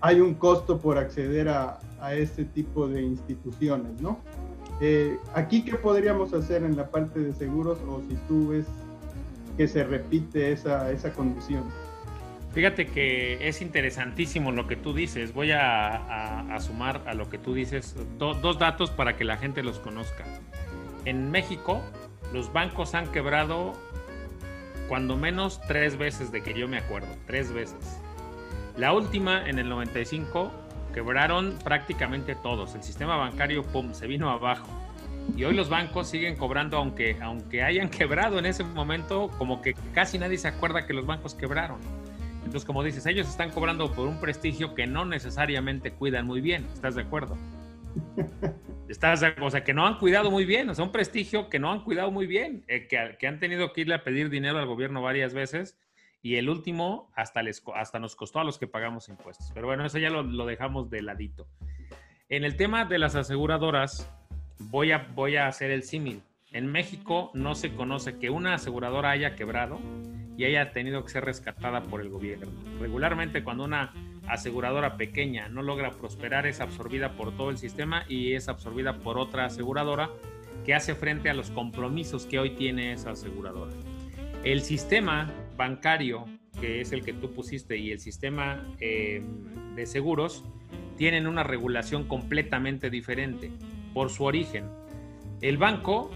hay 0.00 0.20
un 0.20 0.34
costo 0.34 0.78
por 0.78 0.98
acceder 0.98 1.48
a, 1.48 1.78
a 2.00 2.14
este 2.14 2.44
tipo 2.44 2.88
de 2.88 3.02
instituciones, 3.02 4.00
¿no? 4.00 4.20
Eh, 4.80 5.18
aquí, 5.34 5.62
¿qué 5.62 5.74
podríamos 5.74 6.32
hacer 6.32 6.62
en 6.62 6.76
la 6.76 6.88
parte 6.88 7.18
de 7.18 7.32
seguros 7.32 7.78
o 7.88 8.00
si 8.08 8.14
tú 8.28 8.48
ves 8.48 8.66
que 9.56 9.66
se 9.66 9.82
repite 9.82 10.52
esa, 10.52 10.90
esa 10.92 11.12
condición? 11.12 11.64
Fíjate 12.52 12.86
que 12.86 13.48
es 13.48 13.60
interesantísimo 13.60 14.52
lo 14.52 14.66
que 14.66 14.76
tú 14.76 14.94
dices. 14.94 15.34
Voy 15.34 15.50
a, 15.52 16.56
sumar 16.60 17.02
a 17.06 17.14
lo 17.14 17.28
que 17.28 17.38
tú 17.38 17.54
dices 17.54 17.94
dos 18.18 18.58
datos 18.58 18.90
para 18.90 19.16
que 19.16 19.24
la 19.24 19.36
gente 19.36 19.62
los 19.62 19.78
conozca. 19.78 20.24
En 21.04 21.30
México, 21.30 21.82
los 22.32 22.52
bancos 22.52 22.94
han 22.94 23.10
quebrado 23.12 23.74
cuando 24.88 25.16
menos 25.16 25.60
tres 25.68 25.98
veces 25.98 26.32
de 26.32 26.42
que 26.42 26.54
yo 26.54 26.66
me 26.68 26.78
acuerdo, 26.78 27.08
tres 27.26 27.52
veces. 27.52 28.00
La 28.78 28.92
última, 28.92 29.44
en 29.44 29.58
el 29.58 29.68
95, 29.68 30.52
quebraron 30.94 31.58
prácticamente 31.64 32.36
todos. 32.36 32.76
El 32.76 32.84
sistema 32.84 33.16
bancario, 33.16 33.64
pum, 33.64 33.92
se 33.92 34.06
vino 34.06 34.30
abajo. 34.30 34.68
Y 35.36 35.42
hoy 35.42 35.54
los 35.54 35.68
bancos 35.68 36.08
siguen 36.08 36.36
cobrando, 36.36 36.76
aunque, 36.76 37.16
aunque 37.20 37.64
hayan 37.64 37.88
quebrado 37.90 38.38
en 38.38 38.46
ese 38.46 38.62
momento, 38.62 39.30
como 39.36 39.62
que 39.62 39.74
casi 39.92 40.16
nadie 40.16 40.38
se 40.38 40.46
acuerda 40.46 40.86
que 40.86 40.94
los 40.94 41.06
bancos 41.06 41.34
quebraron. 41.34 41.80
Entonces, 42.36 42.64
como 42.64 42.84
dices, 42.84 43.04
ellos 43.06 43.28
están 43.28 43.50
cobrando 43.50 43.92
por 43.92 44.06
un 44.06 44.20
prestigio 44.20 44.76
que 44.76 44.86
no 44.86 45.04
necesariamente 45.04 45.90
cuidan 45.90 46.24
muy 46.24 46.40
bien. 46.40 46.64
¿Estás 46.72 46.94
de 46.94 47.02
acuerdo? 47.02 47.36
Estás, 48.88 49.24
o 49.40 49.50
sea, 49.50 49.64
que 49.64 49.74
no 49.74 49.88
han 49.88 49.98
cuidado 49.98 50.30
muy 50.30 50.44
bien, 50.44 50.70
o 50.70 50.74
sea, 50.74 50.84
un 50.84 50.92
prestigio 50.92 51.48
que 51.48 51.58
no 51.58 51.72
han 51.72 51.82
cuidado 51.82 52.12
muy 52.12 52.28
bien, 52.28 52.64
eh, 52.68 52.86
que, 52.86 53.16
que, 53.18 53.26
han 53.26 53.40
tenido 53.40 53.72
que 53.72 53.80
irle 53.80 53.94
a 53.94 54.04
pedir 54.04 54.30
dinero 54.30 54.56
al 54.58 54.66
gobierno 54.66 55.02
varias 55.02 55.34
veces 55.34 55.76
y 56.22 56.36
el 56.36 56.48
último 56.48 57.10
hasta, 57.14 57.42
les, 57.42 57.62
hasta 57.74 57.98
nos 57.98 58.16
costó 58.16 58.40
a 58.40 58.44
los 58.44 58.58
que 58.58 58.66
pagamos 58.66 59.08
impuestos. 59.08 59.50
Pero 59.54 59.66
bueno, 59.66 59.84
eso 59.84 59.98
ya 59.98 60.10
lo, 60.10 60.22
lo 60.22 60.46
dejamos 60.46 60.90
de 60.90 61.02
ladito. 61.02 61.48
En 62.28 62.44
el 62.44 62.56
tema 62.56 62.84
de 62.84 62.98
las 62.98 63.14
aseguradoras, 63.14 64.10
voy 64.58 64.92
a, 64.92 65.08
voy 65.14 65.36
a 65.36 65.46
hacer 65.46 65.70
el 65.70 65.82
símil. 65.82 66.22
En 66.52 66.66
México 66.66 67.30
no 67.34 67.54
se 67.54 67.74
conoce 67.74 68.18
que 68.18 68.30
una 68.30 68.54
aseguradora 68.54 69.10
haya 69.10 69.36
quebrado 69.36 69.78
y 70.36 70.44
haya 70.44 70.72
tenido 70.72 71.02
que 71.04 71.10
ser 71.10 71.24
rescatada 71.24 71.82
por 71.82 72.00
el 72.00 72.08
gobierno. 72.08 72.48
Regularmente 72.80 73.42
cuando 73.42 73.64
una 73.64 73.92
aseguradora 74.26 74.96
pequeña 74.96 75.48
no 75.48 75.62
logra 75.62 75.90
prosperar 75.90 76.46
es 76.46 76.60
absorbida 76.60 77.12
por 77.12 77.36
todo 77.36 77.50
el 77.50 77.58
sistema 77.58 78.04
y 78.08 78.34
es 78.34 78.48
absorbida 78.48 78.98
por 78.98 79.18
otra 79.18 79.46
aseguradora 79.46 80.10
que 80.64 80.74
hace 80.74 80.94
frente 80.94 81.30
a 81.30 81.34
los 81.34 81.50
compromisos 81.50 82.26
que 82.26 82.38
hoy 82.38 82.50
tiene 82.50 82.92
esa 82.92 83.10
aseguradora. 83.10 83.72
El 84.44 84.62
sistema 84.62 85.32
bancario, 85.58 86.24
que 86.58 86.80
es 86.80 86.92
el 86.92 87.04
que 87.04 87.12
tú 87.12 87.34
pusiste, 87.34 87.76
y 87.76 87.90
el 87.90 88.00
sistema 88.00 88.64
eh, 88.80 89.22
de 89.74 89.84
seguros 89.84 90.44
tienen 90.96 91.26
una 91.26 91.42
regulación 91.42 92.04
completamente 92.04 92.88
diferente 92.88 93.52
por 93.92 94.08
su 94.08 94.24
origen. 94.24 94.64
El 95.42 95.58
banco 95.58 96.10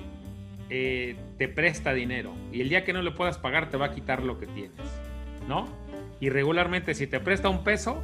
eh, 0.71 1.17
te 1.37 1.49
presta 1.49 1.93
dinero 1.93 2.33
y 2.51 2.63
el 2.63 2.71
día 2.71 2.85
que 2.85 2.93
no 2.93 3.03
le 3.03 3.11
puedas 3.11 3.37
pagar 3.37 3.69
te 3.69 3.77
va 3.77 3.87
a 3.87 3.95
quitar 3.95 4.23
lo 4.23 4.39
que 4.39 4.47
tienes, 4.47 4.81
¿no? 5.47 5.69
Y 6.19 6.31
regularmente 6.31 6.95
si 6.95 7.07
te 7.07 7.21
presta 7.21 7.49
un 7.49 7.63
peso, 7.63 8.03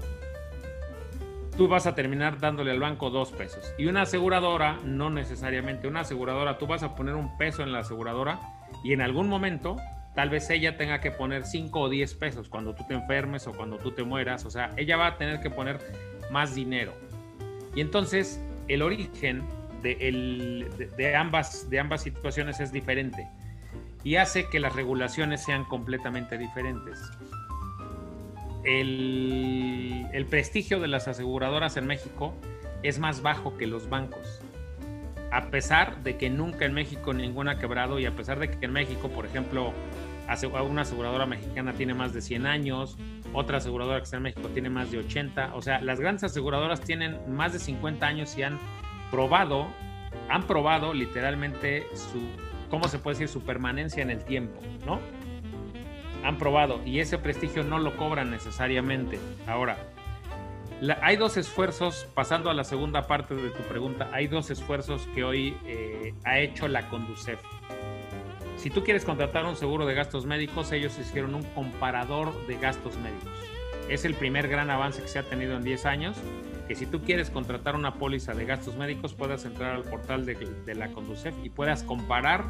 tú 1.57 1.67
vas 1.67 1.87
a 1.87 1.95
terminar 1.95 2.39
dándole 2.39 2.73
al 2.73 2.81
banco 2.81 3.11
dos 3.11 3.33
pesos. 3.33 3.73
Y 3.79 3.87
una 3.87 4.03
aseguradora, 4.03 4.79
no 4.85 5.11
necesariamente 5.11 5.89
una 5.89 6.01
aseguradora, 6.01 6.59
tú 6.59 6.67
vas 6.67 6.83
a 6.83 6.95
poner 6.95 7.15
un 7.15 7.37
peso 7.39 7.63
en 7.63 7.73
la 7.73 7.81
aseguradora 7.81 8.41
y 8.85 8.93
en 8.93 9.01
algún 9.01 9.29
momento 9.29 9.77
tal 10.19 10.31
vez 10.31 10.51
ella 10.51 10.77
tenga 10.77 11.01
que 11.01 11.13
poner 11.13 11.45
cinco 11.45 11.83
o 11.83 11.89
diez 11.89 12.13
pesos 12.13 12.49
cuando 12.49 12.75
tú 12.75 12.85
te 12.89 12.95
enfermes 12.95 13.47
o 13.47 13.53
cuando 13.53 13.79
tú 13.79 13.93
te 13.93 14.03
mueras. 14.03 14.45
O 14.47 14.51
sea, 14.51 14.73
ella 14.77 14.97
va 14.97 15.07
a 15.07 15.17
tener 15.17 15.39
que 15.39 15.49
poner 15.49 15.79
más 16.33 16.57
dinero. 16.57 16.93
Y 17.77 17.81
entonces 17.81 18.43
el 18.67 18.83
origen 18.83 19.45
de, 19.81 21.15
ambas, 21.17 21.71
de 21.71 21.79
ambas 21.79 22.03
situaciones 22.03 22.59
es 22.59 22.73
diferente 22.73 23.29
y 24.03 24.17
hace 24.17 24.49
que 24.49 24.59
las 24.59 24.75
regulaciones 24.75 25.45
sean 25.45 25.63
completamente 25.63 26.37
diferentes. 26.37 26.99
El, 28.65 30.05
el, 30.13 30.27
prestigio 30.27 30.81
de 30.81 30.89
las 30.89 31.07
aseguradoras 31.07 31.77
en 31.77 31.87
México 31.87 32.35
es 32.83 32.99
más 32.99 33.23
bajo 33.23 33.57
que 33.57 33.69
los 33.69 33.89
bancos. 33.89 34.43
A 35.31 35.51
pesar 35.51 36.03
de 36.03 36.17
que 36.17 36.29
nunca 36.29 36.65
en 36.65 36.73
México 36.73 37.13
ninguna 37.13 37.53
ha 37.53 37.59
quebrado 37.61 38.01
y 38.01 38.07
a 38.07 38.17
pesar 38.17 38.41
de 38.41 38.51
que 38.51 38.65
en 38.65 38.73
México, 38.73 39.11
por 39.11 39.27
ejemplo, 39.27 39.75
una 40.69 40.83
aseguradora 40.83 41.27
mexicana 41.27 41.73
tiene 41.73 41.95
más 41.95 42.13
de 42.13 42.21
100 42.21 42.47
años, 42.47 42.97
otra 43.33 43.59
aseguradora 43.59 43.99
que 43.99 44.05
está 44.05 44.19
en 44.19 44.25
México 44.25 44.49
tiene 44.49 44.71
más 44.71 44.91
de 44.91 44.99
80, 44.99 45.55
o 45.55 45.63
sea, 45.63 45.81
las 45.81 46.01
grandes 46.01 46.25
aseguradoras 46.25 46.81
tienen 46.81 47.19
más 47.35 47.53
de 47.53 47.59
50 47.59 48.07
años 48.07 48.37
y 48.37 48.43
han 48.43 48.59
probado, 49.11 49.69
han 50.29 50.47
probado 50.47 50.93
literalmente 50.93 51.87
su, 51.95 52.21
¿cómo 52.71 52.89
se 52.89 52.99
puede 52.99 53.15
decir? 53.15 53.29
Su 53.29 53.43
permanencia 53.43 54.03
en 54.03 54.11
el 54.11 54.25
tiempo, 54.25 54.61
¿no? 54.85 55.01
Han 56.25 56.37
probado 56.37 56.85
y 56.85 57.01
ese 57.01 57.17
prestigio 57.19 57.65
no 57.65 57.79
lo 57.79 57.97
cobran 57.97 58.31
necesariamente. 58.31 59.19
Ahora, 59.47 59.79
hay 61.03 61.17
dos 61.17 61.37
esfuerzos, 61.37 62.07
pasando 62.15 62.51
a 62.51 62.55
la 62.55 62.65
segunda 62.65 63.07
parte 63.07 63.35
de 63.35 63.51
tu 63.51 63.63
pregunta, 63.63 64.09
hay 64.13 64.27
dos 64.29 64.51
esfuerzos 64.51 65.07
que 65.15 65.25
hoy 65.25 65.57
eh, 65.65 66.15
ha 66.25 66.39
hecho 66.39 66.69
la 66.69 66.89
Conducef. 66.89 67.41
Si 68.59 68.71
tú 68.71 68.83
quieres 68.83 69.05
contratar 69.05 69.47
un 69.47 69.55
seguro 69.55 69.87
de 69.87 69.95
gastos 69.95 70.27
médicos, 70.27 70.73
ellos 70.73 70.99
hicieron 70.99 71.37
un 71.37 71.45
comparador 71.55 72.47
de 72.49 72.57
gastos 72.59 72.97
médicos. 72.99 73.31
Es 73.89 74.05
el 74.05 74.15
primer 74.15 74.49
gran 74.49 74.69
avance 74.69 75.01
que 75.01 75.07
se 75.07 75.21
ha 75.21 75.23
tenido 75.23 75.57
en 75.57 75.63
10 75.63 75.87
años 75.87 76.17
que 76.67 76.75
si 76.75 76.85
tú 76.85 77.01
quieres 77.03 77.31
contratar 77.31 77.77
una 77.77 77.95
póliza 77.95 78.35
de 78.35 78.45
gastos 78.45 78.77
médicos, 78.77 79.15
puedas 79.15 79.45
entrar 79.45 79.77
al 79.77 79.85
portal 79.85 80.27
de, 80.27 80.75
la 80.75 80.89
Conducef 80.89 81.35
y 81.45 81.51
puedas 81.51 81.85
comparar 81.85 82.47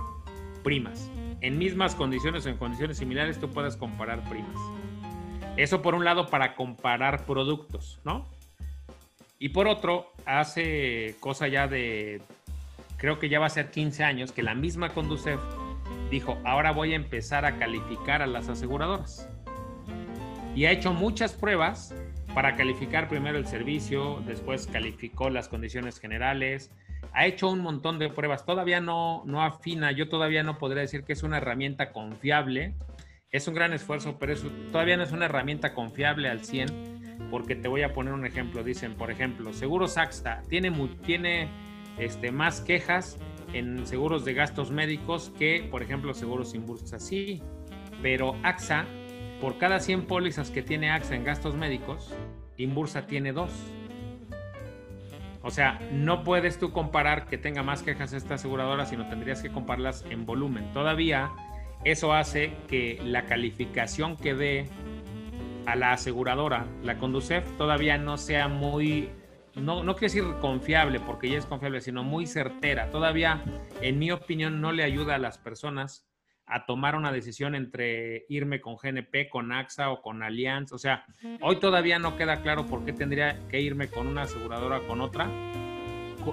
primas. 0.65 1.11
En 1.43 1.59
mismas 1.59 1.95
condiciones 1.95 2.47
o 2.47 2.49
en 2.49 2.57
condiciones 2.57 2.97
similares, 2.97 3.39
tú 3.39 3.51
puedes 3.51 3.77
comparar 3.77 4.27
primas. 4.31 4.57
Eso 5.59 5.83
por 5.83 5.95
un 5.95 6.07
lado 6.07 6.27
para 6.29 6.57
comparar 6.57 7.27
productos, 7.27 8.01
¿no? 8.05 8.27
Y 9.39 9.51
por 9.51 9.69
otro, 9.69 10.11
hace 10.25 11.17
cosa 11.21 11.49
ya 11.49 11.69
de, 11.69 12.23
creo 12.97 13.19
que 13.19 13.29
ya 13.29 13.39
va 13.39 13.47
a 13.47 13.51
ser 13.51 13.71
15 13.71 14.05
años, 14.05 14.33
que 14.33 14.43
la 14.43 14.55
misma 14.55 14.89
Conducef 14.89 15.39
dijo, 16.11 16.39
ahora 16.45 16.73
voy 16.73 16.93
a 16.93 16.97
empezar 16.97 17.45
a 17.45 17.59
calificar 17.59 18.23
a 18.23 18.27
las 18.27 18.49
aseguradoras. 18.49 19.29
Y 20.55 20.65
ha 20.65 20.73
hecho 20.73 20.93
muchas 20.93 21.33
pruebas 21.35 21.95
para 22.35 22.57
calificar 22.57 23.09
primero 23.09 23.39
el 23.39 23.47
servicio, 23.47 24.23
después 24.27 24.67
calificó 24.67 25.31
las 25.31 25.49
condiciones 25.49 25.99
generales, 25.99 26.71
ha 27.13 27.27
hecho 27.27 27.49
un 27.49 27.61
montón 27.61 27.99
de 27.99 28.11
pruebas, 28.11 28.45
todavía 28.45 28.81
no, 28.81 29.23
no 29.25 29.43
afina, 29.43 29.93
yo 29.93 30.09
todavía 30.09 30.43
no 30.43 30.59
podría 30.59 30.83
decir 30.83 31.05
que 31.05 31.13
es 31.13 31.23
una 31.23 31.39
herramienta 31.39 31.93
confiable, 31.93 32.75
es 33.31 33.47
un 33.49 33.55
gran 33.55 33.73
esfuerzo, 33.73 34.19
pero 34.19 34.33
eso 34.33 34.49
todavía 34.73 34.97
no 34.97 35.03
es 35.03 35.13
una 35.13 35.27
herramienta 35.27 35.75
confiable 35.75 36.29
al 36.29 36.45
100, 36.45 37.29
porque 37.31 37.55
te 37.55 37.69
voy 37.69 37.83
a 37.83 37.93
poner 37.93 38.15
un 38.15 38.25
ejemplo, 38.25 38.63
dicen, 38.63 38.95
por 38.95 39.11
ejemplo, 39.11 39.53
Seguros 39.53 39.99
AXA 39.99 40.43
tiene, 40.49 40.71
tiene 41.05 41.49
este, 41.99 42.31
más 42.31 42.61
quejas 42.61 43.19
en 43.53 43.87
seguros 43.87 44.25
de 44.25 44.35
gastos 44.35 44.71
médicos 44.71 45.33
que, 45.39 45.67
por 45.71 45.83
ejemplo, 45.83 46.15
seguros 46.15 46.51
sin 46.51 46.67
bursa, 46.67 46.99
sí, 46.99 47.43
pero 48.03 48.35
AXA 48.43 48.87
por 49.41 49.59
cada 49.59 49.81
100 49.81 50.07
pólizas 50.07 50.51
que 50.51 50.63
tiene 50.63 50.91
AXA 50.91 51.15
en 51.15 51.25
gastos 51.25 51.55
médicos, 51.55 52.13
Inbursa 52.57 53.07
tiene 53.07 53.33
dos. 53.33 53.53
O 55.43 55.51
sea, 55.51 55.79
no 55.93 56.25
puedes 56.25 56.59
tú 56.59 56.73
comparar 56.73 57.27
que 57.27 57.39
tenga 57.39 57.63
más 57.63 57.83
quejas 57.83 58.13
esta 58.13 58.35
aseguradora, 58.35 58.85
sino 58.85 59.09
tendrías 59.09 59.41
que 59.41 59.51
compararlas 59.51 60.05
en 60.11 60.27
volumen. 60.27 60.73
Todavía 60.73 61.31
eso 61.85 62.13
hace 62.13 62.53
que 62.67 63.01
la 63.05 63.25
calificación 63.25 64.17
que 64.17 64.35
dé 64.35 64.69
a 65.67 65.77
la 65.77 65.93
aseguradora, 65.93 66.67
la 66.83 66.99
Conducef, 66.99 67.45
todavía 67.57 67.97
no 67.97 68.17
sea 68.17 68.49
muy, 68.49 69.11
no, 69.55 69.83
no 69.83 69.95
quiero 69.95 70.13
decir 70.13 70.25
confiable, 70.41 71.01
porque 71.01 71.29
ya 71.29 71.39
es 71.39 71.47
confiable, 71.47 71.81
sino 71.81 72.03
muy 72.03 72.27
certera. 72.27 72.91
Todavía, 72.91 73.43
en 73.81 73.99
mi 73.99 74.11
opinión, 74.11 74.61
no 74.61 74.73
le 74.73 74.85
ayuda 74.85 75.17
a 75.17 75.19
las 75.19 75.39
personas 75.39 76.09
a 76.47 76.65
tomar 76.65 76.97
una 76.97 77.13
decisión 77.13 77.55
entre 77.55 78.25
irme 78.29 78.61
con 78.61 78.77
GNP, 78.77 79.29
con 79.31 79.53
AXA 79.53 79.91
o 79.91 80.01
con 80.01 80.23
Allianz. 80.23 80.73
O 80.73 80.79
sea, 80.79 81.05
hoy 81.41 81.57
todavía 81.57 81.99
no 81.99 82.17
queda 82.17 82.43
claro 82.43 82.67
por 82.67 82.85
qué 82.85 82.93
tendría 82.93 83.39
que 83.49 83.61
irme 83.61 83.89
con 83.89 84.07
una 84.07 84.23
aseguradora 84.23 84.79
o 84.79 84.87
con 84.87 85.01
otra 85.01 85.29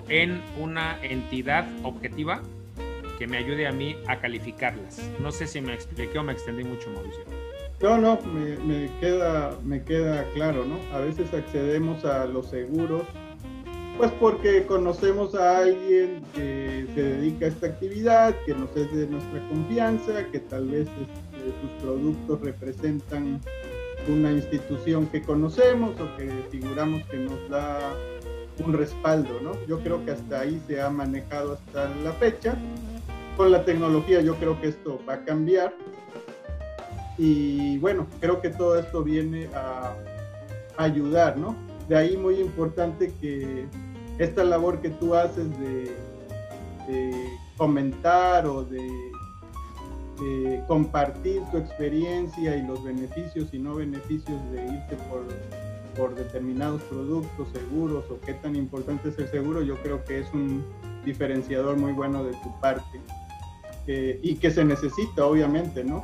en 0.09 0.41
una 0.57 0.97
entidad 1.03 1.65
objetiva 1.83 2.41
que 3.17 3.27
me 3.27 3.37
ayude 3.37 3.67
a 3.67 3.71
mí 3.71 3.95
a 4.07 4.19
calificarlas. 4.19 5.09
No 5.19 5.31
sé 5.31 5.47
si 5.47 5.61
me 5.61 5.73
expliqué 5.73 6.17
o 6.19 6.23
me 6.23 6.33
extendí 6.33 6.63
mucho, 6.63 6.89
Mauricio. 6.91 7.23
No, 7.85 7.99
no, 7.99 8.19
me, 8.33 8.57
me, 8.65 8.89
queda, 8.99 9.55
me 9.63 9.83
queda 9.83 10.23
claro, 10.33 10.65
¿no? 10.65 10.75
A 10.91 11.01
veces 11.01 11.31
accedemos 11.31 12.03
a 12.03 12.25
los 12.25 12.47
seguros 12.47 13.03
pues 13.99 14.09
porque 14.19 14.65
conocemos 14.65 15.35
a 15.35 15.59
alguien 15.59 16.23
que 16.33 16.87
se 16.95 17.03
dedica 17.03 17.45
a 17.45 17.49
esta 17.49 17.67
actividad, 17.67 18.35
que 18.43 18.55
nos 18.55 18.75
es 18.75 18.91
de 18.91 19.05
nuestra 19.05 19.39
confianza, 19.49 20.25
que 20.31 20.39
tal 20.39 20.67
vez 20.67 20.87
este, 20.87 21.61
sus 21.61 21.83
productos 21.83 22.41
representan 22.41 23.39
una 24.09 24.31
institución 24.31 25.05
que 25.05 25.21
conocemos 25.21 25.93
o 26.01 26.17
que 26.17 26.27
figuramos 26.49 27.03
que 27.05 27.17
nos 27.17 27.49
da 27.49 27.93
un 28.65 28.73
respaldo, 28.73 29.39
¿no? 29.43 29.51
Yo 29.67 29.79
creo 29.81 30.03
que 30.03 30.11
hasta 30.11 30.39
ahí 30.39 30.59
se 30.67 30.81
ha 30.81 30.89
manejado 30.89 31.53
hasta 31.53 31.87
la 32.03 32.13
fecha. 32.13 32.57
Con 33.37 33.51
la 33.51 33.63
tecnología 33.63 34.21
yo 34.21 34.33
creo 34.37 34.59
que 34.59 34.69
esto 34.69 34.99
va 35.07 35.13
a 35.13 35.23
cambiar. 35.23 35.75
Y 37.17 37.77
bueno, 37.79 38.07
creo 38.19 38.41
que 38.41 38.49
todo 38.49 38.77
esto 38.77 39.03
viene 39.03 39.47
a 39.53 39.95
ayudar, 40.77 41.37
¿no? 41.37 41.55
De 41.87 41.95
ahí 41.95 42.17
muy 42.17 42.39
importante 42.39 43.13
que 43.21 43.65
esta 44.17 44.43
labor 44.43 44.81
que 44.81 44.89
tú 44.89 45.15
haces 45.15 45.47
de, 45.59 45.91
comentar 47.57 48.45
o 48.45 48.63
de, 48.63 48.89
compartir 50.67 51.41
tu 51.51 51.57
experiencia 51.57 52.55
y 52.55 52.65
los 52.65 52.83
beneficios 52.83 53.53
y 53.53 53.59
no 53.59 53.75
beneficios 53.75 54.39
de 54.51 54.65
irte 54.65 54.95
por 55.09 55.23
por 55.95 56.13
determinados 56.15 56.81
productos, 56.83 57.47
seguros 57.53 58.05
o 58.09 58.19
qué 58.19 58.33
tan 58.33 58.55
importante 58.55 59.09
es 59.09 59.17
el 59.17 59.29
seguro, 59.29 59.61
yo 59.61 59.75
creo 59.81 60.03
que 60.03 60.19
es 60.19 60.33
un 60.33 60.63
diferenciador 61.05 61.77
muy 61.77 61.93
bueno 61.93 62.23
de 62.23 62.33
tu 62.33 62.59
parte 62.59 62.99
y 63.87 64.35
que 64.35 64.49
se 64.49 64.65
necesita, 64.65 65.25
obviamente, 65.25 65.83
¿no? 65.83 66.03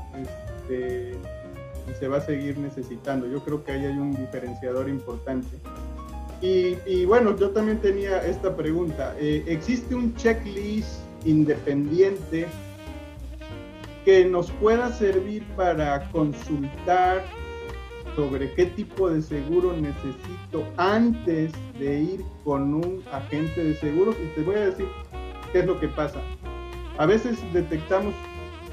Y 0.71 1.93
se 1.99 2.07
va 2.07 2.17
a 2.17 2.21
seguir 2.21 2.57
necesitando. 2.57 3.27
Yo 3.27 3.43
creo 3.43 3.63
que 3.63 3.71
ahí 3.71 3.85
hay 3.85 3.97
un 3.97 4.15
diferenciador 4.15 4.89
importante. 4.89 5.57
Y, 6.41 7.05
bueno, 7.05 7.37
yo 7.37 7.51
también 7.51 7.79
tenía 7.79 8.17
esta 8.25 8.55
pregunta. 8.55 9.15
Eh, 9.19 9.43
¿Existe 9.45 9.93
un 9.93 10.15
checklist 10.15 11.01
independiente 11.23 12.47
que 14.03 14.25
nos 14.25 14.49
pueda 14.53 14.91
servir 14.91 15.43
para 15.55 16.09
consultar 16.09 17.23
sobre 18.15 18.51
qué 18.53 18.65
tipo 18.65 19.09
de 19.09 19.21
seguro 19.21 19.73
necesito 19.73 20.65
antes 20.77 21.51
de 21.79 21.99
ir 22.01 22.21
con 22.43 22.73
un 22.73 23.03
agente 23.11 23.63
de 23.63 23.75
seguros 23.75 24.15
y 24.21 24.35
te 24.35 24.41
voy 24.41 24.55
a 24.55 24.65
decir 24.65 24.87
qué 25.53 25.59
es 25.59 25.65
lo 25.65 25.79
que 25.79 25.87
pasa. 25.89 26.19
A 26.97 27.05
veces 27.05 27.37
detectamos 27.53 28.13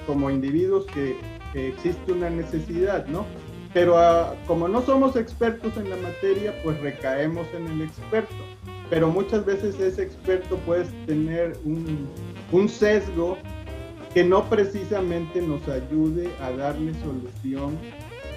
como 0.07 0.31
individuos 0.31 0.87
que, 0.87 1.17
existe 1.55 2.13
una 2.13 2.31
necesidad, 2.31 3.07
¿no? 3.07 3.27
Pero 3.75 3.99
ah, 3.99 4.35
como 4.47 4.69
no 4.69 4.83
somos 4.83 5.17
expertos 5.17 5.77
en 5.77 5.91
la 5.91 5.97
materia, 5.97 6.55
pues 6.63 6.81
recaemos 6.81 7.47
en 7.55 7.67
el 7.67 7.83
experto. 7.83 8.35
Pero 8.91 9.09
muchas 9.11 9.45
veces 9.45 9.79
ese 9.79 10.03
experto 10.03 10.57
puede 10.59 10.85
tener 11.07 11.59
un, 11.65 12.09
un 12.53 12.69
sesgo 12.69 13.37
que 14.15 14.25
no 14.25 14.49
precisamente 14.49 15.43
nos 15.43 15.67
ayude 15.69 16.31
a 16.41 16.51
darle 16.53 16.95
solución 16.95 17.77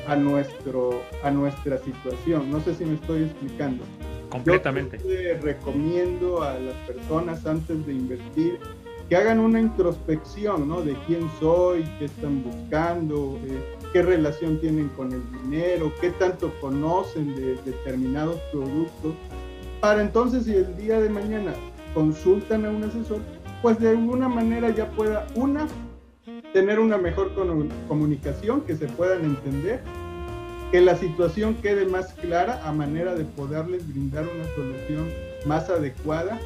a, 0.08 0.16
nuestro, 0.16 1.02
a 1.24 1.32
nuestra 1.32 1.78
situación. 1.78 2.52
No 2.52 2.60
sé 2.62 2.76
si 2.76 2.86
me 2.86 2.96
estoy 2.96 3.24
explicando. 3.24 3.84
Completamente. 4.30 4.98
Yo 4.98 5.42
recomiendo 5.42 6.44
a 6.44 6.60
las 6.60 6.76
personas 6.88 7.46
antes 7.46 7.86
de 7.86 7.94
invertir 7.94 8.60
que 9.12 9.18
hagan 9.18 9.42
una 9.42 9.60
introspección, 9.60 10.70
¿no? 10.70 10.82
De 10.82 10.96
quién 11.06 11.30
soy, 11.38 11.84
qué 12.00 12.06
están 12.06 12.46
buscando, 12.46 13.38
eh, 13.44 13.62
qué 13.92 14.04
relación 14.04 14.58
tienen 14.62 14.88
con 14.96 15.12
el 15.12 15.22
dinero, 15.44 15.92
qué 16.00 16.12
tanto 16.12 16.50
conocen 16.62 17.36
de 17.36 17.56
determinados 17.66 18.38
productos, 18.54 19.14
para 19.82 20.02
entonces 20.02 20.46
si 20.46 20.54
el 20.56 20.78
día 20.78 21.02
de 21.02 21.10
mañana 21.10 21.52
consultan 21.94 22.66
a 22.66 22.70
un 22.70 22.86
asesor, 22.86 23.20
pues 23.62 23.78
de 23.80 23.90
alguna 23.90 24.30
manera 24.30 24.70
ya 24.70 24.90
pueda, 24.92 25.28
una, 25.36 25.68
tener 26.54 26.80
una 26.80 26.98
mejor 26.98 27.34
comunicación, 27.90 28.62
que 28.62 28.78
se 28.78 28.88
puedan 28.88 29.26
entender, 29.26 29.82
que 30.72 30.80
la 30.80 30.96
situación 30.96 31.56
quede 31.56 31.86
más 31.86 32.14
clara 32.14 32.66
a 32.66 32.72
manera 32.72 33.14
de 33.14 33.26
poderles 33.26 33.86
brindar 33.90 34.24
una 34.24 34.46
solución 34.56 35.10
más 35.46 35.70
adecuada 35.70 36.40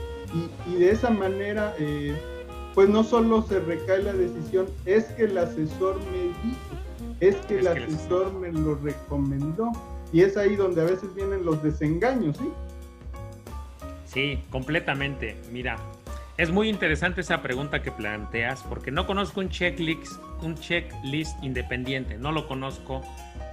y, 0.68 0.78
de 0.78 0.90
esa 0.90 1.12
manera, 1.12 1.76
eh, 1.78 2.16
pues 2.76 2.90
no 2.90 3.04
solo 3.04 3.42
se 3.42 3.62
recae 3.62 4.04
la 4.04 4.14
decisión, 4.14 4.68
es 4.86 5.06
que 5.06 5.24
el 5.24 5.38
asesor 5.38 5.98
me 6.12 6.24
dijo, 6.24 6.76
es 7.22 7.36
que 7.48 7.60
el 7.60 7.68
asesor 7.68 8.34
me 8.34 8.52
lo 8.52 8.76
recomendó 8.76 9.72
y 10.12 10.22
es 10.22 10.36
ahí 10.36 10.58
donde 10.58 10.82
a 10.82 10.84
veces 10.84 11.16
vienen 11.16 11.46
los 11.46 11.64
desengaños, 11.64 12.38
¿sí? 12.38 12.52
Sí, 14.06 14.44
completamente. 14.50 15.38
Mira, 15.52 15.78
es 16.38 16.52
muy 16.52 16.70
interesante 16.70 17.22
esa 17.22 17.42
pregunta 17.42 17.82
que 17.82 17.92
planteas 17.92 18.62
porque 18.64 18.92
no 18.92 19.08
conozco 19.08 19.40
un 19.40 19.50
checklist, 19.50 20.22
un 20.42 20.56
checklist 20.56 21.42
independiente, 21.42 22.18
no 22.18 22.34
lo 22.34 22.46
conozco. 22.46 23.02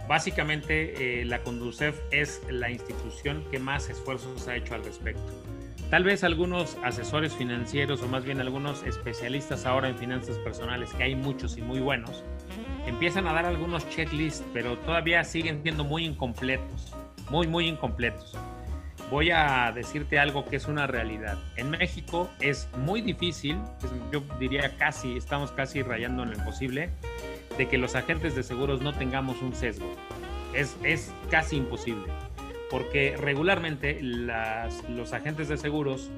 Básicamente 0.09 1.21
eh, 1.21 1.25
la 1.25 1.43
Conducef 1.45 1.97
es 2.11 2.43
la 2.51 2.71
institución 2.71 3.45
que 3.53 3.61
más 3.61 3.89
esfuerzos 3.89 4.49
ha 4.49 4.57
hecho 4.57 4.75
al 4.75 4.85
respecto. 4.85 5.33
Tal 5.93 6.05
vez 6.05 6.25
algunos 6.25 6.79
asesores 6.83 7.35
financieros 7.35 8.01
o 8.01 8.09
más 8.09 8.25
bien 8.25 8.41
algunos 8.41 8.83
especialistas 8.83 9.67
ahora 9.67 9.91
en 9.91 9.99
finanzas 9.99 10.39
personales, 10.39 10.91
que 10.95 11.03
hay 11.03 11.15
muchos 11.15 11.59
y 11.59 11.61
muy 11.61 11.81
buenos, 11.81 12.25
empiezan 12.87 13.27
a 13.27 13.35
dar 13.35 13.45
algunos 13.45 13.87
checklists, 13.91 14.43
pero 14.55 14.79
todavía 14.79 15.23
siguen 15.23 15.63
siendo 15.63 15.85
muy 15.85 16.07
incompletos, 16.07 16.95
muy, 17.29 17.47
muy 17.47 17.69
incompletos 17.69 18.35
voy 19.11 19.31
a 19.31 19.71
decirte 19.73 20.19
algo 20.19 20.47
que 20.47 20.57
es 20.57 20.67
una 20.67 20.87
realidad. 20.87 21.37
En 21.57 21.69
México 21.69 22.31
es 22.41 22.67
muy 22.79 23.03
difícil, 23.03 23.59
yo 24.11 24.23
diría 24.41 24.75
casi, 24.79 25.19
estamos 25.19 25.53
casi 25.53 25.83
rayando 25.83 26.23
en 26.23 26.31
lo 26.31 26.37
imposible, 26.39 26.89
de 27.59 27.69
que 27.69 27.77
los 27.77 27.95
agentes 27.95 28.35
de 28.35 28.43
seguros 28.43 28.81
no 28.81 28.95
tengamos 28.95 29.43
un 29.43 29.55
sesgo. 29.55 29.95
Es, 30.55 30.79
es 30.83 31.13
casi 31.31 31.57
imposible, 31.57 32.07
porque 32.73 33.15
regularmente 33.19 34.03
las, 34.03 34.89
los 34.89 35.13
agentes 35.13 35.49
de 35.49 35.59
seguros 35.59 36.11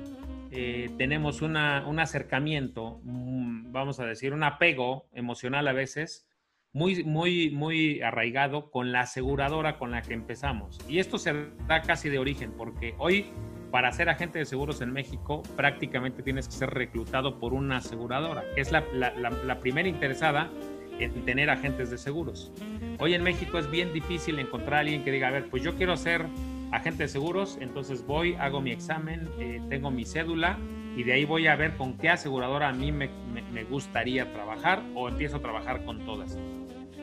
eh, 0.52 0.88
tenemos 0.96 1.42
una, 1.42 1.84
un 1.84 1.98
acercamiento, 1.98 3.00
vamos 3.02 3.98
a 3.98 4.06
decir, 4.06 4.32
un 4.32 4.44
apego 4.44 5.08
emocional 5.12 5.66
a 5.66 5.72
veces 5.72 6.28
muy, 6.72 7.02
muy, 7.02 7.50
muy 7.50 8.02
arraigado 8.02 8.70
con 8.70 8.92
la 8.92 9.00
aseguradora 9.00 9.78
con 9.78 9.90
la 9.90 10.02
que 10.02 10.14
empezamos. 10.14 10.78
Y 10.88 11.00
esto 11.00 11.18
se 11.18 11.32
da 11.66 11.82
casi 11.82 12.08
de 12.08 12.20
origen, 12.20 12.52
porque 12.52 12.94
hoy 12.98 13.26
para 13.72 13.90
ser 13.90 14.08
agente 14.08 14.38
de 14.38 14.44
seguros 14.44 14.80
en 14.80 14.92
México 14.92 15.42
prácticamente 15.56 16.22
tienes 16.22 16.46
que 16.46 16.54
ser 16.54 16.70
reclutado 16.70 17.40
por 17.40 17.52
una 17.52 17.78
aseguradora, 17.78 18.44
que 18.54 18.60
es 18.60 18.70
la, 18.70 19.58
primera 19.60 19.88
interesada 19.88 20.52
en 20.98 21.24
tener 21.24 21.50
agentes 21.50 21.90
de 21.90 21.98
seguros. 21.98 22.52
Hoy 22.98 23.14
en 23.14 23.22
México 23.22 23.58
es 23.58 23.70
bien 23.70 23.92
difícil 23.92 24.38
encontrar 24.38 24.74
a 24.74 24.80
alguien 24.80 25.04
que 25.04 25.10
diga, 25.10 25.28
a 25.28 25.30
ver, 25.30 25.48
pues 25.50 25.62
yo 25.62 25.74
quiero 25.74 25.96
ser 25.96 26.26
agente 26.72 27.04
de 27.04 27.08
seguros, 27.08 27.58
entonces 27.60 28.06
voy, 28.06 28.34
hago 28.34 28.60
mi 28.60 28.72
examen, 28.72 29.28
eh, 29.38 29.60
tengo 29.68 29.90
mi 29.90 30.04
cédula 30.04 30.58
y 30.96 31.02
de 31.02 31.12
ahí 31.12 31.24
voy 31.24 31.46
a 31.46 31.56
ver 31.56 31.76
con 31.76 31.98
qué 31.98 32.08
aseguradora 32.08 32.68
a 32.68 32.72
mí 32.72 32.92
me, 32.92 33.10
me 33.52 33.64
gustaría 33.64 34.32
trabajar 34.32 34.82
o 34.94 35.08
empiezo 35.08 35.36
a 35.36 35.40
trabajar 35.40 35.84
con 35.84 36.04
todas 36.04 36.38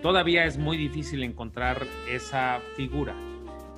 todavía 0.02 0.46
es 0.46 0.58
muy 0.58 0.78
difícil 0.78 1.24
encontrar 1.24 1.86
esa 2.10 2.60
figura. 2.76 3.16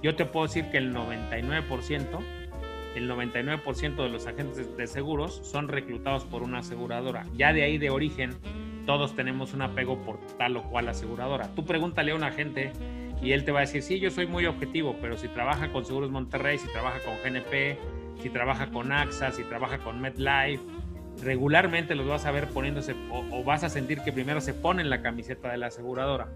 Yo 0.02 0.16
te 0.16 0.26
puedo 0.26 0.48
decir 0.48 0.70
que 0.70 0.78
el 0.78 0.94
99%, 0.94 2.20
el 2.96 3.10
99% 3.10 3.96
de 3.96 4.10
los 4.10 4.28
agentes 4.28 4.76
de 4.76 4.88
seguros 4.88 5.42
son 5.44 5.68
reclutados 5.68 6.26
por 6.26 6.44
una 6.44 6.60
aseguradora. 6.60 7.26
Ya 7.38 7.54
de 7.54 7.64
ahí 7.64 7.78
de 7.78 7.90
origen, 7.90 8.32
todos 8.86 9.16
tenemos 9.16 9.54
un 9.54 9.62
apego 9.62 10.02
por 10.02 10.20
tal 10.38 10.58
o 10.58 10.64
cual 10.64 10.90
aseguradora. 10.90 11.48
Tú 11.56 11.66
pregúntale 11.66 12.12
a 12.12 12.16
un 12.16 12.24
agente 12.24 12.72
y 13.22 13.32
él 13.32 13.46
te 13.46 13.52
va 13.52 13.60
a 13.60 13.62
decir, 13.62 13.82
sí, 13.82 14.00
yo 14.00 14.12
soy 14.12 14.28
muy 14.28 14.46
objetivo, 14.46 14.98
pero 15.02 15.18
si 15.18 15.28
trabaja 15.30 15.72
con 15.72 15.86
Seguros 15.86 16.12
Monterrey, 16.12 16.58
si 16.58 16.68
trabaja 16.72 17.00
con 17.00 17.14
GNP, 17.24 17.78
si 18.22 18.30
trabaja 18.30 18.68
con 18.68 18.92
AXA, 18.92 19.32
si 19.32 19.44
trabaja 19.44 19.78
con 19.80 20.02
MedLife, 20.02 20.62
regularmente 21.24 21.96
los 21.96 22.08
vas 22.08 22.26
a 22.26 22.32
ver 22.32 22.50
poniéndose 22.50 22.96
o, 23.10 23.44
vas 23.44 23.64
a 23.64 23.70
sentir 23.70 24.02
que 24.02 24.12
primero 24.12 24.42
se 24.42 24.54
ponen 24.54 24.90
la 24.90 25.02
camiseta 25.02 25.52
de 25.52 25.58
la 25.58 25.68
aseguradora. 25.68 26.30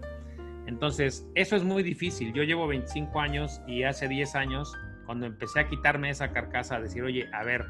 Entonces, 0.66 1.26
eso 1.34 1.56
es 1.56 1.64
muy 1.64 1.82
difícil. 1.82 2.32
Yo 2.32 2.42
llevo 2.42 2.66
25 2.66 3.20
años 3.20 3.60
y 3.66 3.84
hace 3.84 4.06
10 4.06 4.34
años, 4.34 4.72
cuando 5.06 5.26
empecé 5.26 5.60
a 5.60 5.68
quitarme 5.68 6.10
esa 6.10 6.32
carcasa, 6.32 6.76
a 6.76 6.80
decir, 6.80 7.02
oye, 7.02 7.28
a 7.32 7.42
ver, 7.42 7.64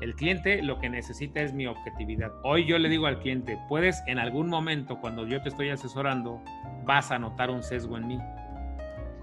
el 0.00 0.14
cliente 0.14 0.62
lo 0.62 0.78
que 0.78 0.88
necesita 0.88 1.40
es 1.40 1.52
mi 1.52 1.66
objetividad. 1.66 2.32
Hoy 2.42 2.66
yo 2.66 2.78
le 2.78 2.88
digo 2.88 3.06
al 3.06 3.20
cliente, 3.20 3.58
puedes 3.68 4.02
en 4.06 4.18
algún 4.18 4.48
momento, 4.48 4.98
cuando 5.00 5.26
yo 5.26 5.42
te 5.42 5.50
estoy 5.50 5.68
asesorando, 5.68 6.42
vas 6.84 7.10
a 7.10 7.18
notar 7.18 7.50
un 7.50 7.62
sesgo 7.62 7.98
en 7.98 8.08
mí. 8.08 8.18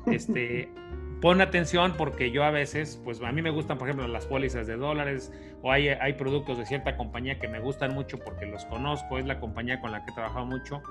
Este, 0.05 0.69
pon 1.21 1.41
atención 1.41 1.93
porque 1.97 2.31
yo 2.31 2.43
a 2.43 2.51
veces, 2.51 3.01
pues 3.03 3.21
a 3.21 3.31
mí 3.31 3.41
me 3.41 3.49
gustan, 3.49 3.77
por 3.77 3.87
ejemplo, 3.87 4.07
las 4.07 4.27
pólizas 4.27 4.67
de 4.67 4.77
dólares 4.77 5.31
o 5.63 5.71
hay, 5.71 5.87
hay 5.89 6.13
productos 6.13 6.59
de 6.59 6.65
cierta 6.65 6.95
compañía 6.95 7.39
que 7.39 7.47
me 7.47 7.59
gustan 7.59 7.93
mucho 7.93 8.19
porque 8.19 8.45
los 8.45 8.65
conozco, 8.65 9.17
es 9.17 9.25
la 9.25 9.39
compañía 9.39 9.81
con 9.81 9.91
la 9.91 10.05
que 10.05 10.11
he 10.11 10.13
trabajado 10.13 10.45
mucho. 10.45 10.81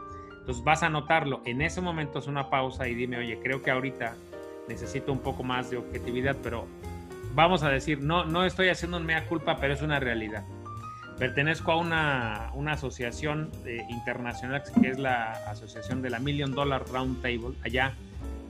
Entonces 0.40 0.64
vas 0.64 0.82
a 0.82 0.88
notarlo. 0.88 1.42
En 1.44 1.62
ese 1.62 1.80
momento 1.80 2.18
es 2.18 2.26
una 2.26 2.50
pausa 2.50 2.88
y 2.88 2.94
dime, 2.94 3.18
oye, 3.18 3.38
creo 3.42 3.62
que 3.62 3.70
ahorita 3.70 4.16
necesito 4.68 5.12
un 5.12 5.20
poco 5.20 5.44
más 5.44 5.70
de 5.70 5.76
objetividad, 5.76 6.36
pero 6.42 6.66
vamos 7.36 7.62
a 7.62 7.68
decir, 7.68 8.00
no, 8.00 8.24
no 8.24 8.44
estoy 8.44 8.70
haciendo 8.70 8.96
un 8.96 9.04
mea 9.04 9.26
culpa, 9.26 9.58
pero 9.60 9.74
es 9.74 9.82
una 9.82 10.00
realidad. 10.00 10.44
Pertenezco 11.18 11.70
a 11.70 11.76
una, 11.76 12.50
una 12.54 12.72
asociación 12.72 13.52
eh, 13.64 13.84
internacional 13.90 14.62
que 14.80 14.88
es 14.88 14.98
la 14.98 15.32
asociación 15.48 16.02
de 16.02 16.10
la 16.10 16.18
Million 16.18 16.52
Dollar 16.52 16.84
Round 16.90 17.22
Table 17.22 17.56
allá 17.64 17.94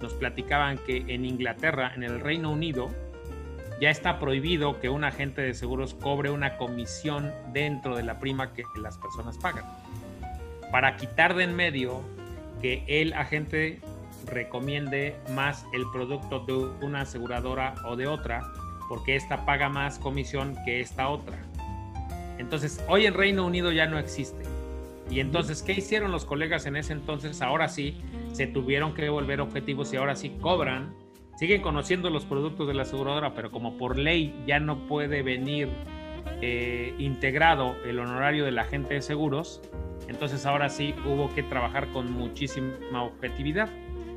nos 0.01 0.14
platicaban 0.14 0.78
que 0.78 1.05
en 1.09 1.24
Inglaterra, 1.24 1.93
en 1.95 2.03
el 2.03 2.20
Reino 2.20 2.51
Unido, 2.51 2.91
ya 3.80 3.91
está 3.91 4.18
prohibido 4.18 4.80
que 4.80 4.89
un 4.89 5.05
agente 5.05 5.43
de 5.43 5.55
seguros 5.55 5.95
cobre 5.95 6.30
una 6.30 6.57
comisión 6.57 7.32
dentro 7.53 7.97
de 7.97 8.03
la 8.03 8.18
prima 8.18 8.53
que 8.53 8.64
las 8.80 8.99
personas 8.99 9.39
pagan. 9.39 9.64
Para 10.70 10.97
quitar 10.97 11.34
de 11.34 11.45
en 11.45 11.55
medio 11.55 12.03
que 12.61 12.84
el 12.89 13.14
agente 13.14 13.80
recomiende 14.26 15.16
más 15.34 15.64
el 15.72 15.84
producto 15.93 16.41
de 16.41 16.53
una 16.84 17.03
aseguradora 17.03 17.74
o 17.84 17.97
de 17.97 18.07
otra, 18.07 18.43
porque 18.89 19.16
esta 19.16 19.45
paga 19.45 19.68
más 19.68 19.99
comisión 19.99 20.57
que 20.64 20.80
esta 20.80 21.09
otra. 21.09 21.37
Entonces, 22.39 22.84
hoy 22.89 23.07
en 23.07 23.14
Reino 23.14 23.45
Unido 23.47 23.72
ya 23.72 23.87
no 23.87 23.99
existe. 23.99 24.45
Y 25.11 25.20
entonces, 25.20 25.62
¿qué 25.62 25.72
hicieron 25.72 26.11
los 26.12 26.24
colegas 26.24 26.66
en 26.66 26.76
ese 26.76 26.93
entonces? 26.93 27.41
Ahora 27.41 27.68
sí, 27.68 27.97
se 28.32 28.47
tuvieron 28.47 28.95
que 28.95 29.09
volver 29.09 29.41
objetivos 29.41 29.93
y 29.93 29.97
ahora 29.97 30.16
sí 30.16 30.37
cobran. 30.41 30.95
Siguen 31.39 31.62
conociendo 31.62 32.11
los 32.11 32.24
productos 32.24 32.66
de 32.66 32.74
la 32.74 32.82
aseguradora, 32.82 33.34
pero 33.34 33.51
como 33.51 33.76
por 33.76 33.99
ley 33.99 34.34
ya 34.47 34.59
no 34.59 34.87
puede 34.87 35.22
venir 35.22 35.68
eh, 36.43 36.95
integrado 36.99 37.76
el 37.87 37.99
honorario 37.99 38.45
del 38.45 38.59
agente 38.59 38.95
de 38.95 39.03
seguros, 39.03 39.62
entonces 40.09 40.45
ahora 40.45 40.68
sí 40.68 40.95
hubo 41.07 41.34
que 41.34 41.43
trabajar 41.43 41.89
con 41.89 42.12
muchísima 42.12 43.03
objetividad 43.03 43.70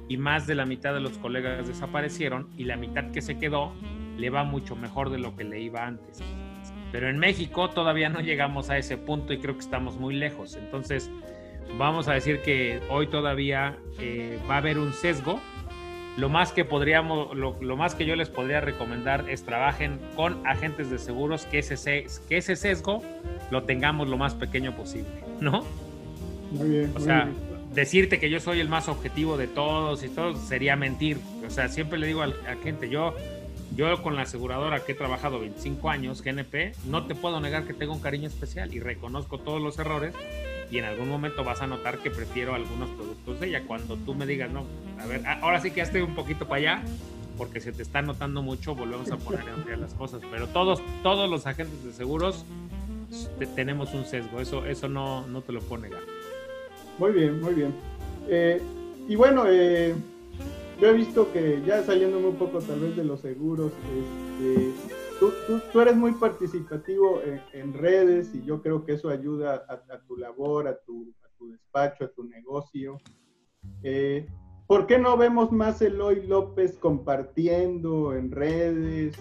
y 0.09 0.17
más 0.17 0.45
de 0.45 0.55
la 0.55 0.65
mitad 0.65 0.93
de 0.93 0.99
los 0.99 1.17
colegas 1.17 1.67
desaparecieron 1.67 2.49
y 2.57 2.65
la 2.65 2.76
mitad 2.76 3.11
que 3.11 3.22
se 3.22 3.38
quedó 3.38 3.72
le 4.20 4.30
va 4.30 4.43
mucho 4.43 4.76
mejor 4.76 5.09
de 5.09 5.20
lo 5.20 5.36
que 5.36 5.43
le 5.43 5.61
iba 5.61 5.86
antes. 5.86 6.20
Pero 6.91 7.09
en 7.09 7.17
México 7.20 7.70
todavía 7.70 8.09
no 8.09 8.20
llegamos 8.20 8.70
a 8.70 8.78
ese 8.78 8.97
punto 8.97 9.34
y 9.34 9.39
creo 9.39 9.55
que 9.55 9.61
estamos 9.61 9.97
muy 9.97 10.15
lejos. 10.15 10.55
Entonces 10.55 11.09
vamos 11.78 12.07
a 12.07 12.13
decir 12.13 12.41
que 12.41 12.82
hoy 12.89 13.07
todavía 13.07 13.78
eh, 13.99 14.39
va 14.49 14.55
a 14.55 14.57
haber 14.57 14.78
un 14.78 14.93
sesgo. 14.93 15.39
Lo 16.17 16.28
más 16.28 16.51
que 16.51 16.65
podríamos, 16.65 17.36
lo, 17.36 17.78
más 17.78 17.95
que 17.95 18.05
yo 18.05 18.15
les 18.15 18.30
podría 18.30 18.59
recomendar 18.59 19.30
es 19.30 19.43
trabajen 19.43 19.99
con 20.15 20.45
agentes 20.45 20.89
de 20.89 20.97
seguros 20.97 21.45
que 21.45 21.59
ese, 21.59 22.07
que 22.28 22.38
ese 22.38 22.55
sesgo 22.55 23.01
lo 23.51 23.63
tengamos 23.63 24.09
lo 24.09 24.17
más 24.17 24.34
pequeño 24.34 24.76
posible, 24.76 25.09
¿no? 25.39 25.63
Muy 26.51 26.70
bien. 26.70 26.91
O 26.95 26.99
sea, 26.99 27.30
decirte 27.74 28.20
que 28.20 28.30
yo 28.30 28.39
soy 28.39 28.59
el 28.59 28.67
más 28.67 28.89
objetivo 28.89 29.38
de 29.38 29.47
todos 29.47 30.03
y 30.03 30.09
todo 30.09 30.36
sería 30.36 30.76
mentir. 30.76 31.20
O 31.45 31.49
sea, 31.49 31.70
siempre 31.70 31.99
le 31.99 32.07
digo 32.07 32.22
a 32.22 32.28
la 32.28 32.55
gente, 32.63 32.89
yo, 32.89 33.15
yo 33.80 34.03
con 34.03 34.17
la 34.17 34.23
aseguradora 34.23 34.84
que 34.84 34.91
he 34.91 34.95
trabajado 34.95 35.39
25 35.39 35.89
años, 35.89 36.21
GNP, 36.21 36.73
no 36.88 37.07
te 37.07 37.15
puedo 37.15 37.39
negar 37.39 37.63
que 37.63 37.73
tengo 37.73 37.93
un 37.93 38.01
cariño 38.01 38.27
especial 38.27 38.73
y 38.73 38.82
reconozco 38.82 39.39
todos 39.39 39.61
los 39.61 39.80
errores 39.80 40.13
y 40.69 40.80
en 40.80 40.84
algún 40.84 41.07
momento 41.07 41.45
vas 41.45 41.61
a 41.61 41.67
notar 41.67 41.99
que 41.99 42.11
prefiero 42.11 42.55
algunos 42.55 42.89
productos 42.89 43.39
de 43.39 43.47
ella. 43.47 43.63
Cuando 43.65 43.95
tú 43.95 44.13
me 44.15 44.25
digas, 44.25 44.51
no, 44.51 44.65
a 44.99 45.05
ver, 45.05 45.25
ahora 45.25 45.61
sí 45.61 45.69
que 45.69 45.77
ya 45.77 45.84
estoy 45.84 46.01
un 46.01 46.13
poquito 46.13 46.45
para 46.45 46.57
allá, 46.57 46.84
porque 47.38 47.61
se 47.61 47.71
te 47.71 47.82
está 47.82 48.01
notando 48.01 48.41
mucho, 48.41 48.75
volvemos 48.75 49.09
a 49.13 49.17
poner 49.17 49.45
en 49.71 49.80
las 49.80 49.93
cosas. 49.93 50.21
Pero 50.30 50.47
todos, 50.47 50.82
todos 51.01 51.30
los 51.30 51.47
agentes 51.47 51.82
de 51.86 51.93
seguros 51.93 52.43
tenemos 53.55 53.93
un 53.93 54.03
sesgo, 54.03 54.41
eso, 54.41 54.65
eso 54.65 54.89
no, 54.89 55.25
no 55.25 55.41
te 55.41 55.53
lo 55.53 55.61
puedo 55.61 55.84
negar. 55.84 56.01
Muy 56.97 57.13
bien, 57.13 57.39
muy 57.41 57.53
bien. 57.53 57.73
Eh, 58.27 58.61
y 59.07 59.15
bueno, 59.15 59.45
eh, 59.47 59.95
yo 60.80 60.88
he 60.88 60.93
visto 60.93 61.32
que 61.34 61.61
ya 61.65 61.84
saliéndome 61.84 62.27
un 62.27 62.36
poco 62.36 62.59
tal 62.59 62.80
vez 62.80 62.95
de 62.95 63.03
los 63.03 63.19
seguros, 63.19 63.71
este, 64.39 64.71
tú, 65.19 65.80
eres 65.80 65.95
muy 65.95 66.13
participativo 66.13 67.21
en, 67.53 67.73
redes 67.73 68.34
y 68.34 68.43
yo 68.43 68.61
creo 68.61 68.86
que 68.86 68.93
eso 68.93 69.09
ayuda 69.09 69.65
a, 69.67 69.99
tu 70.07 70.15
labor, 70.15 70.67
a 70.67 70.77
tu, 70.80 71.13
despacho, 71.41 72.05
a 72.05 72.07
tu 72.09 72.23
negocio. 72.23 72.97
Eh, 73.84 74.27
¿Por 74.67 74.88
qué 74.88 74.99
no 74.99 75.17
vemos 75.17 75.51
más 75.51 75.82
Eloy 75.82 76.27
López 76.27 76.77
compartiendo 76.77 78.15
en 78.15 78.32
redes, 78.32 79.17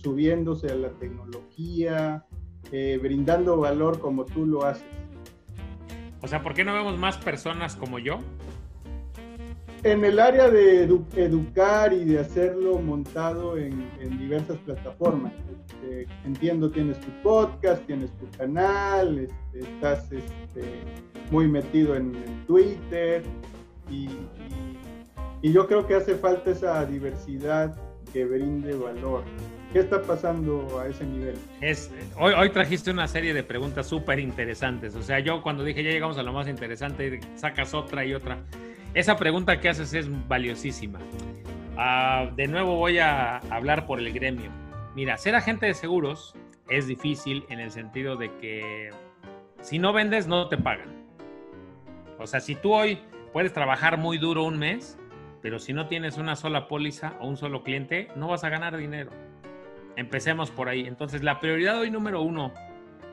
subiéndose 0.00 0.68
a 0.68 0.76
la 0.76 0.90
tecnología, 0.90 2.24
brindando 2.70 3.56
valor 3.56 3.98
como 3.98 4.24
tú 4.24 4.46
lo 4.46 4.64
haces? 4.64 4.86
O 6.22 6.28
sea, 6.28 6.42
¿por 6.42 6.54
qué 6.54 6.64
no 6.64 6.74
vemos 6.74 6.98
más 6.98 7.18
personas 7.18 7.76
como 7.76 7.98
yo? 7.98 8.18
En 9.82 10.04
el 10.04 10.20
área 10.20 10.50
de 10.50 10.82
educar 10.82 11.94
y 11.94 12.04
de 12.04 12.18
hacerlo 12.18 12.78
montado 12.78 13.56
en, 13.56 13.88
diversas 14.18 14.58
plataformas. 14.58 15.32
Este, 15.66 16.06
entiendo, 16.26 16.70
tienes 16.70 17.00
tu 17.00 17.10
podcast, 17.22 17.82
tienes 17.86 18.10
tu 18.18 18.28
canal, 18.36 19.18
este, 19.18 19.58
estás 19.58 20.12
este, 20.12 20.82
muy 21.30 21.48
metido 21.48 21.96
en, 21.96 22.12
Twitter 22.46 23.22
y, 23.90 24.08
yo 25.42 25.66
creo 25.66 25.86
que 25.86 25.94
hace 25.94 26.14
falta 26.16 26.50
esa 26.50 26.84
diversidad 26.84 27.74
que 28.12 28.26
brinde 28.26 28.74
valor. 28.74 29.22
¿Qué 29.72 29.78
está 29.78 30.02
pasando 30.02 30.78
a 30.78 30.88
ese 30.88 31.06
nivel? 31.06 31.36
Es, 31.62 31.90
hoy, 32.18 32.34
hoy 32.36 32.50
trajiste 32.50 32.90
una 32.90 33.08
serie 33.08 33.32
de 33.32 33.42
preguntas 33.42 33.86
súper 33.86 34.18
interesantes. 34.18 34.94
O 34.94 35.02
sea, 35.02 35.20
yo 35.20 35.42
cuando 35.42 35.64
dije 35.64 35.82
ya 35.82 35.90
llegamos 35.90 36.18
a 36.18 36.22
lo 36.22 36.34
más 36.34 36.48
interesante, 36.48 37.20
sacas 37.36 37.72
otra 37.72 38.04
y 38.04 38.12
otra. 38.12 38.44
Esa 38.92 39.16
pregunta 39.16 39.60
que 39.60 39.68
haces 39.68 39.94
es 39.94 40.28
valiosísima. 40.28 40.98
Ah, 41.76 42.28
de 42.34 42.48
nuevo 42.48 42.74
voy 42.74 42.98
a 42.98 43.38
hablar 43.50 43.86
por 43.86 44.00
el 44.00 44.12
gremio. 44.12 44.50
Mira, 44.96 45.16
ser 45.16 45.36
agente 45.36 45.66
de 45.66 45.74
seguros 45.74 46.34
es 46.68 46.88
difícil 46.88 47.44
en 47.50 47.60
el 47.60 47.70
sentido 47.70 48.16
de 48.16 48.36
que 48.38 48.90
si 49.60 49.78
no 49.78 49.92
vendes 49.92 50.26
no 50.26 50.48
te 50.48 50.58
pagan. 50.58 50.88
O 52.18 52.26
sea, 52.26 52.40
si 52.40 52.56
tú 52.56 52.74
hoy 52.74 52.98
puedes 53.32 53.52
trabajar 53.52 53.96
muy 53.96 54.18
duro 54.18 54.42
un 54.42 54.58
mes, 54.58 54.98
pero 55.40 55.60
si 55.60 55.72
no 55.72 55.86
tienes 55.86 56.18
una 56.18 56.34
sola 56.34 56.66
póliza 56.66 57.14
o 57.20 57.28
un 57.28 57.36
solo 57.36 57.62
cliente, 57.62 58.08
no 58.16 58.26
vas 58.26 58.42
a 58.42 58.48
ganar 58.48 58.76
dinero. 58.76 59.10
Empecemos 59.94 60.50
por 60.50 60.68
ahí. 60.68 60.86
Entonces, 60.86 61.22
la 61.22 61.38
prioridad 61.38 61.78
hoy 61.78 61.92
número 61.92 62.22
uno 62.22 62.52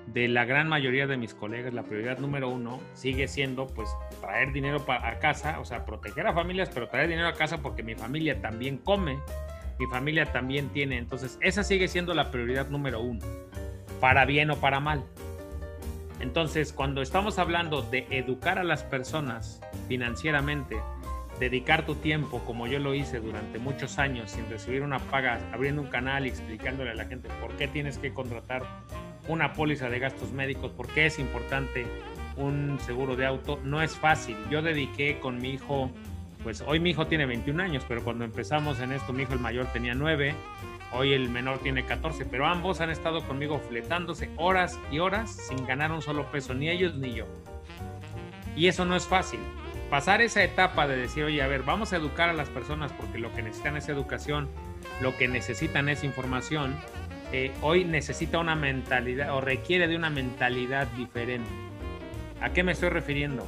de 0.07 0.27
la 0.27 0.45
gran 0.45 0.69
mayoría 0.69 1.05
de 1.05 1.17
mis 1.17 1.33
colegas, 1.33 1.73
la 1.73 1.83
prioridad 1.83 2.17
número 2.19 2.49
uno 2.49 2.79
sigue 2.93 3.27
siendo 3.27 3.67
pues 3.67 3.89
traer 4.21 4.53
dinero 4.53 4.83
a 4.87 5.19
casa, 5.19 5.59
o 5.59 5.65
sea, 5.65 5.85
proteger 5.85 6.27
a 6.27 6.33
familias, 6.33 6.69
pero 6.73 6.87
traer 6.87 7.09
dinero 7.09 7.27
a 7.27 7.33
casa 7.33 7.57
porque 7.59 7.83
mi 7.83 7.95
familia 7.95 8.41
también 8.41 8.77
come, 8.77 9.19
mi 9.79 9.85
familia 9.87 10.31
también 10.31 10.69
tiene. 10.69 10.97
Entonces, 10.97 11.37
esa 11.41 11.63
sigue 11.63 11.87
siendo 11.87 12.13
la 12.13 12.31
prioridad 12.31 12.69
número 12.69 13.01
uno, 13.01 13.25
para 13.99 14.25
bien 14.25 14.49
o 14.49 14.55
para 14.57 14.79
mal. 14.79 15.03
Entonces, 16.19 16.73
cuando 16.73 17.01
estamos 17.01 17.37
hablando 17.37 17.81
de 17.83 18.07
educar 18.09 18.57
a 18.57 18.63
las 18.63 18.83
personas 18.83 19.61
financieramente, 19.87 20.77
dedicar 21.39 21.85
tu 21.85 21.95
tiempo, 21.95 22.39
como 22.45 22.67
yo 22.67 22.79
lo 22.79 22.95
hice 22.95 23.19
durante 23.19 23.59
muchos 23.59 23.99
años, 23.99 24.31
sin 24.31 24.49
recibir 24.49 24.81
una 24.81 24.99
paga, 24.99 25.39
abriendo 25.53 25.81
un 25.81 25.87
canal 25.87 26.25
y 26.25 26.29
explicándole 26.29 26.91
a 26.91 26.95
la 26.95 27.05
gente 27.05 27.29
por 27.41 27.55
qué 27.55 27.67
tienes 27.67 27.97
que 27.97 28.13
contratar 28.13 28.63
una 29.27 29.53
póliza 29.53 29.89
de 29.89 29.99
gastos 29.99 30.31
médicos, 30.31 30.71
por 30.71 30.87
qué 30.87 31.05
es 31.05 31.19
importante 31.19 31.85
un 32.37 32.79
seguro 32.79 33.15
de 33.15 33.25
auto, 33.25 33.59
no 33.63 33.81
es 33.81 33.95
fácil. 33.95 34.37
Yo 34.49 34.61
dediqué 34.61 35.19
con 35.19 35.39
mi 35.39 35.51
hijo, 35.51 35.91
pues 36.43 36.61
hoy 36.61 36.79
mi 36.79 36.91
hijo 36.91 37.07
tiene 37.07 37.25
21 37.25 37.61
años, 37.61 37.85
pero 37.87 38.03
cuando 38.03 38.25
empezamos 38.25 38.79
en 38.79 38.91
esto, 38.91 39.13
mi 39.13 39.23
hijo 39.23 39.33
el 39.33 39.39
mayor 39.39 39.67
tenía 39.73 39.93
9, 39.93 40.33
hoy 40.93 41.13
el 41.13 41.29
menor 41.29 41.59
tiene 41.59 41.85
14, 41.85 42.25
pero 42.25 42.45
ambos 42.45 42.81
han 42.81 42.89
estado 42.89 43.21
conmigo 43.27 43.59
fletándose 43.59 44.29
horas 44.37 44.79
y 44.91 44.99
horas 44.99 45.35
sin 45.47 45.65
ganar 45.65 45.91
un 45.91 46.01
solo 46.01 46.31
peso, 46.31 46.53
ni 46.53 46.69
ellos 46.69 46.95
ni 46.95 47.13
yo. 47.13 47.25
Y 48.55 48.67
eso 48.67 48.85
no 48.85 48.95
es 48.95 49.05
fácil 49.05 49.39
pasar 49.89 50.21
esa 50.21 50.43
etapa 50.43 50.87
de 50.87 50.97
decir, 50.97 51.23
oye, 51.23 51.41
a 51.41 51.47
ver, 51.47 51.63
vamos 51.63 51.93
a 51.93 51.97
educar 51.97 52.29
a 52.29 52.33
las 52.33 52.49
personas 52.49 52.91
porque 52.93 53.17
lo 53.17 53.33
que 53.33 53.41
necesitan 53.41 53.77
es 53.77 53.89
educación, 53.89 54.49
lo 55.01 55.15
que 55.17 55.27
necesitan 55.27 55.89
es 55.89 56.03
información, 56.03 56.75
eh, 57.31 57.53
hoy 57.61 57.85
necesita 57.85 58.39
una 58.39 58.55
mentalidad 58.55 59.33
o 59.33 59.41
requiere 59.41 59.87
de 59.87 59.95
una 59.95 60.09
mentalidad 60.09 60.87
diferente. 60.97 61.49
¿A 62.41 62.51
qué 62.51 62.63
me 62.63 62.73
estoy 62.73 62.89
refiriendo? 62.89 63.47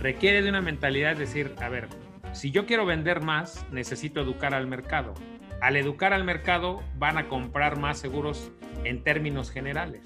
Requiere 0.00 0.42
de 0.42 0.48
una 0.48 0.60
mentalidad 0.60 1.14
de 1.14 1.20
decir, 1.20 1.54
a 1.60 1.68
ver, 1.68 1.88
si 2.32 2.50
yo 2.50 2.66
quiero 2.66 2.86
vender 2.86 3.20
más, 3.20 3.64
necesito 3.70 4.20
educar 4.20 4.54
al 4.54 4.66
mercado. 4.66 5.14
Al 5.60 5.76
educar 5.76 6.12
al 6.12 6.24
mercado 6.24 6.82
van 6.98 7.18
a 7.18 7.28
comprar 7.28 7.78
más 7.78 7.98
seguros 7.98 8.50
en 8.84 9.02
términos 9.02 9.50
generales. 9.50 10.02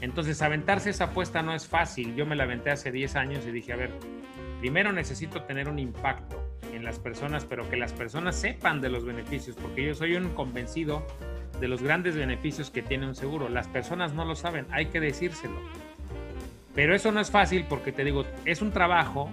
Entonces, 0.00 0.40
aventarse 0.42 0.90
esa 0.90 1.04
apuesta 1.04 1.42
no 1.42 1.54
es 1.54 1.66
fácil. 1.66 2.14
Yo 2.14 2.24
me 2.24 2.36
la 2.36 2.44
aventé 2.44 2.70
hace 2.70 2.90
10 2.90 3.16
años 3.16 3.46
y 3.46 3.50
dije, 3.50 3.72
a 3.72 3.76
ver, 3.76 3.90
primero 4.60 4.92
necesito 4.92 5.42
tener 5.42 5.68
un 5.68 5.78
impacto 5.78 6.40
en 6.72 6.84
las 6.84 6.98
personas, 6.98 7.44
pero 7.44 7.68
que 7.68 7.76
las 7.76 7.92
personas 7.92 8.36
sepan 8.36 8.80
de 8.80 8.90
los 8.90 9.04
beneficios, 9.04 9.56
porque 9.56 9.84
yo 9.84 9.94
soy 9.94 10.14
un 10.14 10.28
convencido 10.34 11.04
de 11.60 11.66
los 11.66 11.82
grandes 11.82 12.14
beneficios 12.14 12.70
que 12.70 12.82
tiene 12.82 13.06
un 13.06 13.14
seguro. 13.14 13.48
Las 13.48 13.66
personas 13.68 14.12
no 14.12 14.24
lo 14.24 14.36
saben, 14.36 14.66
hay 14.70 14.86
que 14.86 15.00
decírselo. 15.00 15.56
Pero 16.74 16.94
eso 16.94 17.10
no 17.10 17.20
es 17.20 17.30
fácil 17.30 17.64
porque 17.68 17.90
te 17.90 18.04
digo, 18.04 18.24
es 18.44 18.62
un 18.62 18.70
trabajo 18.70 19.30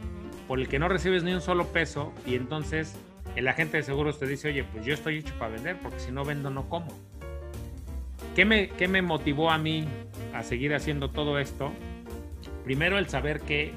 por 0.48 0.60
el 0.60 0.68
que 0.68 0.80
no 0.80 0.88
recibes 0.88 1.24
ni 1.24 1.34
un 1.34 1.42
solo 1.42 1.68
peso 1.68 2.14
y 2.26 2.36
entonces 2.36 2.96
el 3.36 3.48
agente 3.48 3.78
de 3.78 3.84
seguros 3.84 4.18
te 4.20 4.26
dice, 4.26 4.48
oye, 4.48 4.64
pues 4.64 4.86
yo 4.86 4.94
estoy 4.94 5.18
hecho 5.18 5.34
para 5.38 5.52
vender 5.52 5.78
porque 5.78 6.00
si 6.00 6.12
no 6.12 6.26
vendo 6.26 6.50
no 6.50 6.68
como. 6.70 6.88
¿Qué 8.34 8.46
me, 8.46 8.70
qué 8.70 8.88
me 8.88 9.02
motivó 9.02 9.52
a 9.52 9.58
mí 9.58 9.88
a 10.34 10.44
seguir 10.44 10.74
haciendo 10.74 11.10
todo 11.10 11.38
esto? 11.38 11.72
Primero 12.68 12.98
el 12.98 13.08
saber 13.08 13.40
que 13.40 13.74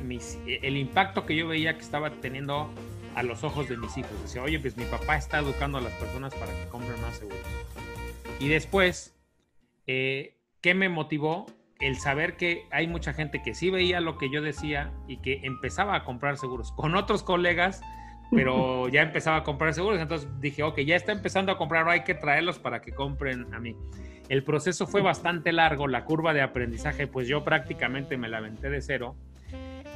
el 0.63 0.77
impacto 0.77 1.25
que 1.25 1.37
yo 1.37 1.47
veía 1.47 1.75
que 1.75 1.81
estaba 1.81 2.11
teniendo 2.11 2.69
a 3.15 3.23
los 3.23 3.45
ojos 3.45 3.69
de 3.69 3.77
mis 3.77 3.97
hijos. 3.97 4.11
Decía, 4.21 4.43
oye, 4.43 4.59
pues 4.59 4.77
mi 4.77 4.83
papá 4.83 5.17
está 5.17 5.39
educando 5.39 5.79
a 5.79 5.81
las 5.81 5.93
personas 5.93 6.35
para 6.35 6.53
que 6.53 6.69
compren 6.69 7.01
más 7.01 7.19
seguros. 7.19 7.39
Y 8.41 8.49
después, 8.49 9.17
eh, 9.87 10.35
¿qué 10.61 10.75
me 10.75 10.89
motivó? 10.89 11.47
El 11.79 11.99
saber 11.99 12.37
que 12.37 12.65
hay 12.73 12.89
mucha 12.89 13.13
gente 13.13 13.45
que 13.45 13.55
sí 13.55 13.71
veía 13.71 14.01
lo 14.01 14.19
que 14.19 14.29
yo 14.29 14.43
decía 14.43 14.93
y 15.07 15.19
que 15.19 15.43
empezaba 15.45 15.95
a 15.95 16.03
comprar 16.03 16.37
seguros 16.37 16.73
con 16.73 16.97
otros 16.97 17.23
colegas, 17.23 17.83
pero 18.33 18.89
ya 18.93 19.03
empezaba 19.03 19.37
a 19.37 19.45
comprar 19.45 19.73
seguros. 19.73 20.01
Entonces 20.01 20.29
dije, 20.41 20.65
ok, 20.65 20.81
ya 20.81 20.97
está 20.97 21.13
empezando 21.13 21.53
a 21.53 21.59
comprar, 21.59 21.89
hay 21.89 22.03
que 22.03 22.15
traerlos 22.15 22.59
para 22.59 22.83
que 22.83 22.91
compren 22.91 23.55
a 23.55 23.61
mí. 23.61 23.77
El 24.31 24.45
proceso 24.45 24.87
fue 24.87 25.03
bastante 25.03 25.51
largo, 25.51 25.89
la 25.89 26.05
curva 26.05 26.33
de 26.33 26.41
aprendizaje, 26.41 27.09
pues 27.09 27.27
yo 27.27 27.43
prácticamente 27.43 28.17
me 28.17 28.29
la 28.29 28.39
aventé 28.39 28.71
de 28.71 28.81
cero. 28.81 29.17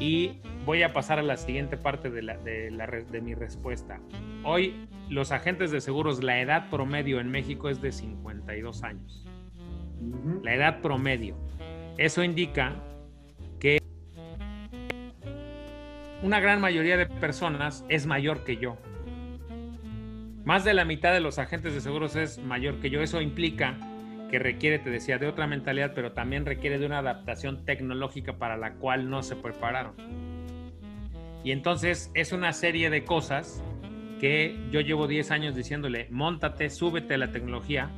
Y 0.01 0.41
voy 0.66 0.82
a 0.82 0.93
pasar 0.93 1.20
a 1.20 1.22
la 1.22 1.37
siguiente 1.37 1.76
parte 1.76 2.11
de, 2.11 2.20
la, 2.20 2.37
de, 2.39 2.72
la, 2.72 2.89
de 2.89 3.20
mi 3.20 3.35
respuesta. 3.35 4.01
Hoy 4.43 4.89
los 5.09 5.30
agentes 5.30 5.70
de 5.70 5.80
seguros, 5.80 6.20
la 6.24 6.41
edad 6.41 6.68
promedio 6.68 7.20
en 7.20 7.30
México 7.30 7.68
es 7.68 7.80
de 7.80 7.93
52 7.93 8.82
años. 8.82 9.24
La 10.43 10.53
edad 10.53 10.80
promedio. 10.80 11.37
Eso 11.97 12.24
indica 12.24 12.74
que 13.61 13.78
una 16.24 16.41
gran 16.41 16.61
mayoría 16.61 16.97
de 16.97 17.07
personas 17.07 17.85
es 17.89 18.05
mayor 18.05 18.43
que 18.43 18.57
yo. 18.57 18.78
Más 20.45 20.64
de 20.64 20.74
la 20.74 20.85
mitad 20.85 21.12
de 21.12 21.20
los 21.20 21.39
agentes 21.39 21.72
de 21.72 21.80
seguros 21.80 22.16
es 22.16 22.41
mayor 22.41 22.80
que 22.80 22.91
yo. 22.91 23.01
Eso 23.01 23.20
implica 23.20 23.78
que 24.31 24.39
requiere, 24.39 24.79
te 24.79 24.91
decía, 24.91 25.18
de 25.18 25.27
otra 25.27 25.47
mentalidad, 25.47 25.93
pero 25.95 26.12
también 26.12 26.47
requiere 26.47 26.79
de 26.79 26.87
una 26.87 26.99
adaptación 26.99 27.64
tecnológica 27.64 28.39
para 28.39 28.57
la 28.57 28.75
cual 28.75 29.11
no 29.11 29.22
se 29.22 29.37
prepararon. 29.37 29.95
Y 31.45 31.53
entonces 31.53 32.11
es 32.14 32.33
una 32.33 32.53
serie 32.53 32.91
de 32.91 33.05
cosas 33.05 33.62
que 34.20 34.59
yo 34.70 34.81
llevo 34.81 35.07
10 35.07 35.31
años 35.31 35.55
diciéndole, 35.55 36.09
montate, 36.11 36.70
súbete 36.70 37.14
a 37.14 37.18
la 37.18 37.31
tecnología 37.31 37.91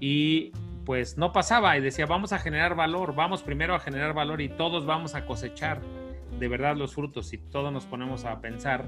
y 0.00 0.52
pues 0.84 1.16
no 1.16 1.32
pasaba 1.32 1.76
y 1.76 1.80
decía, 1.80 2.06
vamos 2.06 2.32
a 2.32 2.38
generar 2.38 2.74
valor, 2.74 3.14
vamos 3.14 3.42
primero 3.42 3.74
a 3.74 3.80
generar 3.80 4.12
valor 4.12 4.40
y 4.40 4.48
todos 4.48 4.86
vamos 4.86 5.14
a 5.14 5.24
cosechar 5.26 5.80
de 6.38 6.48
verdad 6.48 6.76
los 6.76 6.94
frutos 6.94 7.32
y 7.32 7.38
todos 7.38 7.72
nos 7.72 7.86
ponemos 7.86 8.24
a 8.24 8.40
pensar 8.40 8.86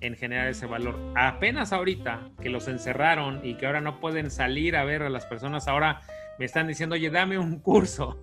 en 0.00 0.16
generar 0.16 0.48
ese 0.48 0.66
valor. 0.66 0.98
Apenas 1.16 1.72
ahorita 1.72 2.30
que 2.40 2.48
los 2.48 2.68
encerraron 2.68 3.40
y 3.44 3.54
que 3.54 3.66
ahora 3.66 3.80
no 3.80 4.00
pueden 4.00 4.30
salir 4.30 4.76
a 4.76 4.84
ver 4.84 5.02
a 5.02 5.10
las 5.10 5.26
personas, 5.26 5.68
ahora 5.68 6.00
me 6.38 6.46
están 6.46 6.66
diciendo, 6.66 6.94
oye, 6.94 7.10
dame 7.10 7.38
un 7.38 7.60
curso. 7.60 8.18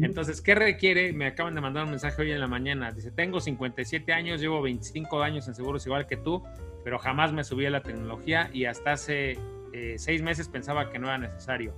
Entonces, 0.00 0.40
¿qué 0.40 0.54
requiere? 0.54 1.12
Me 1.12 1.26
acaban 1.26 1.54
de 1.54 1.60
mandar 1.60 1.84
un 1.84 1.90
mensaje 1.90 2.22
hoy 2.22 2.32
en 2.32 2.40
la 2.40 2.46
mañana. 2.46 2.92
Dice, 2.92 3.10
tengo 3.10 3.40
57 3.40 4.12
años, 4.12 4.40
llevo 4.40 4.62
25 4.62 5.22
años 5.22 5.48
en 5.48 5.54
seguros 5.54 5.84
igual 5.86 6.06
que 6.06 6.16
tú, 6.16 6.42
pero 6.84 6.98
jamás 6.98 7.32
me 7.32 7.44
subí 7.44 7.66
a 7.66 7.70
la 7.70 7.82
tecnología 7.82 8.50
y 8.52 8.64
hasta 8.64 8.92
hace 8.92 9.38
eh, 9.72 9.96
seis 9.98 10.22
meses 10.22 10.48
pensaba 10.48 10.90
que 10.90 10.98
no 10.98 11.08
era 11.08 11.18
necesario. 11.18 11.74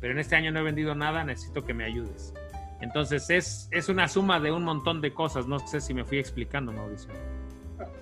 Pero 0.00 0.12
en 0.12 0.18
este 0.18 0.36
año 0.36 0.52
no 0.52 0.60
he 0.60 0.62
vendido 0.62 0.94
nada, 0.94 1.24
necesito 1.24 1.64
que 1.64 1.74
me 1.74 1.84
ayudes. 1.84 2.34
Entonces, 2.80 3.30
es, 3.30 3.68
es 3.70 3.88
una 3.88 4.08
suma 4.08 4.40
de 4.40 4.52
un 4.52 4.62
montón 4.62 5.00
de 5.00 5.12
cosas. 5.12 5.46
No 5.46 5.58
sé 5.60 5.80
si 5.80 5.94
me 5.94 6.04
fui 6.04 6.18
explicando, 6.18 6.72
Mauricio. 6.72 7.10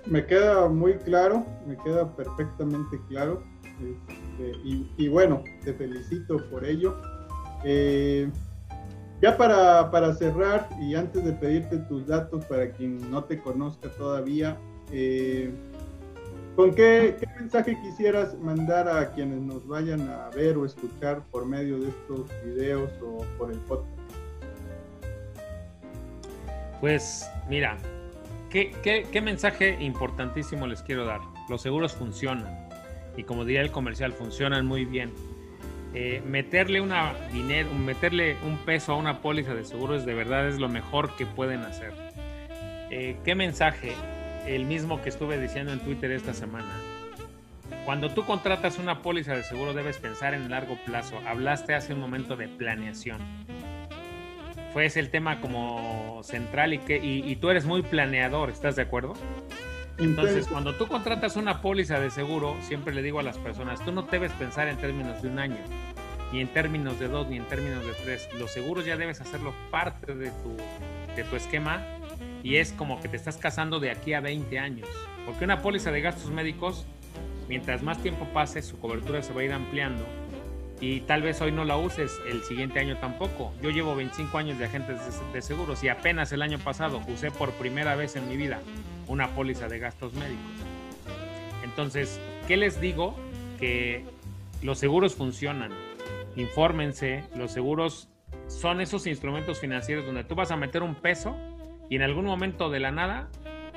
Me 0.05 0.25
queda 0.25 0.67
muy 0.67 0.93
claro, 0.95 1.45
me 1.65 1.77
queda 1.77 2.13
perfectamente 2.15 2.99
claro. 3.07 3.43
Este, 3.63 4.57
y, 4.97 5.07
bueno, 5.07 5.43
te 5.63 5.73
felicito 5.73 6.37
por 6.49 6.65
ello. 6.65 6.97
Eh, 7.63 8.29
ya 9.21 9.37
para, 9.37 9.89
para, 9.89 10.13
cerrar 10.13 10.67
y 10.81 10.95
antes 10.95 11.23
de 11.23 11.31
pedirte 11.31 11.77
tus 11.77 12.05
datos 12.07 12.43
para 12.45 12.71
quien 12.71 13.09
no 13.09 13.23
te 13.23 13.41
conozca 13.41 13.89
todavía, 13.97 14.57
eh, 14.91 15.49
¿con 16.57 16.75
qué, 16.75 17.15
qué, 17.17 17.25
mensaje 17.39 17.79
quisieras 17.81 18.37
mandar 18.37 18.89
a 18.89 19.11
quienes 19.11 19.39
nos 19.39 19.65
vayan 19.65 20.01
a 20.09 20.29
ver 20.31 20.57
o 20.57 20.65
escuchar 20.65 21.23
por 21.31 21.45
medio 21.45 21.79
de 21.79 21.87
estos 21.87 22.29
videos 22.43 22.91
o 23.01 23.25
por 23.37 23.49
el 23.51 23.59
podcast? 23.59 24.03
Pues 26.81 27.25
mira, 27.47 27.77
¿qué, 28.53 28.71
qué, 28.83 29.05
qué 29.11 29.19
mensaje 29.19 29.77
importantísimo 29.81 30.67
les 30.67 30.81
quiero 30.81 31.03
dar? 31.03 31.19
Los 31.49 31.61
seguros 31.61 31.93
funcionan 31.93 32.69
y 33.17 33.23
como 33.23 33.45
diría 33.45 33.61
el 33.61 33.71
comercial, 33.71 34.13
funcionan 34.13 34.65
muy 34.65 34.85
bien. 34.85 35.13
Eh, 35.93 36.23
meterle 36.25 36.81
una 36.81 37.13
dinero, 37.31 37.71
meterle 37.73 38.35
un 38.43 38.57
peso 38.59 38.93
a 38.93 38.95
una 38.95 39.21
póliza 39.21 39.53
de 39.53 39.63
seguros 39.63 40.05
de 40.07 40.15
verdad 40.15 40.47
es 40.47 40.57
lo 40.57 40.69
mejor 40.69 41.15
que 41.15 41.25
pueden 41.25 41.61
hacer. 41.61 41.93
Eh, 42.89 43.17
¿Qué 43.23 43.35
mensaje? 43.35 43.93
El 44.47 44.65
mismo 44.65 45.01
que 45.01 45.09
estuve 45.09 45.39
diciendo 45.39 45.71
en 45.71 45.79
Twitter 45.79 46.11
esta 46.11 46.33
semana. 46.33 46.73
Cuando 47.85 48.09
tú 48.09 48.25
contratas 48.25 48.77
una 48.77 49.01
póliza 49.01 49.33
de 49.35 49.43
seguro 49.43 49.73
debes 49.73 49.97
pensar 49.97 50.33
en 50.33 50.49
largo 50.49 50.77
plazo. 50.85 51.19
Hablaste 51.27 51.75
hace 51.75 51.93
un 51.93 51.99
momento 51.99 52.35
de 52.35 52.47
planeación. 52.47 53.19
Fue 54.73 54.85
ese 54.85 54.99
el 54.99 55.09
tema 55.09 55.39
como 55.39 56.21
central 56.23 56.73
y, 56.73 56.79
que, 56.79 56.97
y 56.97 57.35
tú 57.35 57.49
eres 57.49 57.65
muy 57.65 57.83
planeador, 57.83 58.49
¿estás 58.49 58.75
de 58.75 58.81
acuerdo? 58.81 59.13
Entonces, 59.99 60.47
cuando 60.47 60.73
tú 60.73 60.87
contratas 60.87 61.35
una 61.35 61.61
póliza 61.61 61.99
de 61.99 62.09
seguro, 62.09 62.57
siempre 62.61 62.93
le 62.93 63.03
digo 63.03 63.19
a 63.19 63.23
las 63.23 63.37
personas, 63.37 63.83
tú 63.85 63.91
no 63.91 64.03
debes 64.03 64.31
pensar 64.33 64.67
en 64.67 64.77
términos 64.77 65.21
de 65.21 65.27
un 65.29 65.37
año, 65.37 65.57
ni 66.31 66.41
en 66.41 66.47
términos 66.47 66.99
de 66.99 67.07
dos, 67.07 67.27
ni 67.27 67.37
en 67.37 67.45
términos 67.45 67.85
de 67.85 67.93
tres. 68.03 68.27
Los 68.39 68.51
seguros 68.51 68.85
ya 68.85 68.97
debes 68.97 69.21
hacerlo 69.21 69.53
parte 69.69 70.15
de 70.15 70.31
tu, 70.31 70.57
de 71.15 71.23
tu 71.23 71.35
esquema 71.35 71.85
y 72.41 72.55
es 72.57 72.73
como 72.73 72.99
que 73.01 73.07
te 73.07 73.17
estás 73.17 73.37
casando 73.37 73.79
de 73.79 73.91
aquí 73.91 74.13
a 74.13 74.19
20 74.19 74.57
años. 74.57 74.89
Porque 75.25 75.45
una 75.45 75.61
póliza 75.61 75.91
de 75.91 76.01
gastos 76.01 76.31
médicos, 76.31 76.85
mientras 77.47 77.83
más 77.83 78.01
tiempo 78.01 78.27
pase, 78.33 78.63
su 78.63 78.79
cobertura 78.79 79.21
se 79.21 79.31
va 79.31 79.41
a 79.41 79.43
ir 79.43 79.53
ampliando 79.53 80.05
y 80.83 80.99
tal 80.99 81.21
vez 81.21 81.39
hoy 81.39 81.53
no 81.53 81.63
la 81.63 81.77
uses, 81.77 82.19
el 82.27 82.43
siguiente 82.43 82.77
año 82.77 82.97
tampoco. 82.97 83.53
Yo 83.61 83.69
llevo 83.69 83.95
25 83.95 84.37
años 84.37 84.59
de 84.59 84.65
agentes 84.65 84.99
de 85.31 85.41
seguros 85.41 85.81
y 85.81 85.87
apenas 85.87 86.33
el 86.33 86.41
año 86.41 86.59
pasado 86.59 87.01
usé 87.07 87.31
por 87.31 87.53
primera 87.53 87.95
vez 87.95 88.17
en 88.17 88.27
mi 88.27 88.35
vida 88.35 88.59
una 89.07 89.29
póliza 89.29 89.69
de 89.69 89.79
gastos 89.79 90.13
médicos. 90.13 90.43
Entonces, 91.63 92.19
¿qué 92.49 92.57
les 92.57 92.81
digo? 92.81 93.15
Que 93.61 94.03
los 94.61 94.77
seguros 94.77 95.15
funcionan. 95.15 95.71
Infórmense, 96.35 97.23
los 97.33 97.53
seguros 97.53 98.09
son 98.47 98.81
esos 98.81 99.07
instrumentos 99.07 99.61
financieros 99.61 100.05
donde 100.05 100.25
tú 100.25 100.35
vas 100.35 100.51
a 100.51 100.57
meter 100.57 100.83
un 100.83 100.95
peso 100.95 101.37
y 101.89 101.95
en 101.95 102.01
algún 102.01 102.25
momento 102.25 102.69
de 102.69 102.81
la 102.81 102.91
nada 102.91 103.29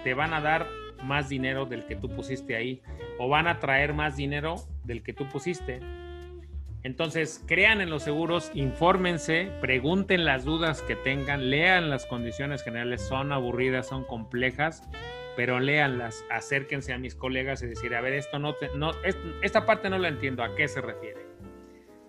te 0.02 0.14
van 0.14 0.34
a 0.34 0.40
dar 0.40 0.66
más 1.04 1.28
dinero 1.28 1.66
del 1.66 1.86
que 1.86 1.94
tú 1.94 2.08
pusiste 2.08 2.56
ahí 2.56 2.82
o 3.20 3.28
van 3.28 3.46
a 3.46 3.60
traer 3.60 3.94
más 3.94 4.16
dinero 4.16 4.56
del 4.82 5.04
que 5.04 5.12
tú 5.12 5.28
pusiste. 5.28 5.78
Entonces, 6.86 7.42
crean 7.48 7.80
en 7.80 7.90
los 7.90 8.04
seguros, 8.04 8.52
infórmense, 8.54 9.50
pregunten 9.60 10.24
las 10.24 10.44
dudas 10.44 10.82
que 10.82 10.94
tengan, 10.94 11.50
lean 11.50 11.90
las 11.90 12.06
condiciones 12.06 12.62
generales, 12.62 13.02
son 13.02 13.32
aburridas, 13.32 13.88
son 13.88 14.04
complejas, 14.04 14.88
pero 15.34 15.58
léanlas, 15.58 16.24
acérquense 16.30 16.92
a 16.92 16.98
mis 16.98 17.16
colegas 17.16 17.60
y 17.64 17.66
decir, 17.66 17.92
a 17.96 18.00
ver, 18.00 18.12
esto 18.12 18.38
no 18.38 18.54
esta 19.42 19.66
parte 19.66 19.90
no 19.90 19.98
la 19.98 20.06
entiendo, 20.06 20.44
¿a 20.44 20.54
qué 20.54 20.68
se 20.68 20.80
refiere? 20.80 21.26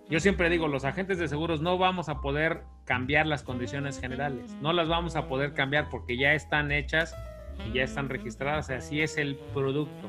Yo 0.08 0.20
siempre 0.20 0.48
digo, 0.48 0.68
los 0.68 0.84
agentes 0.84 1.18
de 1.18 1.26
seguros 1.26 1.60
no 1.60 1.76
vamos 1.76 2.08
a 2.08 2.20
poder 2.20 2.62
cambiar 2.84 3.26
las 3.26 3.42
condiciones 3.42 4.00
generales, 4.00 4.56
no 4.60 4.72
las 4.72 4.86
vamos 4.86 5.16
a 5.16 5.26
poder 5.26 5.54
cambiar 5.54 5.88
porque 5.90 6.16
ya 6.16 6.34
están 6.34 6.70
hechas 6.70 7.16
y 7.68 7.72
ya 7.72 7.82
están 7.82 8.08
registradas, 8.08 8.70
así 8.70 9.00
es 9.00 9.18
el 9.18 9.34
producto. 9.52 10.08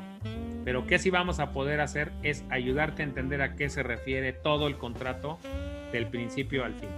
Pero 0.64 0.86
¿qué 0.86 0.98
sí 0.98 1.10
vamos 1.10 1.40
a 1.40 1.52
poder 1.52 1.80
hacer? 1.80 2.12
Es 2.22 2.44
ayudarte 2.50 3.02
a 3.02 3.06
entender 3.06 3.42
a 3.42 3.56
qué 3.56 3.68
se 3.68 3.82
refiere 3.82 4.32
todo 4.32 4.66
el 4.66 4.76
contrato 4.76 5.38
del 5.92 6.06
principio 6.06 6.64
al 6.64 6.74
fin. 6.74 6.88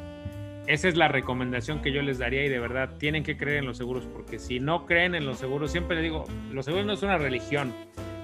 Esa 0.66 0.88
es 0.88 0.96
la 0.96 1.08
recomendación 1.08 1.82
que 1.82 1.92
yo 1.92 2.02
les 2.02 2.18
daría 2.18 2.44
y 2.44 2.48
de 2.48 2.60
verdad 2.60 2.96
tienen 2.98 3.24
que 3.24 3.36
creer 3.36 3.58
en 3.58 3.66
los 3.66 3.76
seguros 3.76 4.06
porque 4.06 4.38
si 4.38 4.60
no 4.60 4.86
creen 4.86 5.14
en 5.16 5.26
los 5.26 5.38
seguros, 5.38 5.72
siempre 5.72 5.96
les 5.96 6.04
digo, 6.04 6.24
los 6.52 6.64
seguros 6.64 6.86
no 6.86 6.92
es 6.92 7.02
una 7.02 7.18
religión, 7.18 7.74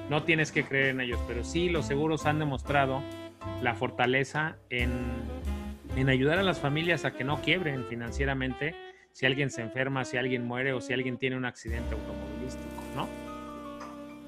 no 0.09 0.23
tienes 0.23 0.53
que 0.53 0.65
creer 0.65 0.91
en 0.91 1.01
ellos, 1.01 1.19
pero 1.27 1.43
sí 1.43 1.69
los 1.69 1.87
seguros 1.87 2.27
han 2.27 2.39
demostrado 2.39 3.03
la 3.61 3.75
fortaleza 3.75 4.57
en, 4.71 4.93
en 5.97 6.09
ayudar 6.09 6.39
a 6.39 6.45
las 6.45 6.61
familias 6.61 7.05
a 7.05 7.13
que 7.13 7.25
no 7.25 7.43
quiebren 7.43 7.85
financieramente 7.87 8.77
si 9.13 9.27
alguien 9.27 9.51
se 9.51 9.63
enferma, 9.63 10.05
si 10.05 10.17
alguien 10.17 10.47
muere 10.47 10.73
o 10.73 10.81
si 10.81 10.93
alguien 10.93 11.19
tiene 11.19 11.37
un 11.37 11.45
accidente 11.45 11.93
automovilístico, 11.93 12.83
¿no? 12.95 13.28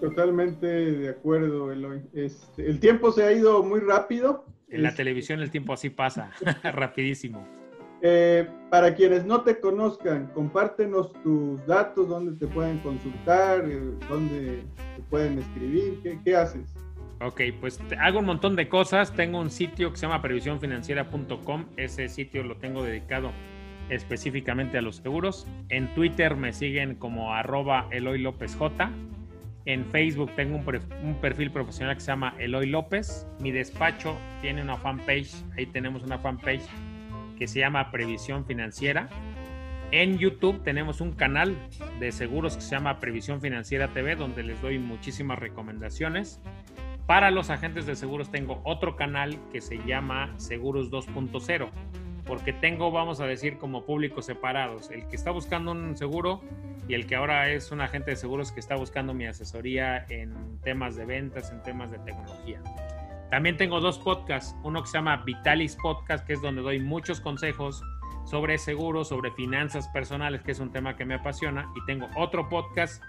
Totalmente 0.00 0.66
de 0.66 1.08
acuerdo, 1.10 1.70
Eloy. 1.70 2.02
Este, 2.14 2.68
el 2.68 2.80
tiempo 2.80 3.12
se 3.12 3.24
ha 3.24 3.32
ido 3.32 3.62
muy 3.62 3.80
rápido. 3.80 4.46
En 4.68 4.82
la 4.82 4.88
este, 4.88 5.02
televisión 5.02 5.40
el 5.40 5.50
tiempo 5.50 5.72
así 5.72 5.90
pasa, 5.90 6.30
rapidísimo. 6.62 7.46
Eh, 8.02 8.48
para 8.70 8.94
quienes 8.94 9.26
no 9.26 9.42
te 9.42 9.60
conozcan, 9.60 10.28
compártenos 10.32 11.12
tus 11.22 11.64
datos, 11.66 12.08
dónde 12.08 12.32
te 12.38 12.50
pueden 12.50 12.78
consultar, 12.78 13.68
eh, 13.68 13.78
dónde 14.08 14.62
te 14.96 15.02
pueden 15.10 15.38
escribir, 15.38 16.00
qué, 16.24 16.34
haces. 16.34 16.74
Ok, 17.20 17.42
pues 17.60 17.78
hago 17.98 18.20
un 18.20 18.24
montón 18.24 18.56
de 18.56 18.70
cosas. 18.70 19.14
Tengo 19.14 19.38
un 19.38 19.50
sitio 19.50 19.90
que 19.90 19.98
se 19.98 20.06
llama 20.06 20.22
previsiónfinanciera.com. 20.22 21.66
Ese 21.76 22.08
sitio 22.08 22.42
lo 22.42 22.56
tengo 22.56 22.82
dedicado 22.82 23.32
específicamente 23.90 24.78
a 24.78 24.82
los 24.82 24.96
seguros. 24.96 25.46
En 25.68 25.92
Twitter 25.94 26.36
me 26.36 26.54
siguen 26.54 26.94
como 26.94 27.34
arroba 27.34 27.86
Eloy 27.90 28.18
López 28.20 28.56
J. 28.56 28.90
En 29.66 29.84
Facebook 29.86 30.30
tengo 30.36 30.56
un, 30.56 31.14
perfil 31.20 31.50
profesional 31.50 31.94
que 31.94 32.00
se 32.00 32.08
llama 32.08 32.34
Eloy 32.38 32.66
López. 32.66 33.26
Mi 33.40 33.50
despacho 33.50 34.16
tiene 34.40 34.62
una 34.62 34.76
fanpage, 34.76 35.34
ahí 35.56 35.66
tenemos 35.66 36.02
una 36.02 36.18
fanpage 36.18 36.62
que 37.38 37.46
se 37.46 37.60
llama 37.60 37.90
Previsión 37.90 38.46
Financiera. 38.46 39.08
En 39.92 40.18
YouTube 40.18 40.62
tenemos 40.62 41.00
un 41.00 41.12
canal 41.12 41.56
de 41.98 42.12
seguros 42.12 42.56
que 42.56 42.62
se 42.62 42.70
llama 42.70 43.00
Previsión 43.00 43.40
Financiera 43.40 43.88
TV, 43.88 44.16
donde 44.16 44.42
les 44.42 44.60
doy 44.62 44.78
muchísimas 44.78 45.38
recomendaciones. 45.38 46.40
Para 47.06 47.30
los 47.30 47.50
agentes 47.50 47.86
de 47.86 47.96
seguros 47.96 48.30
tengo 48.30 48.60
otro 48.64 48.94
canal 48.94 49.36
que 49.52 49.60
se 49.60 49.78
llama 49.84 50.32
Seguros 50.36 50.90
2.0, 50.90 51.68
porque 52.24 52.52
tengo, 52.52 52.92
vamos 52.92 53.20
a 53.20 53.26
decir, 53.26 53.58
como 53.58 53.84
públicos 53.84 54.26
separados. 54.26 54.90
El 54.90 55.08
que 55.08 55.16
está 55.16 55.32
buscando 55.32 55.72
un 55.72 55.96
seguro 55.96 56.40
y 56.90 56.94
el 56.94 57.06
que 57.06 57.14
ahora 57.14 57.48
es 57.50 57.70
un 57.70 57.80
agente 57.80 58.10
de 58.10 58.16
seguros 58.16 58.50
que 58.50 58.58
está 58.58 58.74
buscando 58.74 59.14
mi 59.14 59.24
asesoría 59.24 60.04
en 60.08 60.58
temas 60.64 60.96
de 60.96 61.04
ventas, 61.04 61.52
en 61.52 61.62
temas 61.62 61.92
de 61.92 62.00
tecnología. 62.00 62.60
También 63.30 63.56
tengo 63.56 63.78
dos 63.78 64.00
podcasts, 64.00 64.56
uno 64.64 64.82
que 64.82 64.88
se 64.88 64.98
llama 64.98 65.18
Vitalis 65.18 65.76
Podcast, 65.76 66.26
que 66.26 66.32
es 66.32 66.42
donde 66.42 66.62
doy 66.62 66.80
muchos 66.80 67.20
consejos 67.20 67.80
sobre 68.24 68.58
seguros, 68.58 69.06
sobre 69.10 69.30
finanzas 69.30 69.86
personales, 69.90 70.42
que 70.42 70.50
es 70.50 70.58
un 70.58 70.72
tema 70.72 70.96
que 70.96 71.04
me 71.04 71.14
apasiona, 71.14 71.72
y 71.76 71.86
tengo 71.86 72.08
otro 72.16 72.48
podcast 72.48 73.00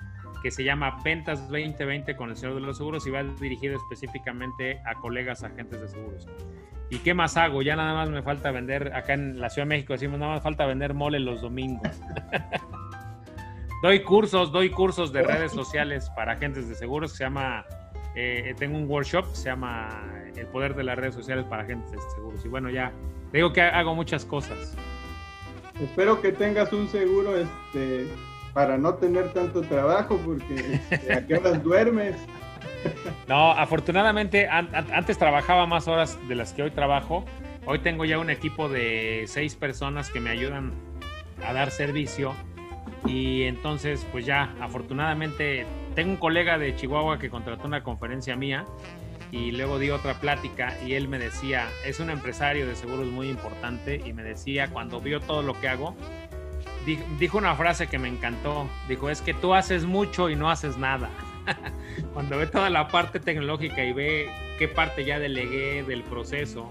que 0.44 0.52
se 0.52 0.64
llama 0.64 1.02
Ventas 1.04 1.50
2020 1.50 2.16
con 2.16 2.30
el 2.30 2.38
Señor 2.38 2.54
de 2.54 2.62
los 2.62 2.78
Seguros 2.78 3.08
y 3.08 3.10
va 3.10 3.24
dirigido 3.24 3.78
específicamente 3.78 4.80
a 4.86 4.94
colegas 4.94 5.44
agentes 5.44 5.82
de 5.82 5.88
seguros. 5.88 6.28
¿Y 6.92 7.00
qué 7.00 7.16
más 7.16 7.36
hago? 7.36 7.64
Ya 7.64 7.76
nada 7.76 7.96
más 7.96 8.12
me 8.12 8.22
falta 8.22 8.52
vender, 8.52 8.94
acá 8.94 9.14
en 9.14 9.42
la 9.42 9.50
Ciudad 9.50 9.66
de 9.66 9.70
México 9.70 9.94
decimos, 9.94 10.20
nada 10.20 10.34
más 10.34 10.44
falta 10.44 10.68
vender 10.68 10.94
mole 10.94 11.20
los 11.20 11.42
domingos. 11.42 12.00
doy 13.82 14.02
cursos, 14.02 14.52
doy 14.52 14.70
cursos 14.70 15.12
de 15.12 15.24
redes 15.24 15.52
sociales 15.52 16.10
para 16.16 16.34
agentes 16.34 16.70
de 16.70 16.76
seguros, 16.76 17.14
se 17.14 17.24
llama, 17.24 17.66
eh, 18.16 18.54
tengo 18.58 18.78
un 18.78 18.90
workshop 18.90 19.30
que 19.30 19.36
se 19.36 19.50
llama 19.50 19.90
El 20.36 20.46
Poder 20.48 20.76
de 20.76 20.84
las 20.84 20.98
Redes 20.98 21.16
Sociales 21.16 21.46
para 21.46 21.64
Agentes 21.64 21.92
de 21.92 22.10
Seguros. 22.16 22.46
Y 22.46 22.48
bueno, 22.48 22.70
ya, 22.70 22.92
digo 23.34 23.52
que 23.52 23.62
hago 23.62 23.96
muchas 23.96 24.26
cosas. 24.26 24.76
Espero 25.82 26.22
que 26.22 26.32
tengas 26.32 26.72
un 26.74 26.88
seguro 26.88 27.36
este, 27.36 28.08
para 28.54 28.78
no 28.78 28.96
tener 28.96 29.34
tanto 29.34 29.62
trabajo, 29.62 30.20
porque 30.24 30.80
este, 30.90 31.14
a 31.14 31.26
qué 31.26 31.36
horas 31.36 31.64
duermes. 31.64 32.16
No, 33.28 33.52
afortunadamente 33.52 34.48
antes 34.50 35.18
trabajaba 35.18 35.68
más 35.68 35.88
horas 35.88 36.18
de 36.28 36.34
las 36.34 36.52
que 36.52 36.64
hoy 36.64 36.72
trabajo. 36.72 37.24
Hoy 37.66 37.80
tengo 37.80 38.06
ya 38.06 38.18
un 38.18 38.32
equipo 38.32 38.70
de 38.70 39.26
seis 39.28 39.56
personas 39.56 40.10
que 40.10 40.20
me 40.20 40.32
ayudan 40.32 40.74
a 41.46 41.54
dar 41.54 41.70
servicio. 41.70 42.34
Y 43.06 43.44
entonces, 43.44 44.06
pues 44.12 44.26
ya, 44.26 44.56
afortunadamente, 44.62 45.66
tengo 45.96 46.12
un 46.12 46.18
colega 46.18 46.58
de 46.58 46.76
Chihuahua 46.76 47.20
que 47.20 47.30
contrató 47.30 47.68
una 47.68 47.84
conferencia 47.84 48.36
mía 48.36 48.66
y 49.32 49.52
luego 49.52 49.80
di 49.80 49.90
otra 49.90 50.20
plática 50.20 50.78
y 50.86 50.94
él 50.94 51.08
me 51.08 51.18
decía, 51.18 51.68
es 51.86 52.00
un 52.00 52.10
empresario 52.10 52.68
de 52.68 52.76
seguros 52.76 53.08
muy 53.08 53.30
importante 53.30 54.02
y 54.06 54.14
me 54.14 54.24
decía, 54.24 54.68
cuando 54.68 55.00
vio 55.00 55.20
todo 55.20 55.42
lo 55.42 55.60
que 55.60 55.70
hago, 55.70 55.96
dijo, 57.20 57.38
una 57.38 57.56
frase 57.56 57.88
que 57.88 57.98
me 57.98 58.10
encantó, 58.10 58.68
dijo, 58.88 59.10
es 59.10 59.22
que 59.22 59.34
tú 59.34 59.54
haces 59.54 59.86
mucho 59.86 60.30
y 60.30 60.36
no 60.36 60.50
haces 60.50 60.78
nada. 60.78 61.10
cuando 62.14 62.38
ve 62.38 62.46
toda 62.46 62.70
la 62.70 62.88
parte 62.90 63.20
tecnológica 63.20 63.84
y 63.84 63.94
ve 63.94 64.30
qué 64.60 64.68
parte 64.68 65.06
ya 65.06 65.18
delegué 65.18 65.84
del 65.84 66.04
proceso 66.04 66.70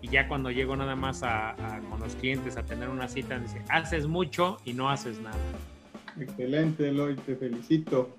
y 0.00 0.08
ya 0.08 0.28
cuando 0.28 0.50
llego 0.50 0.76
nada 0.76 0.96
más 0.96 1.22
a, 1.22 1.54
con 1.90 2.00
los 2.00 2.14
clientes 2.14 2.56
a 2.56 2.64
tener 2.64 2.88
una 2.88 3.08
cita, 3.08 3.38
dice, 3.38 3.62
haces 3.68 4.06
mucho 4.06 4.58
y 4.64 4.72
no 4.72 4.90
haces 4.90 5.20
nada. 5.20 5.38
Excelente, 6.20 6.88
Eloy, 6.88 7.16
te 7.16 7.36
felicito. 7.36 8.10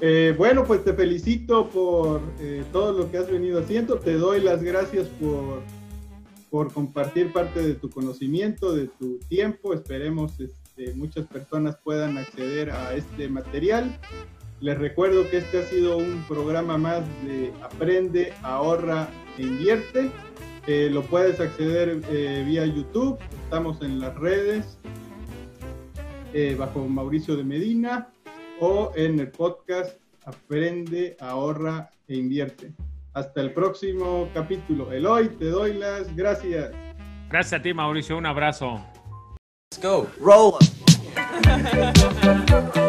Eh, 0.00 0.34
bueno, 0.36 0.64
pues 0.64 0.82
te 0.84 0.94
felicito 0.94 1.68
por 1.68 2.22
eh, 2.40 2.64
todo 2.72 2.96
lo 2.96 3.10
que 3.10 3.18
has 3.18 3.30
venido 3.30 3.60
haciendo. 3.60 3.98
Te 3.98 4.14
doy 4.14 4.40
las 4.40 4.62
gracias 4.62 5.08
por, 5.08 5.62
por 6.48 6.72
compartir 6.72 7.32
parte 7.32 7.62
de 7.62 7.74
tu 7.74 7.90
conocimiento, 7.90 8.74
de 8.74 8.86
tu 8.86 9.18
tiempo. 9.28 9.74
Esperemos 9.74 10.40
este, 10.40 10.94
muchas 10.94 11.26
personas 11.26 11.76
puedan 11.84 12.16
acceder 12.18 12.70
a 12.70 12.94
este 12.94 13.28
material. 13.28 13.98
Les 14.60 14.78
recuerdo 14.78 15.28
que 15.28 15.38
este 15.38 15.58
ha 15.58 15.62
sido 15.64 15.96
un 15.96 16.22
programa 16.28 16.76
más 16.76 17.02
de 17.24 17.52
Aprende, 17.62 18.32
ahorra 18.42 19.08
e 19.38 19.42
invierte. 19.42 20.10
Eh, 20.66 20.88
lo 20.90 21.02
puedes 21.02 21.40
acceder 21.40 21.96
vía 22.44 22.66
YouTube. 22.66 23.18
Estamos 23.44 23.80
en 23.82 24.00
las 24.00 24.14
redes 24.16 24.78
bajo 26.56 26.86
Mauricio 26.86 27.36
de 27.36 27.42
Medina 27.42 28.08
o 28.60 28.92
en 28.94 29.18
el 29.18 29.30
podcast 29.30 30.00
Aprende, 30.24 31.16
ahorra 31.20 31.90
e 32.06 32.16
invierte. 32.16 32.72
Hasta 33.14 33.40
el 33.40 33.52
próximo 33.52 34.28
capítulo. 34.32 34.92
Eloy, 34.92 35.28
te 35.28 35.46
doy 35.46 35.74
las 35.74 36.14
gracias. 36.14 36.70
Gracias 37.28 37.60
a 37.60 37.62
ti, 37.62 37.74
Mauricio. 37.74 38.16
Un 38.16 38.26
abrazo. 38.26 38.84
Let's 39.72 39.82
go. 39.82 40.06
Roll. 40.20 40.54